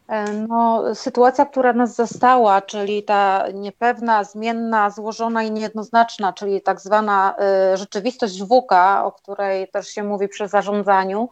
E, 0.09 0.33
no, 0.33 0.83
sytuacja, 0.95 1.45
która 1.45 1.73
nas 1.73 1.95
zastała, 1.95 2.61
czyli 2.61 3.03
ta 3.03 3.45
niepewna, 3.53 4.23
zmienna, 4.23 4.89
złożona 4.89 5.43
i 5.43 5.51
niejednoznaczna, 5.51 6.33
czyli 6.33 6.61
tak 6.61 6.81
zwana 6.81 7.35
e, 7.39 7.77
rzeczywistość 7.77 8.43
WUKA, 8.43 9.05
o 9.05 9.11
której 9.11 9.67
też 9.67 9.87
się 9.87 10.03
mówi 10.03 10.27
przy 10.27 10.47
zarządzaniu, 10.47 11.29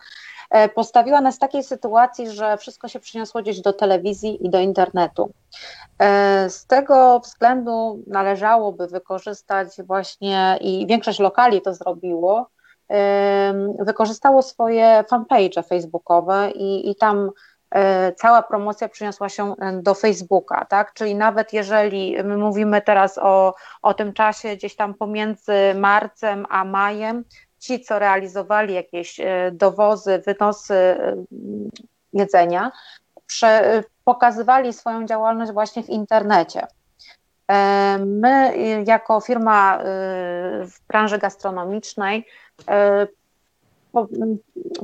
e, 0.50 0.70
postawiła 0.70 1.22
nas 1.22 1.36
w 1.36 1.40
takiej 1.40 1.64
sytuacji, 1.64 2.30
że 2.30 2.58
wszystko 2.58 2.88
się 2.88 3.00
przyniosło 3.00 3.42
gdzieś 3.42 3.62
do 3.62 3.74
telewizji 3.74 4.46
i 4.46 4.50
do 4.50 4.60
internetu. 4.60 5.32
Z 6.48 6.66
tego 6.66 7.20
względu 7.20 8.04
należałoby 8.08 8.88
wykorzystać 8.88 9.68
właśnie, 9.86 10.58
i 10.62 10.88
większość 10.88 11.20
lokali 11.20 11.62
to 11.62 11.74
zrobiło, 11.74 12.50
wykorzystało 13.80 14.42
swoje 14.42 15.04
fanpage 15.10 15.64
facebookowe 15.64 16.52
i, 16.52 16.90
i 16.90 16.96
tam 16.96 17.32
cała 18.16 18.44
promocja 18.44 18.90
przyniosła 18.90 19.30
się 19.30 19.56
e, 19.60 19.82
do 19.82 19.94
Facebooka, 19.94 20.66
tak? 20.66 20.94
Czyli 20.94 21.16
nawet 21.16 21.54
jeżeli 21.54 22.24
my 22.24 22.38
mówimy 22.38 22.82
teraz 22.82 23.18
o, 23.18 23.56
o 23.82 23.94
tym 23.94 24.14
czasie 24.14 24.56
gdzieś 24.56 24.76
tam 24.76 24.94
pomiędzy 24.94 25.54
marcem 25.76 26.46
a 26.50 26.66
majem, 26.66 27.24
ci, 27.60 27.82
co 27.82 28.00
realizowali 28.00 28.74
jakieś 28.74 29.20
e, 29.20 29.52
dowozy, 29.54 30.24
wynosy 30.26 30.98
jedzenia, 32.14 32.72
prze, 33.28 33.84
pokazywali 34.04 34.74
swoją 34.74 35.06
działalność 35.06 35.52
właśnie 35.52 35.84
w 35.84 35.90
internecie. 35.90 36.68
My, 38.06 38.54
jako 38.86 39.22
firma 39.22 39.80
w 40.62 40.88
branży 40.88 41.18
gastronomicznej, 41.18 42.26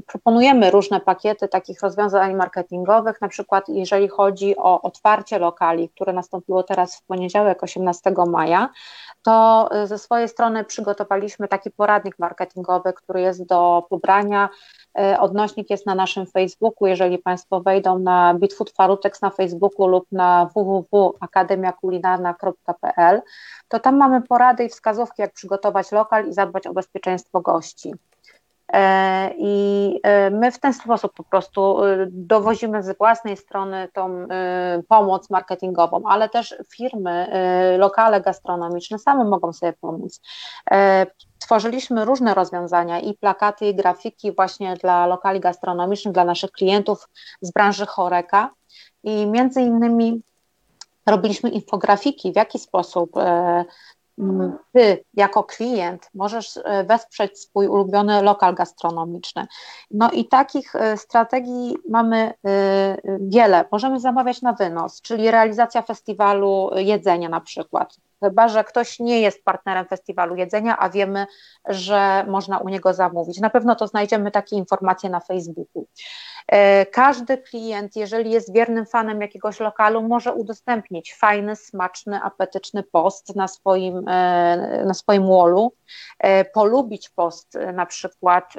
proponujemy 0.07 0.71
różne 0.71 0.99
pakiety 0.99 1.47
takich 1.47 1.81
rozwiązań 1.81 2.35
marketingowych, 2.35 3.21
na 3.21 3.27
przykład 3.27 3.69
jeżeli 3.69 4.07
chodzi 4.07 4.57
o 4.57 4.81
otwarcie 4.81 5.39
lokali, 5.39 5.89
które 5.89 6.13
nastąpiło 6.13 6.63
teraz 6.63 6.95
w 6.95 7.03
poniedziałek 7.03 7.63
18 7.63 8.13
maja, 8.27 8.69
to 9.23 9.69
y, 9.83 9.87
ze 9.87 9.97
swojej 9.97 10.29
strony 10.29 10.63
przygotowaliśmy 10.63 11.47
taki 11.47 11.71
poradnik 11.71 12.19
marketingowy, 12.19 12.93
który 12.93 13.21
jest 13.21 13.45
do 13.45 13.85
pobrania. 13.89 14.49
Y, 14.99 15.19
odnośnik 15.19 15.69
jest 15.69 15.85
na 15.85 15.95
naszym 15.95 16.25
Facebooku. 16.25 16.87
Jeżeli 16.87 17.17
Państwo 17.17 17.61
wejdą 17.61 17.99
na 17.99 18.33
Bitfood 18.33 18.71
Farutex 18.71 19.21
na 19.21 19.29
Facebooku 19.29 19.87
lub 19.87 20.05
na 20.11 20.49
www.akademiakulinarna.pl, 20.55 23.21
to 23.67 23.79
tam 23.79 23.97
mamy 23.97 24.21
porady 24.21 24.63
i 24.63 24.69
wskazówki, 24.69 25.21
jak 25.21 25.33
przygotować 25.33 25.91
lokal 25.91 26.29
i 26.29 26.33
zadbać 26.33 26.67
o 26.67 26.73
bezpieczeństwo 26.73 27.41
gości. 27.41 27.93
E, 28.73 29.33
I 29.37 29.99
e, 30.03 30.29
my 30.29 30.51
w 30.51 30.59
ten 30.59 30.73
sposób 30.73 31.13
po 31.13 31.23
prostu 31.23 31.83
e, 31.83 32.07
dowozimy 32.11 32.83
z 32.83 32.97
własnej 32.97 33.37
strony 33.37 33.87
tą 33.93 34.27
pomoc 34.87 35.29
marketingową, 35.29 36.03
ale 36.07 36.29
też 36.29 36.55
firmy, 36.75 37.27
lokale 37.77 38.21
gastronomiczne 38.21 38.99
same 38.99 39.23
mogą 39.23 39.53
sobie 39.53 39.73
pomóc. 39.73 40.21
Tworzyliśmy 41.39 42.05
różne 42.05 42.33
rozwiązania 42.33 42.99
i 42.99 43.13
plakaty, 43.13 43.65
i 43.65 43.75
grafiki 43.75 44.31
właśnie 44.31 44.75
dla 44.75 45.05
lokali 45.07 45.39
gastronomicznych, 45.39 46.13
dla 46.13 46.25
naszych 46.25 46.51
klientów 46.51 47.09
z 47.41 47.51
branży 47.51 47.85
choreka 47.85 48.49
i 49.03 49.27
między 49.27 49.61
innymi 49.61 50.21
robiliśmy 51.05 51.49
infografiki, 51.49 52.33
w 52.33 52.35
jaki 52.35 52.59
sposób 52.59 53.11
ty 54.73 55.05
jako 55.13 55.43
klient 55.43 56.09
możesz 56.13 56.57
e, 56.57 56.83
wesprzeć 56.83 57.39
swój 57.39 57.67
ulubiony 57.67 58.21
lokal 58.21 58.55
gastronomiczny. 58.55 59.47
No 59.91 60.11
i 60.11 60.27
takich 60.27 60.75
e, 60.75 60.97
strategii 60.97 61.77
mamy 61.89 62.33
e, 62.45 62.97
wiele. 63.19 63.65
Możemy 63.71 63.99
zamawiać 63.99 64.41
na 64.41 64.53
wynos, 64.53 65.01
czyli 65.01 65.31
realizacja 65.31 65.81
festiwalu 65.81 66.69
jedzenia 66.75 67.29
na 67.29 67.41
przykład. 67.41 67.97
Chyba, 68.23 68.47
że 68.47 68.63
ktoś 68.63 68.99
nie 68.99 69.21
jest 69.21 69.43
partnerem 69.45 69.85
festiwalu 69.85 70.35
jedzenia, 70.35 70.77
a 70.79 70.89
wiemy, 70.89 71.25
że 71.65 72.25
można 72.27 72.57
u 72.57 72.69
niego 72.69 72.93
zamówić. 72.93 73.39
Na 73.39 73.49
pewno 73.49 73.75
to 73.75 73.87
znajdziemy 73.87 74.31
takie 74.31 74.55
informacje 74.55 75.09
na 75.09 75.19
Facebooku. 75.19 75.87
E, 76.47 76.85
każdy 76.85 77.37
klient, 77.37 77.95
jeżeli 77.95 78.31
jest 78.31 78.53
wiernym 78.53 78.85
fanem 78.85 79.21
jakiegoś 79.21 79.59
lokalu, 79.59 80.01
może 80.07 80.33
udostępnić 80.33 81.15
fajny, 81.15 81.55
smaczny, 81.55 82.19
apetyczny 82.23 82.83
post 82.83 83.35
na 83.35 83.47
swoim, 83.47 84.07
e, 84.07 84.83
na 84.85 84.93
swoim 84.93 85.27
wallu, 85.27 85.73
e, 86.19 86.45
polubić 86.45 87.09
post 87.09 87.57
na 87.73 87.85
przykład 87.85 88.53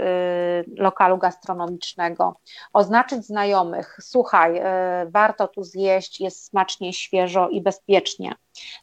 lokalu 0.76 1.18
gastronomicznego, 1.18 2.40
oznaczyć 2.72 3.26
znajomych, 3.26 3.98
słuchaj, 4.00 4.62
warto 5.08 5.48
tu 5.48 5.62
zjeść, 5.62 6.20
jest 6.20 6.44
smacznie, 6.44 6.92
świeżo 6.92 7.48
i 7.48 7.60
bezpiecznie. 7.60 8.34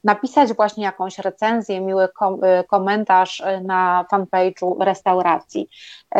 Napisać 0.03 0.53
właśnie 0.53 0.83
jakąś 0.83 1.19
recenzję, 1.19 1.81
miły 1.81 2.09
komentarz 2.67 3.43
na 3.63 4.05
fanpage'u 4.11 4.83
restauracji, 4.83 5.69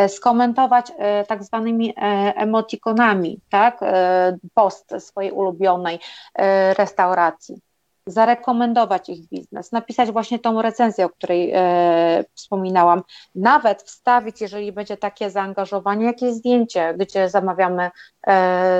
skomentować 0.08 0.92
tak 1.28 1.44
zwanymi 1.44 1.94
emocjami, 1.96 2.71
emotikonami, 2.72 3.40
tak, 3.50 3.78
e, 3.82 4.38
post 4.54 4.94
swojej 4.98 5.32
ulubionej 5.32 5.98
e, 6.34 6.74
restauracji, 6.74 7.60
zarekomendować 8.06 9.08
ich 9.08 9.28
biznes, 9.28 9.72
napisać 9.72 10.10
właśnie 10.10 10.38
tą 10.38 10.62
recenzję, 10.62 11.06
o 11.06 11.10
której 11.10 11.52
e, 11.54 12.24
wspominałam, 12.34 13.02
nawet 13.34 13.82
wstawić, 13.82 14.40
jeżeli 14.40 14.72
będzie 14.72 14.96
takie 14.96 15.30
zaangażowanie, 15.30 16.06
jakieś 16.06 16.32
zdjęcie, 16.32 16.94
gdzie 16.98 17.28
zamawiamy 17.28 17.90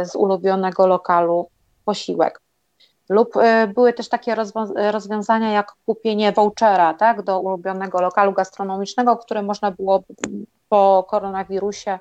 z 0.05 0.14
ulubionego 0.16 0.86
lokalu 0.86 1.49
posiłek. 1.84 2.40
Lub 3.09 3.34
były 3.74 3.93
też 3.93 4.09
takie 4.09 4.34
rozwiązania 4.93 5.53
jak 5.53 5.72
kupienie 5.86 6.32
vouchera 6.32 6.95
tak, 6.95 7.22
do 7.22 7.40
ulubionego 7.40 8.01
lokalu 8.01 8.32
gastronomicznego, 8.32 9.16
które 9.16 9.43
można 9.43 9.70
było 9.70 10.03
po 10.72 11.06
koronawirusie 11.08 11.98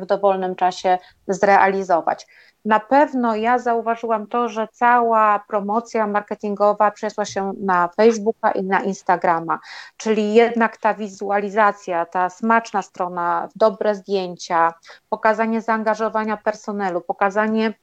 w 0.00 0.06
dowolnym 0.06 0.54
czasie 0.54 0.98
zrealizować. 1.28 2.26
Na 2.64 2.80
pewno 2.80 3.36
ja 3.36 3.58
zauważyłam 3.58 4.26
to, 4.26 4.48
że 4.48 4.68
cała 4.72 5.44
promocja 5.48 6.06
marketingowa 6.06 6.90
przeszła 6.90 7.24
się 7.24 7.52
na 7.60 7.88
Facebooka 7.96 8.50
i 8.50 8.62
na 8.62 8.80
Instagrama, 8.80 9.58
czyli 9.96 10.34
jednak 10.34 10.76
ta 10.76 10.94
wizualizacja, 10.94 12.06
ta 12.06 12.30
smaczna 12.30 12.82
strona, 12.82 13.48
dobre 13.56 13.94
zdjęcia, 13.94 14.74
pokazanie 15.08 15.60
zaangażowania 15.60 16.36
personelu, 16.36 17.00
pokazanie 17.00 17.66
e, 17.66 17.74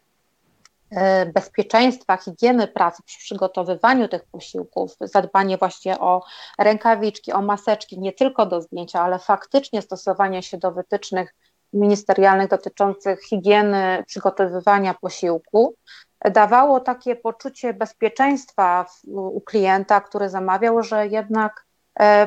bezpieczeństwa, 1.33 2.17
higieny 2.17 2.67
pracy 2.67 3.03
przy 3.05 3.19
przygotowywaniu 3.19 4.07
tych 4.07 4.25
posiłków, 4.25 4.91
zadbanie 5.01 5.57
właśnie 5.57 5.99
o 5.99 6.23
rękawiczki, 6.59 7.33
o 7.33 7.41
maseczki, 7.41 7.99
nie 7.99 8.13
tylko 8.13 8.45
do 8.45 8.61
zdjęcia, 8.61 9.01
ale 9.01 9.19
faktycznie 9.19 9.81
stosowanie 9.81 10.43
się 10.43 10.57
do 10.57 10.71
wytycznych 10.71 11.35
ministerialnych 11.73 12.49
dotyczących 12.49 13.21
higieny 13.23 14.03
przygotowywania 14.07 14.93
posiłku 14.93 15.75
dawało 16.25 16.79
takie 16.79 17.15
poczucie 17.15 17.73
bezpieczeństwa 17.73 18.85
u 19.07 19.41
klienta, 19.41 20.01
który 20.01 20.29
zamawiał, 20.29 20.83
że 20.83 21.07
jednak 21.07 21.53
e, 21.53 21.68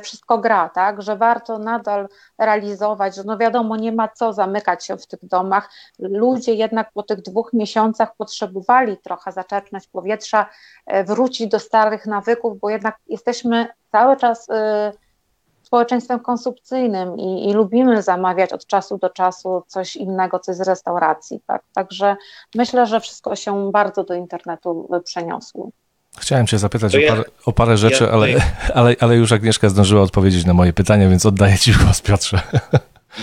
wszystko 0.03 0.39
gra, 0.39 0.68
tak, 0.68 1.03
że 1.03 1.16
warto 1.16 1.59
nadal 1.59 2.09
realizować, 2.39 3.16
że 3.16 3.25
no 3.25 3.39
wiadomo, 3.39 3.77
nie 3.77 3.93
ma 3.93 4.09
co 4.09 4.33
zamykać 4.33 4.87
się 4.87 4.97
w 4.97 5.07
tych 5.07 5.25
domach. 5.25 5.70
Ludzie 5.99 6.55
jednak 6.55 6.93
po 6.93 7.03
tych 7.03 7.23
dwóch 7.23 7.53
miesiącach 7.53 8.16
potrzebowali 8.16 8.97
trochę 8.97 9.33
zaczerpnąć 9.33 9.87
powietrza, 9.87 10.47
e, 10.87 11.05
wrócić 11.05 11.49
do 11.49 11.59
starych 11.59 12.07
nawyków, 12.07 12.61
bo 12.61 12.70
jednak 12.70 12.97
jesteśmy 13.09 13.66
cały 13.93 14.16
czas 14.16 14.51
e, 14.51 14.93
społeczeństwem 15.62 16.20
konsumpcyjnym 16.20 17.18
i, 17.18 17.49
i, 17.49 17.53
lubimy 17.53 18.03
zamawiać 18.03 18.53
od 18.53 18.66
czasu 18.66 18.99
do 18.99 19.11
czasu 19.11 19.62
coś 19.66 19.97
innego, 19.97 20.39
coś 20.39 20.57
z 20.57 20.61
restauracji. 20.61 21.41
Tak? 21.47 21.62
Także 21.75 22.16
myślę, 22.55 22.87
że 22.87 23.01
wszystko 23.01 23.37
się 23.37 23.70
bardzo 23.70 24.05
do 24.05 24.14
internetu 24.14 24.89
przeniosło. 25.05 25.70
Chciałem 26.19 26.47
Cię 26.47 26.59
zapytać 26.59 26.95
ja, 26.95 27.01
o, 27.01 27.09
parę, 27.09 27.25
o, 27.45 27.53
parę, 27.53 27.77
rzeczy, 27.77 28.05
ja 28.05 28.11
ale, 28.11 28.29
ale, 28.75 28.97
ale 29.01 29.17
już 29.17 29.33
Agnieszka 29.33 29.69
zdążyła 29.69 30.03
odpowiedzieć 30.03 30.45
na 30.45 30.55
moje 30.55 30.73
pytania, 30.73 31.09
więc 31.09 31.27
oddaję 31.27 31.59
Ci 31.59 31.73
głos, 31.73 32.01
Piotrze. 32.01 32.41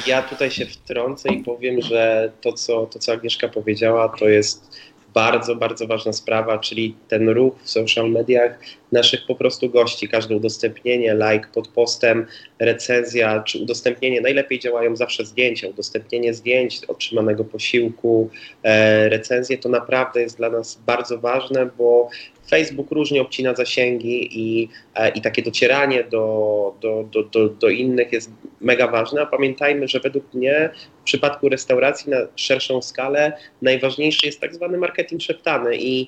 Ja 0.07 0.21
tutaj 0.21 0.51
się 0.51 0.65
wtrącę 0.65 1.29
i 1.29 1.43
powiem, 1.43 1.81
że 1.81 2.31
to 2.41 2.53
co, 2.53 2.85
to, 2.85 2.99
co 2.99 3.11
Agnieszka 3.11 3.47
powiedziała, 3.47 4.09
to 4.09 4.29
jest 4.29 4.79
bardzo, 5.13 5.55
bardzo 5.55 5.87
ważna 5.87 6.13
sprawa, 6.13 6.59
czyli 6.59 6.95
ten 7.07 7.29
ruch 7.29 7.53
w 7.63 7.69
social 7.69 8.11
mediach 8.11 8.59
naszych 8.91 9.25
po 9.27 9.35
prostu 9.35 9.69
gości. 9.69 10.07
Każde 10.07 10.35
udostępnienie, 10.35 11.13
like 11.13 11.47
pod 11.53 11.67
postem, 11.67 12.25
recenzja 12.59 13.43
czy 13.43 13.59
udostępnienie, 13.59 14.21
najlepiej 14.21 14.59
działają 14.59 14.95
zawsze 14.95 15.25
zdjęcia, 15.25 15.67
udostępnienie 15.67 16.33
zdjęć 16.33 16.85
otrzymanego 16.85 17.45
posiłku, 17.45 18.29
e, 18.63 19.09
recenzje 19.09 19.57
to 19.57 19.69
naprawdę 19.69 20.21
jest 20.21 20.37
dla 20.37 20.49
nas 20.49 20.81
bardzo 20.85 21.17
ważne, 21.19 21.69
bo 21.77 22.09
Facebook 22.49 22.91
różnie 22.91 23.21
obcina 23.21 23.55
zasięgi 23.55 24.29
i, 24.39 24.69
e, 24.95 25.09
i 25.09 25.21
takie 25.21 25.41
docieranie 25.41 26.03
do, 26.03 26.75
do, 26.81 27.05
do, 27.11 27.23
do, 27.23 27.49
do 27.49 27.69
innych 27.69 28.13
jest 28.13 28.31
mega 28.61 28.87
ważne, 28.87 29.21
a 29.21 29.25
pamiętajmy, 29.25 29.87
że 29.87 29.99
według 29.99 30.33
mnie 30.33 30.69
w 31.01 31.03
przypadku 31.03 31.49
restauracji 31.49 32.11
na 32.11 32.17
szerszą 32.35 32.81
skalę 32.81 33.33
najważniejszy 33.61 34.25
jest 34.25 34.41
tak 34.41 34.55
zwany 34.55 34.77
marketing 34.77 35.21
szeptany 35.21 35.77
i, 35.77 36.07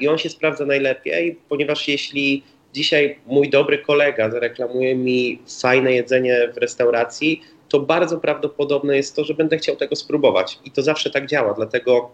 i 0.00 0.08
on 0.08 0.18
się 0.18 0.28
sprawdza 0.28 0.66
najlepiej, 0.66 1.38
ponieważ 1.48 1.88
jeśli 1.88 2.42
dzisiaj 2.74 3.18
mój 3.26 3.50
dobry 3.50 3.78
kolega 3.78 4.30
zareklamuje 4.30 4.96
mi 4.96 5.42
fajne 5.62 5.92
jedzenie 5.92 6.48
w 6.54 6.56
restauracji, 6.56 7.42
to 7.68 7.80
bardzo 7.80 8.18
prawdopodobne 8.18 8.96
jest 8.96 9.16
to, 9.16 9.24
że 9.24 9.34
będę 9.34 9.58
chciał 9.58 9.76
tego 9.76 9.96
spróbować. 9.96 10.58
I 10.64 10.70
to 10.70 10.82
zawsze 10.82 11.10
tak 11.10 11.26
działa, 11.26 11.54
dlatego, 11.54 12.10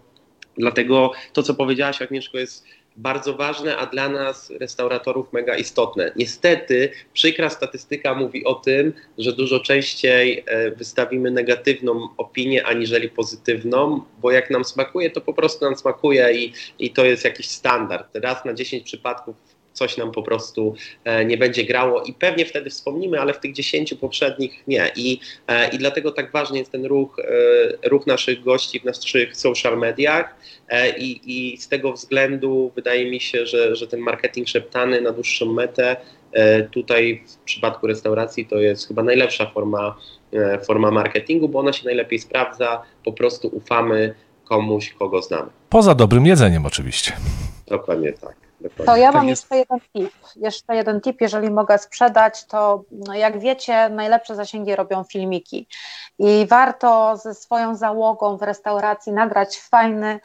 dlatego 0.57 1.11
to, 1.33 1.43
co 1.43 1.53
powiedziałaś, 1.53 2.01
Agnieszko, 2.01 2.37
jest 2.37 2.65
bardzo 2.97 3.33
ważne, 3.33 3.77
a 3.77 3.85
dla 3.85 4.09
nas, 4.09 4.49
restauratorów, 4.59 5.33
mega 5.33 5.55
istotne. 5.55 6.11
Niestety, 6.15 6.91
przykra 7.13 7.49
statystyka 7.49 8.13
mówi 8.13 8.45
o 8.45 8.55
tym, 8.55 8.93
że 9.17 9.33
dużo 9.33 9.59
częściej 9.59 10.43
e, 10.47 10.71
wystawimy 10.71 11.31
negatywną 11.31 12.09
opinię 12.17 12.65
aniżeli 12.65 13.09
pozytywną, 13.09 14.01
bo 14.21 14.31
jak 14.31 14.49
nam 14.49 14.65
smakuje, 14.65 15.09
to 15.09 15.21
po 15.21 15.33
prostu 15.33 15.65
nam 15.65 15.75
smakuje 15.75 16.33
i, 16.33 16.53
i 16.79 16.91
to 16.91 17.05
jest 17.05 17.23
jakiś 17.23 17.47
standard. 17.47 18.15
Raz 18.15 18.45
na 18.45 18.53
10 18.53 18.83
przypadków 18.83 19.54
coś 19.75 19.97
nam 19.97 20.11
po 20.11 20.23
prostu 20.23 20.75
e, 21.03 21.25
nie 21.25 21.37
będzie 21.37 21.63
grało 21.63 22.03
i 22.03 22.13
pewnie 22.13 22.45
wtedy 22.45 22.69
wspomnimy, 22.69 23.21
ale 23.21 23.33
w 23.33 23.39
tych 23.39 23.53
10 23.53 23.93
poprzednich 23.93 24.63
nie. 24.67 24.91
I, 24.95 25.19
e, 25.47 25.69
i 25.69 25.77
dlatego 25.77 26.11
tak 26.11 26.31
ważny 26.31 26.57
jest 26.57 26.71
ten 26.71 26.85
ruch, 26.85 27.19
e, 27.19 27.89
ruch 27.89 28.07
naszych 28.07 28.43
gości 28.43 28.79
w 28.79 28.83
naszych 28.83 29.37
social 29.37 29.77
mediach 29.77 30.35
i, 30.97 31.21
i 31.25 31.57
z 31.57 31.67
tego 31.67 31.93
względu 31.93 32.71
wydaje 32.75 33.11
mi 33.11 33.19
się, 33.19 33.45
że, 33.45 33.75
że 33.75 33.87
ten 33.87 33.99
marketing 33.99 34.47
szeptany 34.47 35.01
na 35.01 35.11
dłuższą 35.11 35.53
metę 35.53 35.95
tutaj 36.71 37.23
w 37.27 37.37
przypadku 37.37 37.87
restauracji 37.87 38.45
to 38.45 38.57
jest 38.57 38.87
chyba 38.87 39.03
najlepsza 39.03 39.45
forma, 39.45 39.95
forma 40.67 40.91
marketingu, 40.91 41.49
bo 41.49 41.59
ona 41.59 41.73
się 41.73 41.85
najlepiej 41.85 42.19
sprawdza, 42.19 42.81
po 43.05 43.13
prostu 43.13 43.47
ufamy 43.47 44.13
komuś, 44.43 44.93
kogo 44.93 45.21
znamy. 45.21 45.49
Poza 45.69 45.95
dobrym 45.95 46.25
jedzeniem 46.25 46.65
oczywiście. 46.65 47.13
Dokładnie 47.67 48.13
tak. 48.13 48.44
To 48.85 48.95
ja 48.95 49.11
mam 49.11 49.21
tak 49.21 49.29
jeszcze 49.29 49.57
jeden 49.57 49.79
tip. 49.93 50.13
Jeszcze 50.35 50.75
jeden 50.75 51.01
tip, 51.01 51.21
jeżeli 51.21 51.51
mogę 51.51 51.77
sprzedać, 51.77 52.45
to 52.45 52.83
no 52.91 53.13
jak 53.13 53.39
wiecie, 53.39 53.89
najlepsze 53.89 54.35
zasięgi 54.35 54.75
robią 54.75 55.03
filmiki. 55.03 55.67
I 56.19 56.45
warto 56.49 57.17
ze 57.17 57.33
swoją 57.33 57.75
załogą 57.75 58.37
w 58.37 58.41
restauracji 58.41 59.13
nagrać 59.13 59.57
fajny 59.57 60.19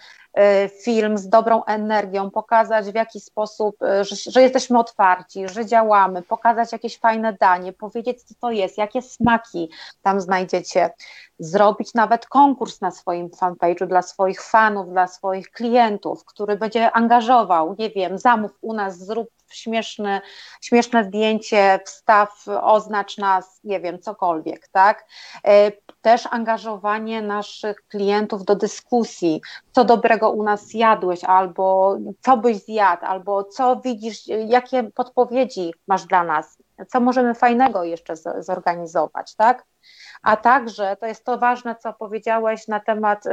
film 0.84 1.18
z 1.18 1.28
dobrą 1.28 1.64
energią, 1.64 2.30
pokazać 2.30 2.86
w 2.86 2.94
jaki 2.94 3.20
sposób, 3.20 3.82
y, 3.82 4.04
że, 4.04 4.16
że, 4.16 4.42
jesteśmy 4.42 4.78
otwarci, 4.78 5.48
że 5.48 5.66
działamy, 5.66 6.22
pokazać 6.22 6.72
jakieś 6.72 6.98
fajne 6.98 7.36
danie, 7.40 7.72
powiedzieć, 7.72 8.22
co 8.22 8.34
to 8.40 8.50
jest, 8.50 8.78
jakie 8.78 9.02
smaki 9.02 9.70
tam 10.02 10.20
znajdziecie, 10.20 10.90
zrobić 11.38 11.94
nawet 11.94 12.26
konkurs 12.26 12.80
na 12.80 12.90
swoim 12.90 13.28
fanpage'u 13.28 13.86
dla 13.86 14.02
swoich 14.02 14.42
fanów, 14.42 14.90
dla 14.90 15.06
swoich 15.06 15.50
klientów, 15.50 16.24
który 16.24 16.56
będzie 16.56 16.92
angażował, 16.92 17.76
nie 17.78 17.90
wiem, 17.90 18.18
zamów 18.18 18.50
u 18.60 18.72
nas, 18.72 18.98
zrób 18.98 19.28
śmieszne, 19.48 20.20
śmieszne 20.60 21.04
zdjęcie, 21.04 21.80
wstaw, 21.86 22.44
oznacz 22.62 23.18
nas, 23.18 23.60
nie 23.64 23.80
wiem, 23.80 23.98
cokolwiek, 23.98 24.68
tak? 24.68 25.06
Też 26.02 26.28
angażowanie 26.30 27.22
naszych 27.22 27.76
klientów 27.88 28.44
do 28.44 28.56
dyskusji, 28.56 29.40
co 29.72 29.84
dobrego 29.84 30.30
u 30.30 30.42
nas 30.42 30.74
jadłeś, 30.74 31.24
albo 31.24 31.96
co 32.20 32.36
byś 32.36 32.64
zjadł, 32.64 33.04
albo 33.04 33.44
co 33.44 33.76
widzisz, 33.76 34.26
jakie 34.26 34.82
podpowiedzi 34.82 35.74
masz 35.86 36.06
dla 36.06 36.24
nas, 36.24 36.58
co 36.88 37.00
możemy 37.00 37.34
fajnego 37.34 37.84
jeszcze 37.84 38.14
zorganizować, 38.38 39.34
tak? 39.34 39.64
A 40.22 40.36
także, 40.36 40.96
to 40.96 41.06
jest 41.06 41.24
to 41.24 41.38
ważne, 41.38 41.76
co 41.76 41.92
powiedziałeś 41.92 42.68
na 42.68 42.80
temat 42.80 43.26
y, 43.26 43.30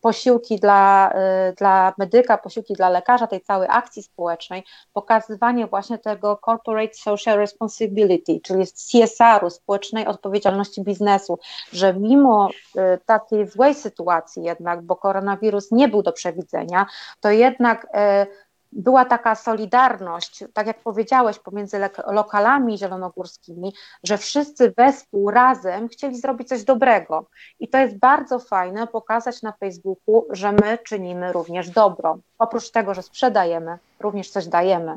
posiłki 0.00 0.56
dla, 0.56 1.12
y, 1.50 1.54
dla 1.54 1.94
medyka, 1.98 2.38
posiłki 2.38 2.74
dla 2.74 2.88
lekarza, 2.88 3.26
tej 3.26 3.40
całej 3.40 3.68
akcji 3.70 4.02
społecznej, 4.02 4.64
pokazywanie 4.92 5.66
właśnie 5.66 5.98
tego 5.98 6.40
Corporate 6.44 6.94
Social 6.94 7.38
Responsibility, 7.38 8.40
czyli 8.42 8.64
CSR-u, 8.66 9.50
społecznej 9.50 10.06
odpowiedzialności 10.06 10.82
biznesu, 10.82 11.38
że 11.72 11.94
mimo 11.94 12.48
y, 12.50 12.80
takiej 13.06 13.48
złej 13.48 13.74
sytuacji 13.74 14.42
jednak, 14.42 14.82
bo 14.82 14.96
koronawirus 14.96 15.70
nie 15.72 15.88
był 15.88 16.02
do 16.02 16.12
przewidzenia, 16.12 16.86
to 17.20 17.30
jednak 17.30 17.84
y, 17.84 18.49
była 18.72 19.04
taka 19.04 19.34
solidarność, 19.34 20.44
tak 20.52 20.66
jak 20.66 20.82
powiedziałeś, 20.82 21.38
pomiędzy 21.38 21.78
lokalami 22.06 22.78
zielonogórskimi, 22.78 23.74
że 24.04 24.18
wszyscy 24.18 24.74
wespół 24.76 25.30
razem 25.30 25.88
chcieli 25.88 26.20
zrobić 26.20 26.48
coś 26.48 26.64
dobrego. 26.64 27.26
I 27.60 27.68
to 27.68 27.78
jest 27.78 27.98
bardzo 27.98 28.38
fajne 28.38 28.86
pokazać 28.86 29.42
na 29.42 29.52
Facebooku, 29.52 30.24
że 30.30 30.52
my 30.52 30.78
czynimy 30.84 31.32
również 31.32 31.70
dobro. 31.70 32.18
Oprócz 32.38 32.70
tego, 32.70 32.94
że 32.94 33.02
sprzedajemy, 33.02 33.78
również 34.00 34.30
coś 34.30 34.46
dajemy. 34.46 34.96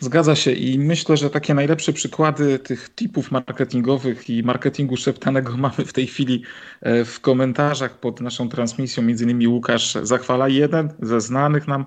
Zgadza 0.00 0.36
się 0.36 0.52
i 0.52 0.78
myślę, 0.78 1.16
że 1.16 1.30
takie 1.30 1.54
najlepsze 1.54 1.92
przykłady 1.92 2.58
tych 2.58 2.94
tipów 2.94 3.30
marketingowych 3.30 4.30
i 4.30 4.42
marketingu 4.42 4.96
szeptanego 4.96 5.56
mamy 5.66 5.84
w 5.86 5.92
tej 5.92 6.06
chwili 6.06 6.42
e, 6.80 7.04
w 7.04 7.20
komentarzach 7.20 8.00
pod 8.00 8.20
naszą 8.20 8.48
transmisją. 8.48 9.02
Między 9.02 9.24
innymi 9.24 9.48
Łukasz 9.48 9.94
zachwala 10.02 10.48
jeden 10.48 10.88
ze 11.02 11.20
znanych 11.20 11.68
nam 11.68 11.86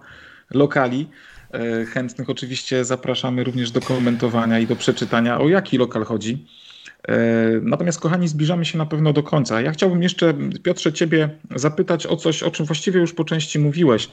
lokali. 0.54 1.10
E, 1.54 1.86
chętnych 1.86 2.30
oczywiście 2.30 2.86
zapraszamy 2.86 3.44
również 3.44 3.72
do 3.72 3.82
komentowania 3.82 4.60
i 4.60 4.68
do 4.68 4.76
przeczytania, 4.76 5.40
o 5.40 5.50
jaki 5.50 5.78
lokal 5.78 6.04
chodzi. 6.04 6.46
E, 7.08 7.18
natomiast, 7.62 8.00
kochani, 8.00 8.28
zbliżamy 8.28 8.66
się 8.66 8.78
na 8.78 8.86
pewno 8.86 9.14
do 9.14 9.24
końca. 9.24 9.62
Ja 9.62 9.72
chciałbym 9.72 10.04
jeszcze, 10.04 10.34
Piotrze, 10.64 10.94
Ciebie 10.94 11.30
zapytać 11.56 12.08
o 12.08 12.16
coś, 12.16 12.44
o 12.44 12.52
czym 12.52 12.66
właściwie 12.66 13.00
już 13.00 13.14
po 13.14 13.24
części 13.24 13.60
mówiłeś. 13.60 14.10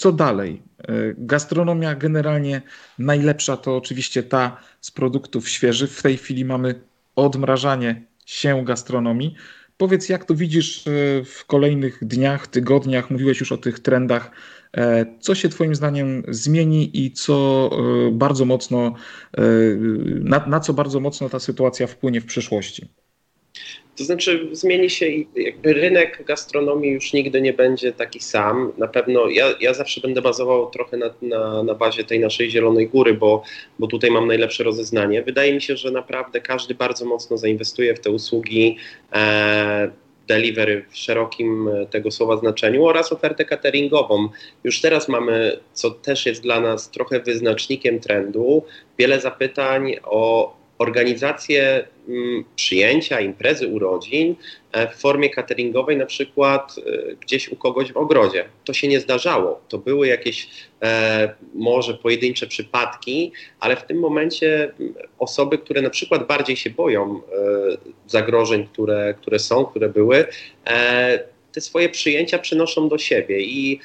Co 0.00 0.12
dalej? 0.12 0.62
E, 0.78 0.92
gastronomia 1.18 1.94
generalnie 1.94 2.62
najlepsza 2.98 3.56
to 3.56 3.76
oczywiście 3.76 4.22
ta 4.22 4.56
z 4.80 4.90
produktów 4.90 5.48
świeżych. 5.48 5.90
W 5.90 6.02
tej 6.02 6.16
chwili 6.16 6.44
mamy 6.44 6.80
odmrażanie 7.16 8.06
się 8.26 8.64
gastronomii. 8.64 9.34
Powiedz, 9.76 10.08
jak 10.08 10.24
to 10.24 10.34
widzisz 10.34 10.84
w 11.24 11.44
kolejnych 11.46 12.04
dniach, 12.04 12.46
tygodniach? 12.46 13.10
Mówiłeś 13.10 13.40
już 13.40 13.52
o 13.52 13.56
tych 13.56 13.78
trendach. 13.80 14.30
Co 15.20 15.34
się 15.34 15.48
Twoim 15.48 15.74
zdaniem 15.74 16.22
zmieni 16.28 17.04
i 17.04 17.12
co 17.12 17.70
bardzo 18.12 18.44
mocno, 18.44 18.94
na, 20.20 20.46
na 20.46 20.60
co 20.60 20.72
bardzo 20.72 21.00
mocno 21.00 21.28
ta 21.28 21.38
sytuacja 21.38 21.86
wpłynie 21.86 22.20
w 22.20 22.26
przyszłości? 22.26 22.88
To 24.00 24.04
znaczy 24.04 24.48
zmieni 24.52 24.90
się 24.90 25.06
jakby 25.36 25.72
rynek 25.72 26.24
gastronomii 26.24 26.90
już 26.90 27.12
nigdy 27.12 27.40
nie 27.40 27.52
będzie 27.52 27.92
taki 27.92 28.20
sam. 28.20 28.72
Na 28.78 28.88
pewno 28.88 29.28
ja, 29.28 29.54
ja 29.60 29.74
zawsze 29.74 30.00
będę 30.00 30.22
bazował 30.22 30.70
trochę 30.70 30.96
na, 30.96 31.10
na, 31.22 31.62
na 31.62 31.74
bazie 31.74 32.04
tej 32.04 32.20
naszej 32.20 32.50
Zielonej 32.50 32.88
Góry, 32.88 33.14
bo, 33.14 33.42
bo 33.78 33.86
tutaj 33.86 34.10
mam 34.10 34.26
najlepsze 34.26 34.64
rozeznanie. 34.64 35.22
Wydaje 35.22 35.54
mi 35.54 35.62
się, 35.62 35.76
że 35.76 35.90
naprawdę 35.90 36.40
każdy 36.40 36.74
bardzo 36.74 37.04
mocno 37.04 37.38
zainwestuje 37.38 37.94
w 37.94 38.00
te 38.00 38.10
usługi 38.10 38.76
e, 39.12 39.90
delivery 40.28 40.84
w 40.90 40.96
szerokim 40.96 41.68
e, 41.68 41.86
tego 41.86 42.10
słowa 42.10 42.36
znaczeniu 42.36 42.84
oraz 42.84 43.12
ofertę 43.12 43.44
cateringową. 43.44 44.28
Już 44.64 44.80
teraz 44.80 45.08
mamy, 45.08 45.60
co 45.72 45.90
też 45.90 46.26
jest 46.26 46.42
dla 46.42 46.60
nas 46.60 46.90
trochę 46.90 47.20
wyznacznikiem 47.20 48.00
trendu, 48.00 48.64
wiele 48.98 49.20
zapytań 49.20 49.96
o 50.04 50.59
organizację 50.80 51.84
mm, 52.08 52.44
przyjęcia, 52.56 53.20
imprezy 53.20 53.68
urodzin 53.68 54.36
e, 54.72 54.88
w 54.88 54.96
formie 54.96 55.30
cateringowej, 55.30 55.96
na 55.96 56.06
przykład 56.06 56.76
e, 56.78 57.14
gdzieś 57.14 57.48
u 57.48 57.56
kogoś 57.56 57.92
w 57.92 57.96
ogrodzie. 57.96 58.44
To 58.64 58.72
się 58.72 58.88
nie 58.88 59.00
zdarzało. 59.00 59.60
To 59.68 59.78
były 59.78 60.06
jakieś 60.06 60.48
e, 60.82 61.34
może 61.54 61.94
pojedyncze 61.94 62.46
przypadki, 62.46 63.32
ale 63.60 63.76
w 63.76 63.82
tym 63.82 63.98
momencie 63.98 64.72
mm, 64.80 64.94
osoby, 65.18 65.58
które 65.58 65.82
na 65.82 65.90
przykład 65.90 66.26
bardziej 66.26 66.56
się 66.56 66.70
boją 66.70 67.20
zagrożeń, 68.06 68.68
które, 68.72 69.14
które 69.20 69.38
są, 69.38 69.64
które 69.64 69.88
były, 69.88 70.26
te 71.52 71.60
swoje 71.60 71.88
przyjęcia 71.88 72.38
przenoszą 72.38 72.88
do 72.88 72.98
siebie 72.98 73.40
i 73.40 73.80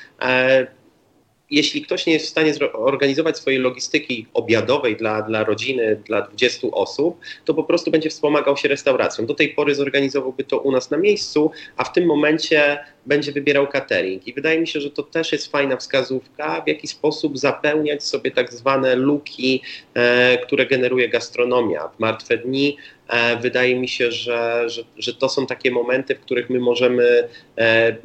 jeśli 1.52 1.82
ktoś 1.82 2.06
nie 2.06 2.14
jest 2.14 2.26
w 2.26 2.30
stanie 2.30 2.54
organizować 2.74 3.38
swojej 3.38 3.60
logistyki 3.60 4.28
obiadowej 4.34 4.96
dla, 4.96 5.22
dla 5.22 5.43
rodziny, 5.43 6.02
dla 6.06 6.22
20 6.22 6.68
osób, 6.72 7.20
to 7.46 7.54
po 7.54 7.64
prostu 7.64 7.91
będzie 7.91 8.10
wspomagał 8.10 8.58
się 8.58 8.68
restauracją. 8.68 9.26
Do 9.26 9.34
tej 9.34 9.50
pory 9.50 9.76
zorganizowałby 9.76 10.43
to 10.43 10.60
u 10.60 10.72
nas 10.72 10.91
na 10.91 10.98
miejscu, 10.98 11.52
a 11.78 11.84
w 11.84 11.93
tym 11.93 12.06
momencie 12.06 12.80
będzie 13.06 13.32
wybierał 13.32 13.68
catering. 13.68 14.28
I 14.28 14.34
wydaje 14.34 14.60
mi 14.60 14.68
się, 14.68 14.82
że 14.82 14.91
to 14.91 15.04
też 15.04 15.32
jest 15.32 15.52
fajna 15.52 15.78
wskazówka, 15.78 16.62
w 16.62 16.68
jaki 16.68 16.88
sposób 16.88 17.38
zapełniać 17.38 18.04
sobie 18.04 18.32
tak 18.32 18.54
zwane 18.54 18.96
luki, 18.96 19.62
e, 19.93 20.38
które 20.38 20.66
generuje 20.66 21.10
gastronomia. 21.10 21.88
W 21.88 22.00
martwe 22.00 22.38
dni 22.38 22.78
e, 23.08 23.38
wydaje 23.38 23.76
mi 23.76 23.88
się, 23.88 24.12
że, 24.12 24.70
że, 24.70 24.84
że 24.98 25.14
to 25.14 25.30
są 25.30 25.48
takie 25.48 25.72
momenty, 25.72 26.16
w 26.16 26.20
których 26.20 26.50
my 26.50 26.60
możemy 26.60 27.28
e, 27.58 27.96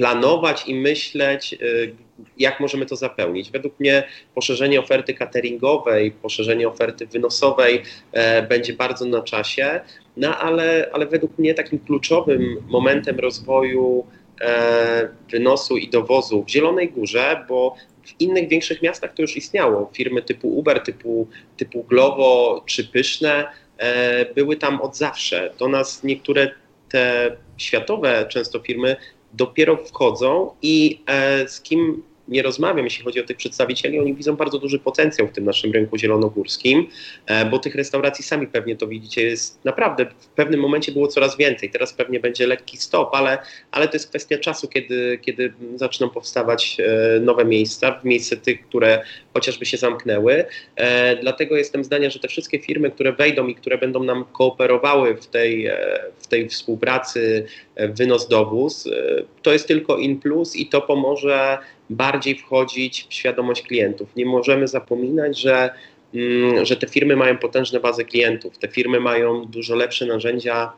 planować 0.00 0.68
i 0.68 0.74
myśleć, 0.74 1.54
y, 1.62 1.94
jak 2.38 2.60
możemy 2.60 2.86
to 2.86 2.96
zapełnić. 2.96 3.50
Według 3.50 3.80
mnie 3.80 4.02
poszerzenie 4.34 4.80
oferty 4.80 5.14
cateringowej, 5.14 6.10
poszerzenie 6.10 6.68
oferty 6.68 7.06
wynosowej 7.06 7.82
e, 8.12 8.42
będzie 8.42 8.72
bardzo 8.72 9.04
na 9.04 9.22
czasie, 9.22 9.80
no 10.16 10.38
ale, 10.38 10.90
ale 10.92 11.06
według 11.06 11.38
mnie 11.38 11.54
takim 11.54 11.78
kluczowym 11.78 12.56
momentem 12.68 13.18
rozwoju 13.18 14.06
e, 14.40 15.08
wynosu 15.30 15.76
i 15.76 15.88
dowozu 15.88 16.44
w 16.44 16.50
Zielonej 16.50 16.88
Górze, 16.88 17.44
bo 17.48 17.74
w 18.04 18.20
innych 18.20 18.48
większych 18.48 18.82
miastach 18.82 19.14
to 19.14 19.22
już 19.22 19.36
istniało. 19.36 19.90
Firmy 19.92 20.22
typu 20.22 20.58
Uber, 20.58 20.80
typu, 20.80 21.28
typu 21.56 21.84
Glovo 21.84 22.62
czy 22.66 22.84
Pyszne 22.84 23.46
e, 23.78 24.34
były 24.34 24.56
tam 24.56 24.80
od 24.80 24.96
zawsze. 24.96 25.50
Do 25.58 25.68
nas 25.68 26.04
niektóre 26.04 26.50
te 26.88 27.36
światowe 27.56 28.26
często 28.28 28.60
firmy 28.60 28.96
dopiero 29.32 29.76
wchodzą 29.76 30.54
i 30.62 31.02
e, 31.06 31.48
z 31.48 31.60
kim 31.60 32.02
nie 32.30 32.42
rozmawiam, 32.42 32.84
jeśli 32.84 33.04
chodzi 33.04 33.20
o 33.20 33.24
tych 33.24 33.36
przedstawicieli, 33.36 34.00
oni 34.00 34.14
widzą 34.14 34.36
bardzo 34.36 34.58
duży 34.58 34.78
potencjał 34.78 35.28
w 35.28 35.32
tym 35.32 35.44
naszym 35.44 35.72
rynku 35.72 35.98
zielonogórskim, 35.98 36.86
e, 37.26 37.46
bo 37.46 37.58
tych 37.58 37.74
restauracji 37.74 38.24
sami 38.24 38.46
pewnie 38.46 38.76
to 38.76 38.86
widzicie, 38.86 39.22
jest 39.22 39.64
naprawdę 39.64 40.06
w 40.18 40.26
pewnym 40.26 40.60
momencie 40.60 40.92
było 40.92 41.08
coraz 41.08 41.36
więcej. 41.36 41.70
Teraz 41.70 41.92
pewnie 41.92 42.20
będzie 42.20 42.46
lekki 42.46 42.76
stop, 42.76 43.14
ale, 43.14 43.38
ale 43.70 43.88
to 43.88 43.94
jest 43.94 44.08
kwestia 44.08 44.38
czasu, 44.38 44.68
kiedy, 44.68 45.18
kiedy 45.22 45.52
zaczną 45.74 46.10
powstawać 46.10 46.76
e, 46.80 47.20
nowe 47.20 47.44
miejsca, 47.44 48.00
w 48.00 48.04
miejsce 48.04 48.36
tych, 48.36 48.66
które 48.66 49.02
chociażby 49.34 49.66
się 49.66 49.76
zamknęły. 49.76 50.44
E, 50.76 51.16
dlatego 51.16 51.56
jestem 51.56 51.84
zdania, 51.84 52.10
że 52.10 52.18
te 52.18 52.28
wszystkie 52.28 52.58
firmy, 52.58 52.90
które 52.90 53.12
wejdą 53.12 53.46
i 53.46 53.54
które 53.54 53.78
będą 53.78 54.04
nam 54.04 54.24
kooperowały 54.24 55.14
w 55.14 55.26
tej, 55.26 55.70
w 56.18 56.26
tej 56.26 56.48
współpracy 56.48 57.46
wynos-dowóz, 57.76 58.88
to 59.42 59.52
jest 59.52 59.68
tylko 59.68 59.96
in 59.96 60.20
plus 60.20 60.56
i 60.56 60.66
to 60.66 60.80
pomoże 60.80 61.58
bardziej 61.90 62.38
wchodzić 62.38 63.06
w 63.08 63.14
świadomość 63.14 63.62
klientów. 63.62 64.16
Nie 64.16 64.26
możemy 64.26 64.68
zapominać, 64.68 65.40
że, 65.40 65.70
mm, 66.14 66.64
że 66.66 66.76
te 66.76 66.86
firmy 66.86 67.16
mają 67.16 67.38
potężne 67.38 67.80
bazy 67.80 68.04
klientów, 68.04 68.58
te 68.58 68.68
firmy 68.68 69.00
mają 69.00 69.44
dużo 69.44 69.74
lepsze 69.74 70.06
narzędzia 70.06 70.72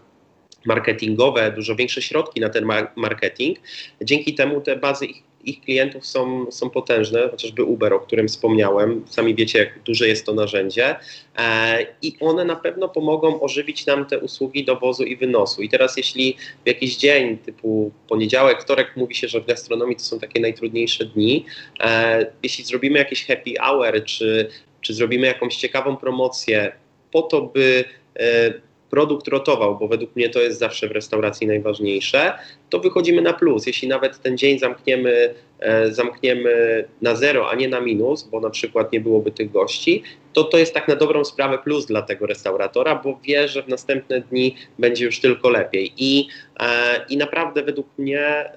marketingowe, 0.67 1.53
dużo 1.53 1.77
większe 1.77 2.03
środki 2.03 2.41
na 2.41 2.49
ten 2.49 2.65
marketing. 2.97 3.59
Dzięki 4.01 4.35
temu 4.35 4.61
te 4.61 4.77
bazy 4.77 5.07
ich 5.07 5.23
ich 5.45 5.61
klientów 5.61 6.07
są, 6.07 6.51
są 6.51 6.71
potężne, 6.71 7.29
chociażby 7.31 7.65
Uber, 7.65 7.93
o 7.93 8.01
którym 8.01 8.29
wspomniałem. 8.29 9.05
Sami 9.09 9.35
wiecie, 9.35 9.59
jak 9.59 9.83
duże 9.83 10.09
jest 10.09 10.27
to 10.27 10.35
narzędzie. 10.35 10.97
E, 11.39 11.87
I 12.03 12.17
one 12.21 12.45
na 12.45 12.57
pewno 12.57 12.89
pomogą 12.89 13.41
ożywić 13.41 13.87
nam 13.87 14.07
te 14.07 14.19
usługi 14.19 14.65
dowozu 14.65 15.05
i 15.05 15.17
wynosu. 15.17 15.63
I 15.63 15.69
teraz, 15.69 15.97
jeśli 15.97 16.37
w 16.65 16.67
jakiś 16.67 16.97
dzień, 16.97 17.39
typu 17.39 17.93
poniedziałek, 18.09 18.63
wtorek, 18.63 18.97
mówi 18.97 19.15
się, 19.15 19.29
że 19.29 19.41
w 19.41 19.47
gastronomii 19.47 19.97
to 19.97 20.03
są 20.03 20.19
takie 20.19 20.41
najtrudniejsze 20.41 21.05
dni, 21.05 21.47
e, 21.81 22.27
jeśli 22.43 22.65
zrobimy 22.65 22.99
jakiś 22.99 23.27
happy 23.27 23.55
hour, 23.61 24.05
czy, 24.05 24.49
czy 24.81 24.95
zrobimy 24.95 25.27
jakąś 25.27 25.57
ciekawą 25.57 25.97
promocję, 25.97 26.73
po 27.11 27.23
to, 27.23 27.43
by 27.43 27.85
e, 28.17 28.53
produkt 28.93 29.29
rotował, 29.29 29.79
bo 29.79 29.89
według 29.89 30.17
mnie 30.17 30.29
to 30.29 30.41
jest 30.41 30.59
zawsze 30.59 30.89
w 30.89 30.91
restauracji 30.91 31.47
najważniejsze, 31.47 32.33
to 32.71 32.79
wychodzimy 32.79 33.23
na 33.23 33.33
plus. 33.33 33.67
Jeśli 33.67 33.89
nawet 33.89 34.23
ten 34.23 34.39
dzień 34.39 34.59
zamkniemy, 34.59 35.35
e, 35.61 35.93
zamkniemy 35.93 36.85
na 37.03 37.15
zero, 37.15 37.51
a 37.51 37.55
nie 37.55 37.69
na 37.69 37.81
minus, 37.81 38.23
bo 38.23 38.41
na 38.41 38.51
przykład 38.51 38.93
nie 38.93 39.01
byłoby 39.01 39.31
tych 39.31 39.51
gości, 39.51 40.03
to 40.33 40.45
to 40.45 40.59
jest 40.59 40.75
tak 40.75 40.89
na 40.89 40.97
dobrą 40.97 41.25
sprawę 41.25 41.59
plus 41.59 41.87
dla 41.87 42.03
tego 42.03 42.27
restauratora, 42.27 42.95
bo 42.95 43.21
wie, 43.25 43.49
że 43.49 43.63
w 43.63 43.69
następne 43.69 44.21
dni 44.21 44.57
będzie 44.79 45.05
już 45.05 45.21
tylko 45.21 45.51
lepiej. 45.51 45.93
I, 45.97 46.29
e, 46.61 46.67
i 47.09 47.17
naprawdę 47.17 47.63
według 47.63 47.87
mnie 47.99 48.21
e, 48.21 48.53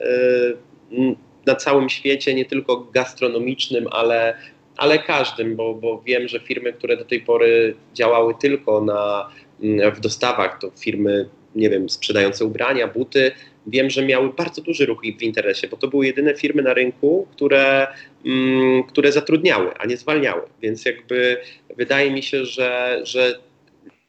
na 1.46 1.56
całym 1.56 1.90
świecie, 1.90 2.34
nie 2.34 2.46
tylko 2.46 2.78
gastronomicznym, 2.94 3.88
ale 3.92 4.36
ale 4.78 5.00
każdym, 5.00 5.56
bo, 5.56 5.74
bo 5.74 6.02
wiem, 6.06 6.28
że 6.28 6.40
firmy, 6.40 6.74
które 6.74 6.98
do 6.98 7.06
tej 7.06 7.22
pory 7.22 7.76
działały 7.94 8.34
tylko 8.42 8.82
na 8.82 9.30
w 9.96 10.00
dostawach, 10.00 10.60
to 10.60 10.72
firmy, 10.80 11.30
nie 11.56 11.70
wiem, 11.70 11.90
sprzedające 11.90 12.46
ubrania, 12.46 12.88
buty, 12.88 13.32
wiem, 13.68 13.90
że 13.90 14.06
miały 14.06 14.34
bardzo 14.34 14.62
duży 14.62 14.86
ruch 14.86 15.02
w 15.20 15.24
interesie, 15.24 15.68
bo 15.68 15.78
to 15.78 15.88
były 15.88 16.06
jedyne 16.06 16.36
firmy 16.36 16.62
na 16.62 16.74
rynku, 16.74 17.28
które, 17.32 17.88
mm, 18.26 18.84
które 18.84 19.12
zatrudniały, 19.12 19.78
a 19.78 19.86
nie 19.86 19.98
zwalniały. 19.98 20.42
Więc 20.62 20.86
jakby 20.86 21.38
wydaje 21.78 22.12
mi 22.12 22.24
się, 22.24 22.46
że, 22.46 23.02
że 23.04 23.40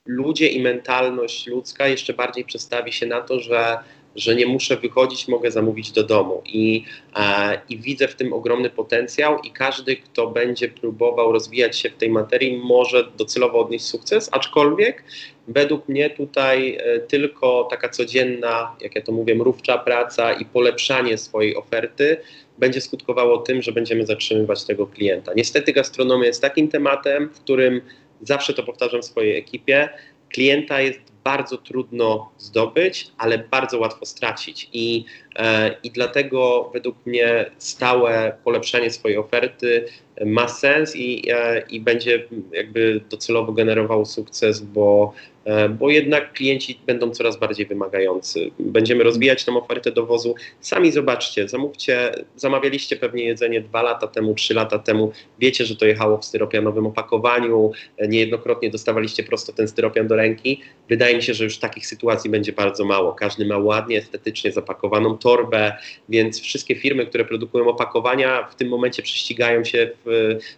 ludzie 0.07 0.49
i 0.49 0.63
mentalność 0.63 1.47
ludzka 1.47 1.89
jeszcze 1.89 2.15
bardziej 2.15 2.45
przestawi 2.45 2.93
się 2.93 3.07
na 3.07 3.21
to, 3.21 3.41
że 3.41 3.79
że 4.17 4.35
nie 4.35 4.47
muszę 4.47 4.77
wychodzić, 4.77 5.29
mogę 5.29 5.51
zamówić 5.51 5.93
do 5.93 6.05
domu. 6.05 6.43
I, 6.45 6.85
e, 7.17 7.61
I 7.69 7.79
widzę 7.79 8.09
w 8.09 8.15
tym 8.15 8.33
ogromny 8.33 8.71
potencjał, 8.71 9.39
i 9.39 9.51
każdy, 9.51 9.97
kto 9.97 10.27
będzie 10.27 10.69
próbował 10.69 11.33
rozwijać 11.33 11.79
się 11.79 11.91
w 11.91 11.97
tej 11.97 12.11
materii, 12.11 12.57
może 12.57 13.05
docelowo 13.17 13.61
odnieść 13.61 13.85
sukces, 13.85 14.29
aczkolwiek 14.33 15.05
według 15.49 15.89
mnie 15.89 16.11
tutaj 16.11 16.79
e, 16.81 17.01
tylko 17.01 17.69
taka 17.71 17.89
codzienna, 17.89 18.77
jak 18.81 18.95
ja 18.95 19.03
to 19.03 19.13
mówię, 19.13 19.35
mrówcza 19.35 19.79
praca 19.79 20.33
i 20.33 20.45
polepszanie 20.45 21.19
swojej 21.19 21.57
oferty 21.57 22.17
będzie 22.59 22.81
skutkowało 22.81 23.39
tym, 23.39 23.63
że 23.63 23.73
będziemy 23.73 24.07
zatrzymywać 24.07 24.65
tego 24.65 24.87
klienta. 24.87 25.33
Niestety 25.37 25.73
gastronomia 25.73 26.27
jest 26.27 26.43
takim 26.43 26.69
tematem, 26.69 27.29
w 27.29 27.41
którym 27.41 27.81
zawsze 28.23 28.55
to 28.55 28.63
powtarzam 28.63 29.03
swojej 29.03 29.39
ekipie, 29.39 29.89
klienta 30.29 30.81
jest 30.81 31.01
bardzo 31.27 31.57
trudno 31.59 32.31
zdobyć, 32.39 33.11
ale 33.19 33.39
bardzo 33.39 33.79
łatwo 33.79 34.07
stracić. 34.07 34.69
I, 34.73 35.05
e, 35.37 35.77
i 35.83 35.91
dlatego 35.91 36.71
według 36.73 37.07
mnie 37.07 37.51
stałe 37.59 38.39
polepszanie 38.45 38.91
swojej 38.91 39.19
oferty 39.19 39.87
ma 40.25 40.49
sens 40.49 40.97
i, 40.97 41.31
e, 41.31 41.63
i 41.71 41.81
będzie 41.81 42.25
jakby 42.53 43.01
docelowo 43.11 43.53
generował 43.53 44.07
sukces, 44.07 44.61
bo, 44.61 45.15
E, 45.47 45.69
bo 45.69 45.91
jednak 45.91 46.33
klienci 46.33 46.79
będą 46.87 47.11
coraz 47.11 47.37
bardziej 47.37 47.67
wymagający. 47.67 48.51
Będziemy 48.59 49.05
rozwijać 49.05 49.45
tą 49.45 49.63
ofertę 49.63 49.93
dowozu. 49.93 50.35
Sami 50.61 50.93
zobaczcie, 50.93 51.49
zamówcie, 51.49 52.13
zamawialiście 52.37 52.97
pewnie 52.97 53.25
jedzenie 53.25 53.61
dwa 53.61 53.83
lata 53.83 54.07
temu, 54.07 54.35
trzy 54.35 54.55
lata 54.55 54.79
temu, 54.79 55.13
wiecie, 55.39 55.65
że 55.65 55.77
to 55.77 55.87
jechało 55.87 56.19
w 56.19 56.25
styropianowym 56.25 56.87
opakowaniu, 56.87 57.73
niejednokrotnie 58.09 58.71
dostawaliście 58.71 59.23
prosto 59.23 59.53
ten 59.53 59.69
styropian 59.69 60.07
do 60.07 60.17
ręki. 60.17 60.61
Wydaje 60.89 61.17
mi 61.17 61.23
się, 61.23 61.35
że 61.35 61.45
już 61.45 61.59
takich 61.59 61.87
sytuacji 61.87 62.31
będzie 62.31 62.53
bardzo 62.53 62.85
mało. 62.85 63.13
Każdy 63.13 63.47
ma 63.47 63.59
ładnie, 63.59 63.99
estetycznie 63.99 64.53
zapakowaną 64.53 65.19
torbę, 65.19 65.73
więc 66.09 66.41
wszystkie 66.41 66.75
firmy, 66.75 67.07
które 67.07 67.25
produkują 67.25 67.69
opakowania, 67.69 68.49
w 68.51 68.55
tym 68.55 68.69
momencie 68.69 69.03
prześcigają 69.03 69.65
się 69.65 69.91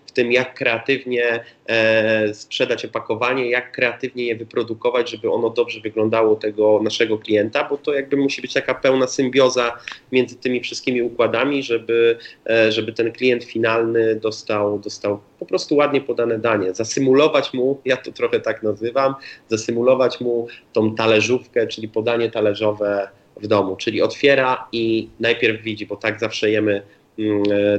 w, 0.07 0.13
tym, 0.13 0.33
jak 0.33 0.55
kreatywnie 0.55 1.45
e, 1.67 2.35
sprzedać 2.35 2.85
opakowanie, 2.85 3.51
jak 3.51 3.73
kreatywnie 3.73 4.25
je 4.25 4.37
wyprodukować, 4.37 5.11
żeby 5.11 5.31
ono 5.31 5.51
dobrze 5.51 5.81
wyglądało 5.81 6.37
tego 6.37 6.81
naszego 6.83 7.19
klienta, 7.19 7.65
bo 7.65 7.79
to 7.79 7.95
jakby 7.95 8.17
musi 8.17 8.43
być 8.43 8.53
taka 8.53 8.75
pełna 8.75 9.07
symbioza 9.07 9.79
między 10.13 10.37
tymi 10.37 10.61
wszystkimi 10.61 11.03
układami, 11.03 11.63
żeby, 11.63 12.19
e, 12.51 12.73
żeby 12.73 12.93
ten 12.93 13.13
klient 13.13 13.45
finalny 13.45 14.17
dostał, 14.17 14.79
dostał 14.79 15.21
po 15.39 15.47
prostu 15.47 15.77
ładnie 15.77 16.01
podane 16.01 16.39
danie. 16.39 16.75
Zasymulować 16.75 17.53
mu, 17.53 17.81
ja 17.85 17.97
to 17.97 18.13
trochę 18.13 18.41
tak 18.41 18.63
nazywam, 18.63 19.15
zasymulować 19.49 20.21
mu 20.21 20.47
tą 20.73 20.95
talerzówkę, 20.95 21.67
czyli 21.67 21.89
podanie 21.89 22.31
talerzowe 22.31 23.09
w 23.41 23.47
domu, 23.47 23.77
czyli 23.77 24.03
otwiera 24.03 24.69
i 24.73 25.09
najpierw 25.21 25.63
widzi, 25.63 25.87
bo 25.87 25.97
tak 25.97 26.21
zawsze 26.21 26.51
jemy 26.51 26.83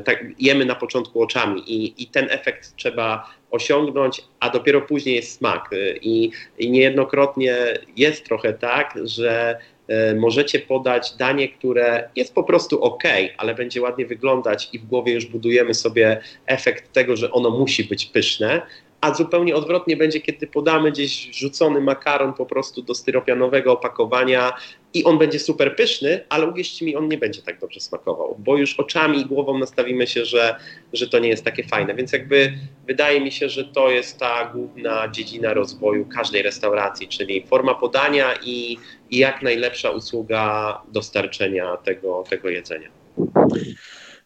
tak, 0.05 0.25
jemy 0.39 0.65
na 0.65 0.75
początku 0.75 1.21
oczami 1.21 1.63
i, 1.67 2.03
i 2.03 2.07
ten 2.07 2.27
efekt 2.29 2.75
trzeba 2.75 3.29
osiągnąć, 3.51 4.21
a 4.39 4.49
dopiero 4.49 4.81
później 4.81 5.15
jest 5.15 5.37
smak. 5.37 5.73
E, 5.73 5.97
I, 5.97 6.31
I 6.57 6.71
niejednokrotnie 6.71 7.55
jest 7.97 8.25
trochę 8.25 8.53
tak, 8.53 8.93
że 9.03 9.59
e, 9.87 10.15
możecie 10.15 10.59
podać 10.59 11.15
danie, 11.17 11.49
które 11.49 12.09
jest 12.15 12.33
po 12.33 12.43
prostu 12.43 12.83
ok, 12.83 13.03
ale 13.37 13.55
będzie 13.55 13.81
ładnie 13.81 14.05
wyglądać 14.05 14.69
i 14.73 14.79
w 14.79 14.85
głowie 14.85 15.13
już 15.13 15.25
budujemy 15.25 15.73
sobie 15.73 16.21
efekt 16.45 16.93
tego, 16.93 17.15
że 17.15 17.31
ono 17.31 17.49
musi 17.49 17.83
być 17.83 18.05
pyszne, 18.05 18.61
a 19.01 19.13
zupełnie 19.13 19.55
odwrotnie 19.55 19.97
będzie, 19.97 20.21
kiedy 20.21 20.47
podamy 20.47 20.91
gdzieś 20.91 21.29
rzucony 21.31 21.81
makaron 21.81 22.33
po 22.33 22.45
prostu 22.45 22.81
do 22.81 22.95
styropianowego 22.95 23.73
opakowania 23.73 24.53
i 24.93 25.03
on 25.03 25.17
będzie 25.17 25.39
super 25.39 25.75
pyszny, 25.75 26.25
ale 26.29 26.47
uwierzcie 26.47 26.85
mi, 26.85 26.95
on 26.95 27.07
nie 27.07 27.17
będzie 27.17 27.41
tak 27.41 27.59
dobrze 27.59 27.79
smakował, 27.79 28.35
bo 28.39 28.57
już 28.57 28.79
oczami 28.79 29.19
i 29.19 29.25
głową 29.25 29.57
nastawimy 29.57 30.07
się, 30.07 30.25
że, 30.25 30.55
że 30.93 31.07
to 31.07 31.19
nie 31.19 31.29
jest 31.29 31.45
takie 31.45 31.63
fajne. 31.63 31.95
Więc 31.95 32.13
jakby 32.13 32.53
wydaje 32.87 33.21
mi 33.21 33.31
się, 33.31 33.49
że 33.49 33.65
to 33.65 33.89
jest 33.89 34.19
ta 34.19 34.45
główna 34.45 35.07
dziedzina 35.11 35.53
rozwoju 35.53 36.05
każdej 36.05 36.41
restauracji, 36.41 37.07
czyli 37.07 37.47
forma 37.47 37.75
podania 37.75 38.33
i, 38.43 38.77
i 39.11 39.17
jak 39.17 39.41
najlepsza 39.41 39.89
usługa 39.89 40.81
dostarczenia 40.91 41.77
tego, 41.77 42.23
tego 42.29 42.49
jedzenia. 42.49 42.89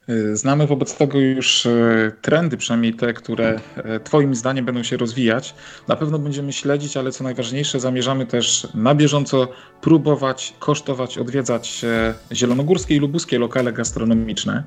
Y, 0.10 0.38
znamy 0.38 0.68
wobec 0.68 0.96
tego 0.96 1.20
już 1.20 1.66
y, 1.66 2.12
trendy, 2.22 2.58
przynajmniej 2.58 2.94
te, 2.94 3.14
które 3.14 3.60
y, 3.96 4.00
Twoim 4.04 4.36
zdaniem 4.36 4.66
będą 4.66 4.84
się 4.84 4.98
rozwijać. 4.98 5.56
Na 5.88 5.96
pewno 5.96 6.20
będziemy 6.20 6.54
śledzić, 6.54 6.98
ale 6.98 7.12
co 7.12 7.24
najważniejsze, 7.24 7.80
zamierzamy 7.80 8.26
też 8.26 8.68
na 8.74 8.96
bieżąco 8.96 9.48
próbować, 9.82 10.54
kosztować, 10.60 11.18
odwiedzać 11.18 11.86
zielonogórskie 12.32 12.96
i 12.96 13.00
lubuskie 13.00 13.40
lokale 13.40 13.74
gastronomiczne. 13.74 14.64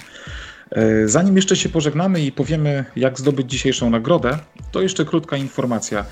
Zanim 1.05 1.37
jeszcze 1.37 1.57
się 1.57 1.69
pożegnamy 1.69 2.21
i 2.21 2.33
powiemy, 2.33 2.85
jak 2.97 3.19
zdobyć 3.19 3.51
dzisiejszą 3.51 3.91
nagrodę, 3.91 4.39
to 4.73 4.83
jeszcze 4.83 5.05
krótka 5.05 5.37
informacja. 5.37 6.05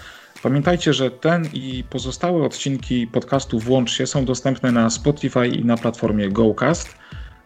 Pamiętajcie, 0.43 0.93
że 0.93 1.11
ten 1.11 1.49
i 1.53 1.85
pozostałe 1.91 2.45
odcinki 2.45 3.07
podcastu 3.07 3.59
Włącz 3.59 3.93
się 3.93 4.07
są 4.07 4.25
dostępne 4.25 4.73
na 4.73 4.91
Spotify 4.91 5.49
i 5.49 5.65
na 5.65 5.77
platformie 5.77 6.29
GoCast. 6.29 6.89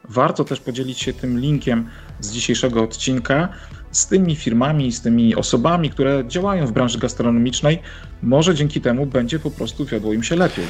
Warto 0.08 0.44
też 0.44 0.60
podzielić 0.60 1.00
się 1.00 1.12
tym 1.12 1.40
linkiem 1.40 1.88
z 2.20 2.30
dzisiejszego 2.30 2.82
odcinka 2.82 3.48
z 3.90 4.06
tymi 4.06 4.36
firmami, 4.36 4.92
z 4.92 5.00
tymi 5.00 5.36
osobami, 5.36 5.90
które 5.90 6.24
działają 6.28 6.66
w 6.66 6.72
branży 6.72 6.98
gastronomicznej. 6.98 7.82
Może 8.22 8.54
dzięki 8.54 8.80
temu 8.80 9.06
będzie 9.06 9.38
po 9.38 9.50
prostu 9.50 9.84
wiodło 9.84 10.12
im 10.12 10.22
się 10.22 10.36
lepiej. 10.36 10.64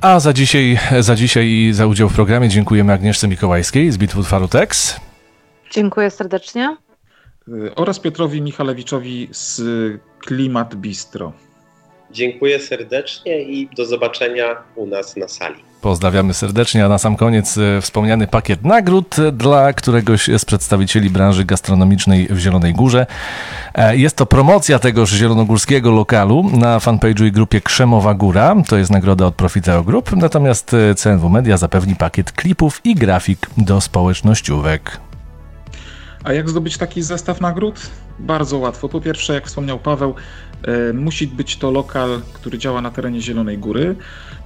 A 0.00 0.20
za 0.20 0.32
dzisiaj, 0.32 0.78
za 1.00 1.14
dzisiaj 1.14 1.46
i 1.46 1.72
za 1.72 1.86
udział 1.86 2.08
w 2.08 2.14
programie 2.14 2.48
dziękujemy 2.48 2.92
Agnieszce 2.92 3.28
Mikołajskiej 3.28 3.92
z 3.92 3.98
Bitwood 3.98 4.26
Farutex. 4.26 5.00
Dziękuję 5.70 6.10
serdecznie. 6.10 6.76
Y, 7.48 7.74
oraz 7.74 8.00
Piotrowi 8.00 8.42
Michalewiczowi 8.42 9.28
z 9.32 9.62
Klimat 10.18 10.74
Bistro. 10.74 11.32
Dziękuję 12.10 12.58
serdecznie 12.58 13.42
i 13.42 13.68
do 13.76 13.86
zobaczenia 13.86 14.56
u 14.76 14.86
nas 14.86 15.16
na 15.16 15.28
sali. 15.28 15.68
Pozdrawiamy 15.80 16.34
serdecznie, 16.34 16.84
a 16.84 16.88
na 16.88 16.98
sam 16.98 17.16
koniec 17.16 17.58
e, 17.58 17.80
wspomniany 17.80 18.26
pakiet 18.26 18.64
nagród 18.64 19.16
dla 19.32 19.72
któregoś 19.72 20.30
z 20.38 20.44
przedstawicieli 20.44 21.10
branży 21.10 21.44
gastronomicznej 21.44 22.26
w 22.30 22.38
Zielonej 22.38 22.74
Górze. 22.74 23.06
E, 23.74 23.96
jest 23.96 24.16
to 24.16 24.26
promocja 24.26 24.78
tegoż 24.78 25.10
zielonogórskiego 25.10 25.90
lokalu 25.90 26.50
na 26.52 26.78
fanpage'u 26.78 27.26
i 27.26 27.32
grupie 27.32 27.60
Krzemowa 27.60 28.14
Góra. 28.14 28.56
To 28.68 28.76
jest 28.76 28.90
nagroda 28.90 29.26
od 29.26 29.34
Profiteo 29.34 29.84
Group, 29.84 30.16
natomiast 30.16 30.74
e, 30.74 30.94
CNW 30.94 31.28
Media 31.28 31.56
zapewni 31.56 31.96
pakiet 31.96 32.32
klipów 32.32 32.80
i 32.84 32.94
grafik 32.94 33.46
do 33.56 33.80
społecznościówek. 33.80 35.00
A 36.24 36.32
jak 36.32 36.50
zdobyć 36.50 36.78
taki 36.78 37.02
zestaw 37.02 37.40
nagród? 37.40 37.80
Bardzo 38.18 38.58
łatwo. 38.58 38.88
Po 38.88 39.00
pierwsze, 39.00 39.34
jak 39.34 39.46
wspomniał 39.46 39.78
Paweł, 39.78 40.14
musi 40.94 41.26
być 41.26 41.56
to 41.56 41.70
lokal, 41.70 42.20
który 42.32 42.58
działa 42.58 42.80
na 42.80 42.90
terenie 42.90 43.20
Zielonej 43.20 43.58
Góry. 43.58 43.96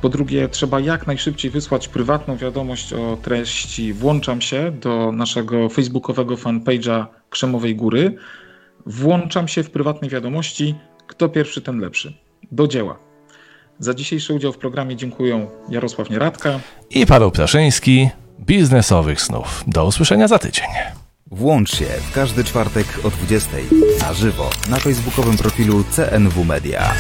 Po 0.00 0.08
drugie, 0.08 0.48
trzeba 0.48 0.80
jak 0.80 1.06
najszybciej 1.06 1.50
wysłać 1.50 1.88
prywatną 1.88 2.36
wiadomość 2.36 2.92
o 2.92 3.18
treści 3.22 3.92
Włączam 3.92 4.40
się 4.40 4.70
do 4.70 5.12
naszego 5.12 5.68
facebookowego 5.68 6.34
fanpage'a 6.34 7.06
Krzemowej 7.30 7.76
Góry. 7.76 8.16
Włączam 8.86 9.48
się 9.48 9.62
w 9.62 9.70
prywatnej 9.70 10.10
wiadomości. 10.10 10.74
Kto 11.06 11.28
pierwszy, 11.28 11.62
ten 11.62 11.78
lepszy. 11.78 12.14
Do 12.52 12.68
dzieła. 12.68 12.98
Za 13.78 13.94
dzisiejszy 13.94 14.34
udział 14.34 14.52
w 14.52 14.58
programie 14.58 14.96
dziękuję 14.96 15.46
Jarosław 15.68 16.10
Nieradka 16.10 16.60
i 16.90 17.06
Paweł 17.06 17.30
Ptaszyński. 17.30 18.08
Biznesowych 18.40 19.20
snów. 19.20 19.64
Do 19.66 19.86
usłyszenia 19.86 20.28
za 20.28 20.38
tydzień. 20.38 20.66
Włącz 21.32 21.76
się 21.76 21.84
w 21.84 22.14
każdy 22.14 22.44
czwartek 22.44 22.86
o 23.04 23.10
20 23.10 23.50
na 24.00 24.14
żywo 24.14 24.50
na 24.70 24.76
facebookowym 24.76 25.36
profilu 25.36 25.84
CNW 25.84 26.44
Media. 26.44 26.94